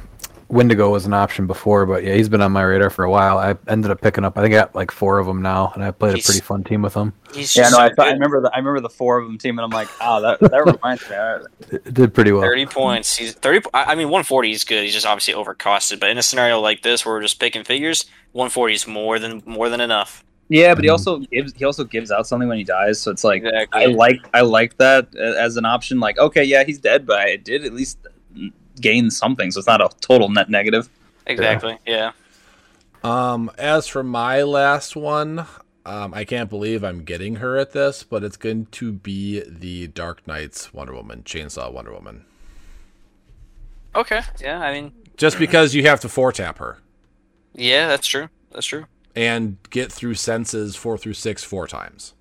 [0.54, 3.38] Wendigo was an option before, but yeah, he's been on my radar for a while.
[3.38, 5.82] I ended up picking up, I think I got like four of them now, and
[5.82, 7.12] I played He's- a pretty fun team with them.
[7.34, 9.64] Yeah, no, I, thought, I remember the I remember the four of them team, and
[9.64, 11.16] I'm like, oh, that that reminds me.
[11.16, 11.46] All right.
[11.72, 12.42] It did pretty well.
[12.42, 13.16] 30 points.
[13.16, 13.66] He's 30.
[13.74, 14.84] I I mean, 140 is good.
[14.84, 15.98] He's just obviously overcosted.
[15.98, 19.42] But in a scenario like this, where we're just picking figures, 140 is more than
[19.46, 20.24] more than enough.
[20.48, 20.92] Yeah, but he mm-hmm.
[20.92, 23.82] also gives he also gives out something when he dies, so it's like Exactly.
[23.82, 25.98] I like I like that as an option.
[25.98, 27.98] Like, okay, yeah, he's dead, but I did at least
[28.80, 30.88] gain something, so it's not a total net negative.
[31.26, 31.78] Exactly.
[31.86, 32.12] Yeah.
[33.02, 35.46] Um, as for my last one,
[35.86, 39.86] um, I can't believe I'm getting her at this, but it's going to be the
[39.88, 42.24] Dark Knights Wonder Woman, Chainsaw Wonder Woman.
[43.94, 44.22] Okay.
[44.40, 44.60] Yeah.
[44.60, 46.78] I mean, Just because you have to four tap her
[47.56, 48.28] yeah, that's true.
[48.50, 48.86] That's true.
[49.14, 52.14] and get through senses four through six four times.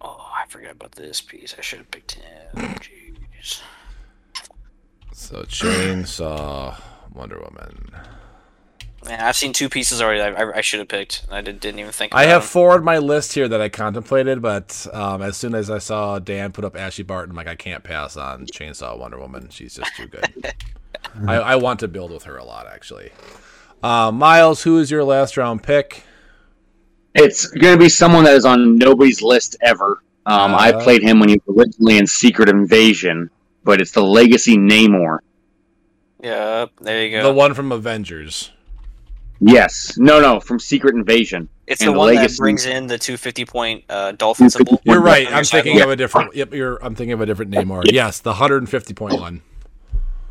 [0.00, 1.54] Oh, I forgot about this piece.
[1.58, 2.24] I should have picked him.
[2.54, 3.60] Jeez.
[5.16, 6.74] So Chainsaw
[7.12, 7.90] Wonder Woman.
[9.06, 10.20] Man, I've seen two pieces already.
[10.20, 11.24] I, I, I should have picked.
[11.30, 12.12] I did, didn't even think.
[12.12, 12.48] About I have them.
[12.48, 16.18] four on my list here that I contemplated, but um, as soon as I saw
[16.18, 19.50] Dan put up Ashley Barton, I'm like, I can't pass on Chainsaw Wonder Woman.
[19.50, 20.52] She's just too good.
[21.28, 23.10] I, I want to build with her a lot, actually.
[23.84, 26.02] Uh, Miles, who is your last round pick?
[27.14, 30.02] It's going to be someone that is on nobody's list ever.
[30.26, 30.82] Um, I Uh.
[30.82, 33.30] played him when he was originally in Secret Invasion,
[33.64, 35.18] but it's the Legacy Namor.
[36.22, 36.66] Yeah.
[36.80, 37.22] There you go.
[37.24, 38.50] The one from Avengers.
[39.40, 41.48] Yes, no, no, from Secret Invasion.
[41.66, 44.80] it's the the one Legacy- that brings in the 250 point uh, dolphin symbol.
[44.84, 45.26] You're right.
[45.30, 45.82] I'm thinking sideboard.
[45.84, 46.36] of a different.
[46.36, 46.82] Yep, you're.
[46.82, 47.82] I'm thinking of a different Namor.
[47.92, 49.42] Yes, the 150 point one.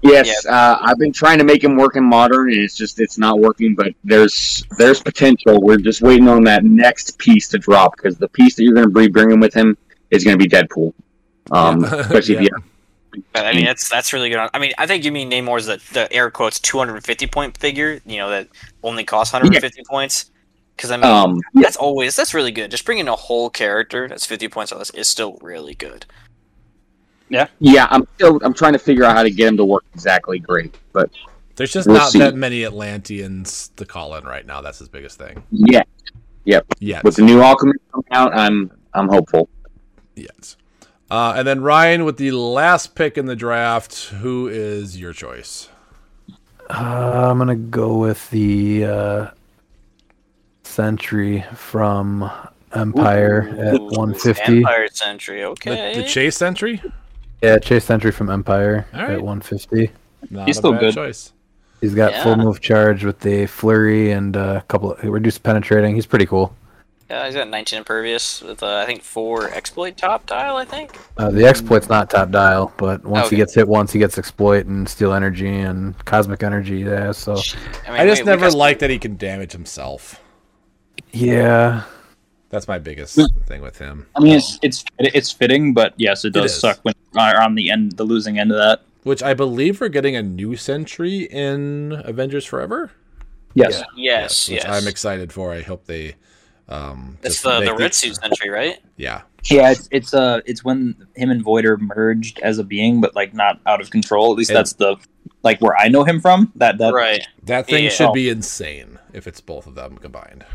[0.02, 3.18] Yes, uh, I've been trying to make him work in modern, and it's just it's
[3.18, 3.76] not working.
[3.76, 5.62] But there's there's potential.
[5.62, 8.88] We're just waiting on that next piece to drop because the piece that you're going
[8.88, 9.78] to be bringing with him
[10.12, 10.94] is going to be Deadpool.
[11.52, 11.96] Um, Yeah.
[12.00, 12.48] especially if Yeah.
[12.58, 12.64] you
[13.31, 14.49] But, I mean, that's that's really good.
[14.53, 17.99] I mean, I think you mean Namor's the, the air quotes 250 point figure.
[18.06, 18.48] You know that
[18.84, 20.31] only costs 150 points.
[20.76, 22.72] Because I mean, um, that's always that's really good.
[22.72, 26.06] Just bringing a whole character that's 50 points on this is still really good.
[27.30, 27.88] yeah, yeah.
[27.91, 30.76] I'm still I'm trying to figure out how to get him to work exactly great.
[30.91, 31.11] But
[31.56, 32.19] There's just We'll not see.
[32.19, 34.61] that many Atlanteans to call in right now.
[34.61, 35.44] That's his biggest thing.
[35.52, 35.84] yeah,
[36.45, 36.65] Yep.
[36.80, 37.02] Yeah.
[37.03, 39.48] with the new Alchemist coming out, I'm I'm hopeful.
[40.15, 40.57] Yes.
[41.14, 44.06] Uh, and then Ryan with the last pick in the draft.
[44.06, 45.69] Who is your choice?
[46.72, 49.27] Uh, I'm gonna go with the uh,
[50.64, 52.31] Sentry from
[52.73, 54.57] Empire at 150.
[54.57, 55.41] Empire Sentry.
[55.41, 55.94] The, Okay.
[56.02, 56.81] the Chase Sentry?
[57.44, 59.11] Yeah, Chase Sentry from Empire All right.
[59.11, 59.91] at 150.
[60.31, 60.94] Not He's a still bad good.
[60.95, 61.31] choice.
[61.80, 62.23] He's got Yeah.
[62.23, 65.94] full move charge with the flurry and uh, a couple of reduced penetrating.
[65.94, 66.56] He's pretty cool.
[67.10, 70.56] Yeah, he's got 19 impervious with uh, I think four exploit top dial.
[70.58, 70.98] I think.
[71.18, 73.36] Uh, the exploit's not top dial, but once Okay.
[73.36, 76.80] he gets hit once, he gets exploit and steel energy and cosmic energy.
[76.80, 77.34] Yeah, so
[77.88, 80.20] I, mean, I just we- we never got- liked that he can damage himself.
[81.12, 81.84] yeah,
[82.50, 84.06] That's my biggest thing with him.
[84.16, 86.60] I mean, it's it's it's fitting, but yes, it does is.
[86.60, 88.82] suck when are on the end, the losing end of that.
[89.04, 92.92] Which I believe we're getting a new Sentry in Avengers Forever.
[93.54, 93.84] Yes.
[93.98, 94.66] Yes, which yes.
[94.84, 95.52] I'm excited for.
[95.54, 96.16] I hope they.
[96.69, 98.80] Um, It's the the red suit Sentry, right?
[98.95, 103.15] Yeah, Yeah, it's it's uh it's when him and Voider merged as a being, but
[103.15, 104.31] like not out of control.
[104.31, 104.95] At least And- that's the
[105.44, 106.52] like where I know him from.
[106.56, 107.26] That that right.
[107.44, 107.90] That thing Yeah.
[107.90, 110.45] should be insane if it's both of them combined.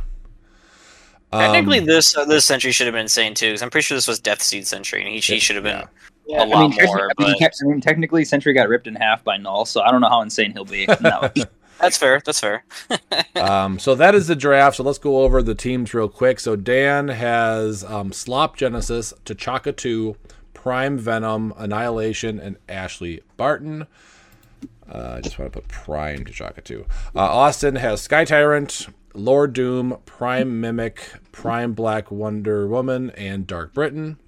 [1.31, 3.97] Technically, Um, this uh, this Sentry should have been insane too, because I'm pretty sure
[3.97, 5.83] this was Death Seed Sentry, and he, he should have been
[6.27, 6.45] yeah.
[6.45, 7.11] a lot I mean, more.
[7.19, 9.91] I mean, But I mean, technically, Sentry got ripped in half by Knull, so I
[9.91, 10.87] don't know how insane he'll be.
[11.81, 12.21] That's fair.
[12.25, 12.65] That's fair.
[13.37, 14.77] um, so that is the draft.
[14.77, 16.41] So let's go over the teams real quick.
[16.41, 20.17] So Dan has um, Slop Genesis, T'Chaka 2,
[20.55, 23.87] Prime Venom, Annihilation, and Ashley Barton.
[24.91, 26.85] Uh, I just want to put Prime T'Chaka 2.
[27.15, 31.01] Uh, Austin has Sky Tyrant, Lord Doom, Prime Mimic,
[31.33, 34.19] Prime Black Wonder Woman, and Dark Britain.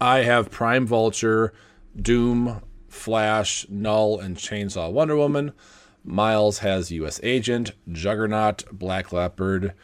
[0.00, 1.52] I have Prime Vulture,
[2.00, 5.52] Doom, Flash, Knull, and Chainsaw Wonder Woman.
[6.10, 7.20] Miles has U.S.
[7.22, 9.74] Agent, Juggernaut, Black Leopard,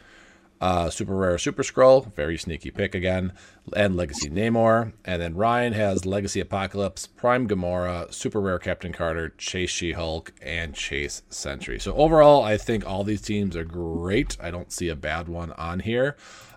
[0.59, 3.33] uh, Super Rare Super Skrull, very sneaky pick again,
[3.75, 4.93] and Legacy Namor.
[5.05, 10.33] And then Ryan has Legacy Apocalypse, Prime Gamora, Super Rare Captain Carter, Chase She Hulk,
[10.41, 11.79] and Chase Sentry.
[11.79, 14.37] So overall, I think all these teams are great.
[14.41, 16.15] I don't see a bad one on here.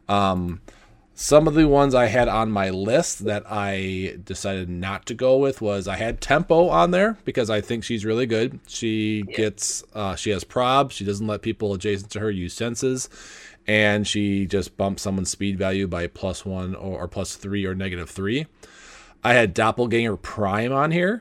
[0.09, 0.61] Um,
[1.21, 5.37] some of the ones I had on my list that I decided not to go
[5.37, 8.59] with was I had Tempo on there because I think she's really good.
[8.67, 10.93] She gets uh, she has prob.
[10.93, 13.11] She doesn't let people adjacent to her use senses,
[13.67, 17.75] and she just bumps someone's speed value by plus one or, or plus three or
[17.75, 18.47] negative three.
[19.23, 21.21] I had Doppelganger Prime on here.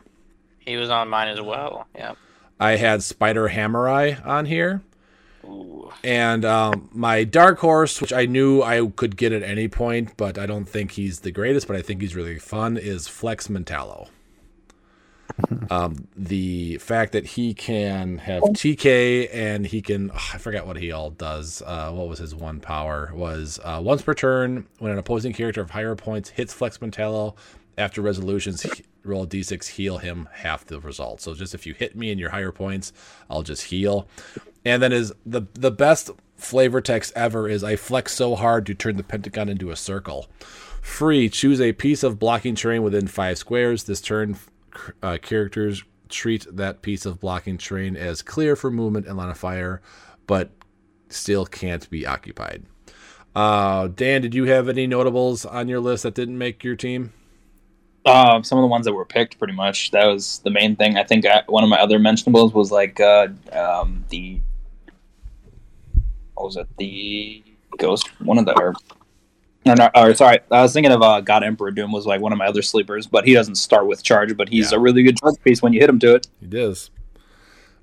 [0.60, 1.88] He was on mine as well.
[1.94, 2.14] Yeah.
[2.58, 4.82] I had Spider Hammer Eye on here.
[5.46, 5.92] Ooh.
[6.04, 10.38] And um, my dark horse, which I knew I could get at any point, but
[10.38, 14.10] I don't think he's the greatest, but I think he's really fun, is Flex Mentallo.
[15.70, 20.78] um, the fact that he can have TK and he can, ugh, I forgot what
[20.78, 21.62] he all does.
[21.66, 23.12] Uh, what was his one power?
[23.14, 27.36] Was uh, once per turn, when an opposing character of higher points hits Flex Mentallo,
[27.78, 31.22] after resolutions, he- roll d6, heal him half the result.
[31.22, 32.92] So just if you hit me in your higher points,
[33.30, 34.08] I'll just heal.
[34.66, 38.76] And then is the the best flavor text ever is I flex so hard to
[38.76, 40.28] turn the pentagon into a circle.
[40.82, 43.84] Free, choose a piece of blocking terrain within five squares.
[43.84, 44.38] This turn,
[45.04, 49.38] uh, characters treat that piece of blocking terrain as clear for movement and line of
[49.38, 49.82] fire,
[50.26, 50.50] but
[51.10, 52.64] still can't be occupied.
[53.36, 57.14] Uh, Dan, did you have any notables on your list that didn't make your team?
[58.06, 59.92] Um, some of the ones that were picked, pretty much.
[59.92, 60.98] That was the main thing.
[60.98, 64.40] I think I, one of my other mentionables was like uh, um, the
[66.40, 66.68] what was it?
[66.78, 67.44] The
[67.78, 68.08] Ghost.
[68.22, 68.74] One of the or,
[69.66, 72.32] or, no, or sorry, I was thinking of uh, God Emperor Doom was like one
[72.32, 74.78] of my other sleepers, but he doesn't start with charge, but he's Yeah.
[74.78, 76.28] a really good charge piece when you hit him to it.
[76.42, 76.90] It is.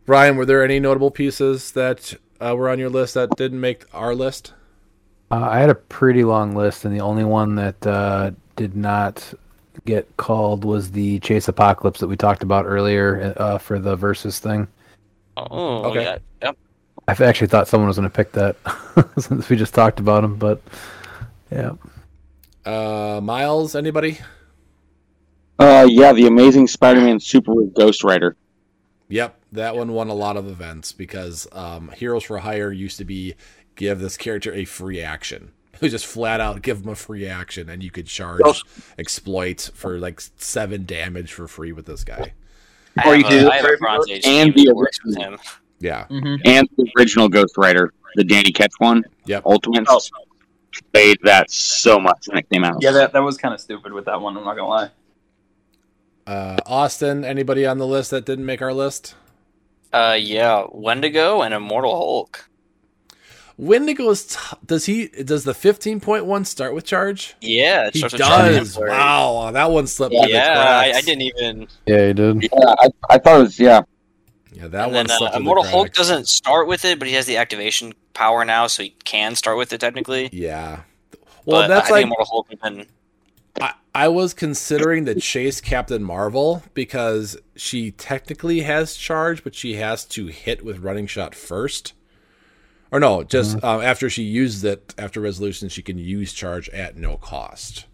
[0.06, 3.84] Ryan, were there any notable pieces that uh, were on your list that didn't make
[3.92, 4.54] our list?
[5.30, 9.34] Uh, I had a pretty long list, and the only one that uh, did not
[9.84, 14.38] get called was the Chase Apocalypse that we talked about earlier uh, for the versus
[14.38, 14.66] thing.
[15.36, 16.02] Oh, Okay.
[16.04, 16.18] yeah.
[16.42, 16.56] Yep.
[17.08, 18.56] I actually thought someone was going to pick that
[19.18, 20.60] since we just talked about him, but
[21.52, 21.72] yeah.
[22.64, 24.18] Uh, Miles, anybody?
[25.58, 28.36] Uh, yeah, the Amazing Spider-Man Super Ghost Rider.
[29.08, 33.04] Yep, that one won a lot of events because um, Heroes for Hire used to
[33.04, 33.34] be
[33.76, 35.52] give this character a free action.
[35.76, 38.62] It was just flat out give him a free action, and you could charge
[38.98, 42.32] exploit for like seven damage for free with this guy.
[42.96, 45.18] I Or you a- could do I have a Bronze Age and the works with
[45.18, 45.32] original.
[45.36, 45.40] him.
[45.78, 49.42] Yeah, and the original Ghost Rider, the Danny Ketch one, yep.
[49.44, 49.86] Ultimate.
[49.88, 50.00] Oh.
[50.92, 52.82] Played that so much when it came out.
[52.82, 54.36] Yeah, that, that was kind of stupid with that one.
[54.36, 54.90] I'm not gonna lie.
[56.26, 59.14] Uh, Austin, anybody on the list that didn't make our list?
[59.90, 62.50] Uh, yeah, Wendigo and Immortal Hulk.
[63.56, 67.36] Wendigo's t- does he does the fifteen point one start with charge?
[67.40, 68.76] Yeah, it He starts with Charlie does.
[68.76, 70.12] Wow, that one slipped.
[70.12, 71.68] through the Yeah, I, I didn't even.
[71.86, 72.42] Yeah, he did.
[72.42, 73.80] Yeah, I, I thought it was yeah.
[74.56, 77.06] Yeah, that one then uh, slipped through the Immortal Hulk doesn't start with it, but
[77.06, 80.30] he has the activation power now, so he can start with it technically.
[80.32, 80.80] Yeah.
[81.44, 82.86] Well, but that's I like Immortal Hulk been
[83.60, 89.74] I, I was considering the chase Captain Marvel because she technically has charge, but she
[89.74, 91.92] has to hit with running shot first.
[92.90, 96.96] Or no, just um, after she uses it after resolution, she can use charge at
[96.96, 97.84] no cost.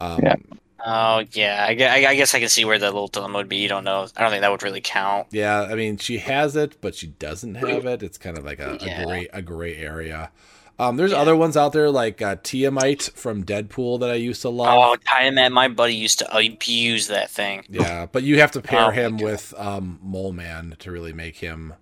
[0.00, 0.36] Um, Yeah.
[0.84, 3.56] Oh yeah, I, I, I guess I can see where the little dilemma would be.
[3.58, 4.06] You don't know.
[4.16, 5.28] I don't think that would really count.
[5.30, 8.02] Yeah, I mean she has it, but she doesn't have it.
[8.02, 9.02] It's kind of like a, Yeah.
[9.02, 10.30] a gray a gray area.
[10.78, 11.18] Um, there's Yeah.
[11.20, 14.90] other ones out there like uh, Tiamat from Deadpool that I used to love.
[14.90, 17.64] Oh, Tiamat, my buddy used to abuse that thing.
[17.68, 21.36] Yeah, but you have to pair Oh him with um, Mole Man to really make
[21.36, 21.74] him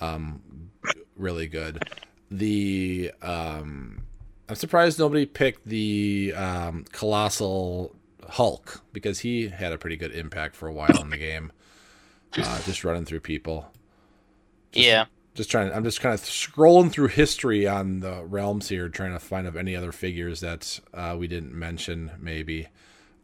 [0.00, 0.70] um,
[1.16, 1.82] really good.
[2.30, 4.02] The um,
[4.48, 7.94] I'm surprised nobody picked the um, Colossal
[8.28, 11.52] Hulk because he had a pretty good impact for a while in the game.
[12.36, 13.70] uh, just running through people.
[14.72, 15.06] yeah.
[15.34, 15.72] Just trying.
[15.72, 19.56] I'm just kind of scrolling through history on the realms here, trying to find of
[19.56, 22.10] any other figures that uh, we didn't mention.
[22.18, 22.66] Maybe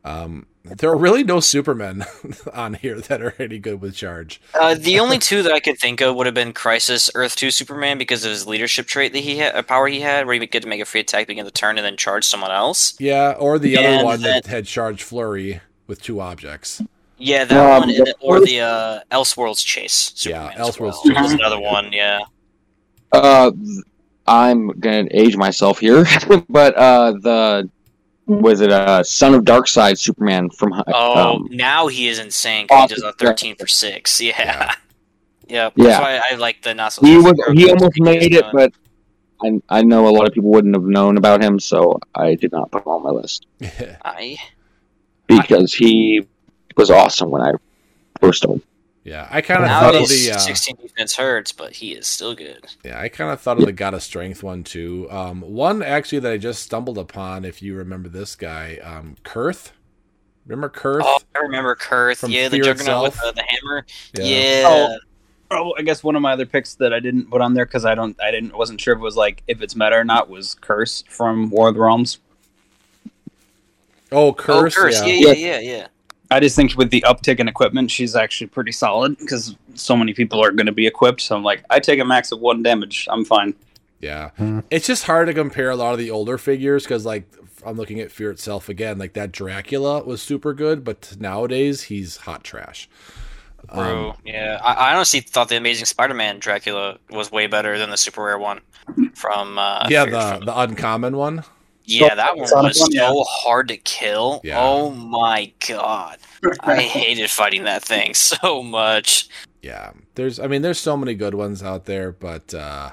[0.05, 2.05] um, there are really no Supermen
[2.55, 4.41] on here that are any good with charge.
[4.59, 7.51] Uh, the only two that I could think of would have been Crisis Earth 2
[7.51, 10.41] Superman because of his leadership trait that he had, a power he had, where he
[10.41, 12.95] would get to make a free attack, begin the turn, and then charge someone else.
[12.99, 16.81] Yeah, or the other one that then- had charge flurry with two objects.
[17.19, 20.13] Yeah, that Um, one, and, or the uh, Elseworlds Chase.
[20.27, 21.33] Yeah, Superman as Elseworlds well, Chase.
[21.35, 21.93] another one.
[21.93, 22.21] Yeah.
[23.13, 23.53] Uh,
[24.27, 26.05] I'm gonna age myself here,
[26.49, 27.71] but uh, the
[28.27, 32.67] was it uh, Son of Darkseid Superman from Oh, um, now he is insane.
[32.67, 34.21] 'cause he does a thirteen for six.
[34.21, 34.33] Yeah.
[34.39, 34.75] Yeah.
[35.47, 35.73] Yep.
[35.77, 35.85] Yeah.
[35.85, 37.05] That's why I like the not so.
[37.05, 38.73] he was he almost made it, but
[39.43, 42.53] I I know a lot of people wouldn't have known about him, so I did
[42.53, 43.47] not put him on my list
[44.05, 44.39] I,
[45.27, 46.27] because he
[46.77, 47.53] was awesome when I
[48.21, 48.63] first started.
[49.05, 50.33] Yeah, I kind of thought of the.
[50.35, 52.65] Uh, sixteen defense hurts, but he is still good.
[52.83, 55.07] Yeah, I kind of thought of the God of Strength one too.
[55.11, 59.73] Um, one actually that I just stumbled upon, if you remember this guy, um, Kuurth.
[60.47, 61.03] Remember Kuurth?
[61.05, 62.17] Oh, I remember Kuurth.
[62.19, 63.35] From Yeah, the Fear Juggernaut with itself?
[63.35, 63.87] the, the hammer.
[64.15, 64.25] Yeah.
[64.25, 64.97] Yeah.
[65.51, 67.85] Oh, I guess one of my other picks that I didn't put on there because
[67.85, 70.31] I don't, I didn't, wasn't sure if it was like if it's meta or not
[70.31, 72.19] was Kurse from War of the Realms.
[74.11, 74.75] Oh, Oh, Kurse.
[74.75, 74.93] Kurse.
[74.93, 75.05] yeah.
[75.07, 75.87] Yeah, yeah, yeah, yeah.
[76.35, 80.13] I just think with the uptick in equipment, she's actually pretty solid because so many
[80.15, 81.21] people are going to be equipped.
[81.21, 83.07] So I'm like, I take a max of one damage.
[83.11, 83.55] I'm fine.
[84.01, 84.31] Yeah.
[84.37, 84.61] Hmm.
[84.71, 87.25] It's just hard to compare a lot of the older figures because, like,
[87.65, 88.99] I'm looking at Fear itself again.
[88.99, 92.89] Like, that Dracula was super good, but nowadays he's hot trash.
[93.73, 94.61] Bro, Um, yeah.
[94.63, 98.39] I, I honestly thought the Amazing Spider-Man Dracula was way better than the super rare
[98.39, 98.61] one
[99.15, 99.59] from.
[99.59, 101.45] Uh, yeah, Fear- the, from- the uncommon one.
[101.85, 103.09] Yeah, that one Sonic was one, yeah.
[103.09, 104.41] so hard to kill.
[104.43, 104.59] Yeah.
[104.59, 106.19] Oh my god,
[106.61, 109.29] I hated fighting that thing so much.
[109.65, 109.93] Yeah.
[110.15, 112.91] There's, I mean, there's so many good ones out there, but uh,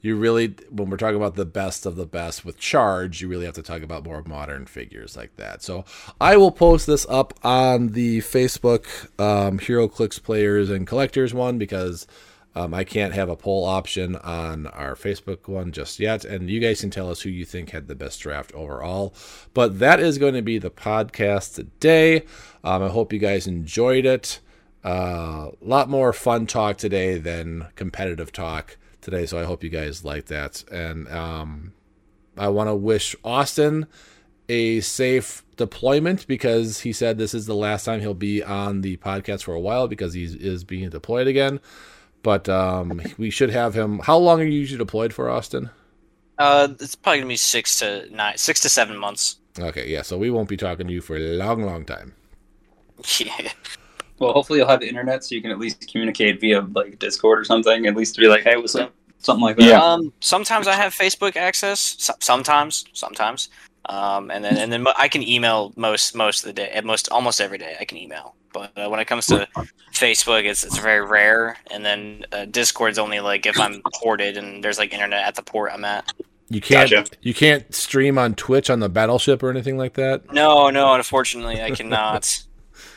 [0.00, 3.44] you really, when we're talking about the best of the best with charge, you really
[3.44, 5.62] have to talk about more modern figures like that.
[5.62, 5.84] So
[6.20, 8.86] I will post this up on the Facebook
[9.20, 12.06] um, HeroClix players and collectors one because
[12.54, 16.24] um, I can't have a poll option on our Facebook one just yet.
[16.24, 19.14] And you guys can tell us who you think had the best draft overall.
[19.54, 22.24] But that is going to be the podcast today.
[22.62, 24.40] Um, I hope you guys enjoyed it.
[24.84, 29.26] A uh, lot more fun talk today than competitive talk today.
[29.26, 30.64] So I hope you guys like that.
[30.70, 31.72] And um,
[32.36, 33.86] I want to wish Austin
[34.48, 38.96] a safe deployment because he said this is the last time he'll be on the
[38.98, 41.60] podcast for a while because he is being deployed again.
[42.22, 43.98] But um, we should have him.
[43.98, 45.70] How long are you usually deployed for, Austin?
[46.38, 49.38] Uh, it's probably gonna be six to nine, six to seven months.
[49.58, 50.02] Okay, yeah.
[50.02, 52.14] So we won't be talking to you for a long, long time.
[53.18, 53.50] Yeah.
[54.18, 57.40] Well, hopefully you'll have the internet so you can at least communicate via like Discord
[57.40, 57.86] or something.
[57.86, 58.94] At least be like, hey, what's up?
[59.18, 59.64] Something like that.
[59.64, 59.82] Yeah.
[59.82, 61.96] Um, sometimes I have Facebook access.
[61.98, 63.48] So- sometimes, sometimes.
[63.86, 66.70] Um, and then and then I can email most most of the day.
[66.70, 68.36] At most, almost every day, I can email.
[68.52, 69.48] But uh, when it comes to
[69.92, 71.56] Facebook, it's it's very rare.
[71.70, 75.42] And then uh, Discord's only like if I'm ported and there's like internet at the
[75.42, 76.12] port I'm at.
[76.48, 76.90] You can't.
[76.90, 77.16] Gotcha.
[77.22, 80.32] You can't stream on Twitch on the battleship or anything like that.
[80.32, 82.42] No, no, unfortunately, I cannot.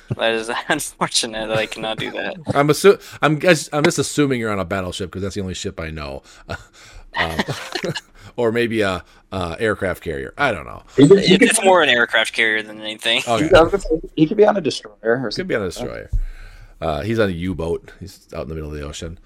[0.18, 2.36] that is unfortunate that I cannot do that.
[2.54, 5.54] I'm assu- I'm guess I'm just assuming you're on a battleship because that's the only
[5.54, 6.24] ship I know,
[7.18, 7.40] um,
[8.36, 9.04] or maybe a,
[9.36, 10.34] uh aircraft carrier.
[10.38, 10.84] I don't know.
[10.96, 13.22] He could, he could, it's more an aircraft carrier than anything.
[13.28, 15.48] Okay, I was gonna say, he could be on a destroyer or could something.
[15.48, 16.10] be on a destroyer.
[16.80, 17.92] Uh, he's on a U-boat.
[18.00, 19.20] He's out in the middle of the ocean.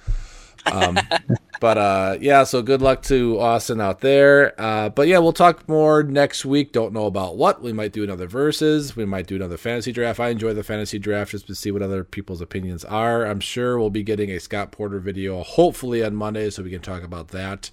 [0.65, 0.97] Um,
[1.61, 4.59] but uh, yeah, so good luck to Austin out there.
[4.59, 6.71] Uh, but yeah, we'll talk more next week.
[6.71, 7.61] Don't know about what.
[7.61, 8.95] We might do another verses.
[8.95, 10.19] We might do another fantasy draft.
[10.19, 13.25] I enjoy the fantasy draft just to see what other people's opinions are.
[13.25, 16.81] I'm sure we'll be getting a Scott Porter video hopefully on Monday, so we can
[16.81, 17.71] talk about that.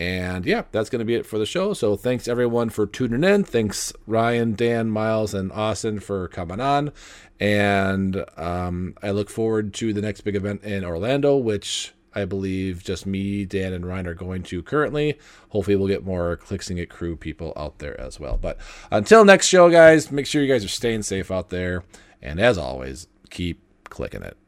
[0.00, 1.74] And yeah, that's going to be it for the show.
[1.74, 3.44] So thanks everyone for tuning in.
[3.44, 6.92] Thanks Ryan, Dan, Miles, and Austin for coming on.
[7.38, 12.82] And um, I look forward to the next big event in Orlando, which I believe
[12.82, 15.18] just me, Dan, and Ryan are going to currently.
[15.50, 18.38] Hopefully, we'll get more Clixing It crew people out there as well.
[18.40, 18.56] But
[18.90, 21.84] until next show, guys, make sure you guys are staying safe out there.
[22.22, 23.60] And as always, keep
[23.90, 24.38] clicking it.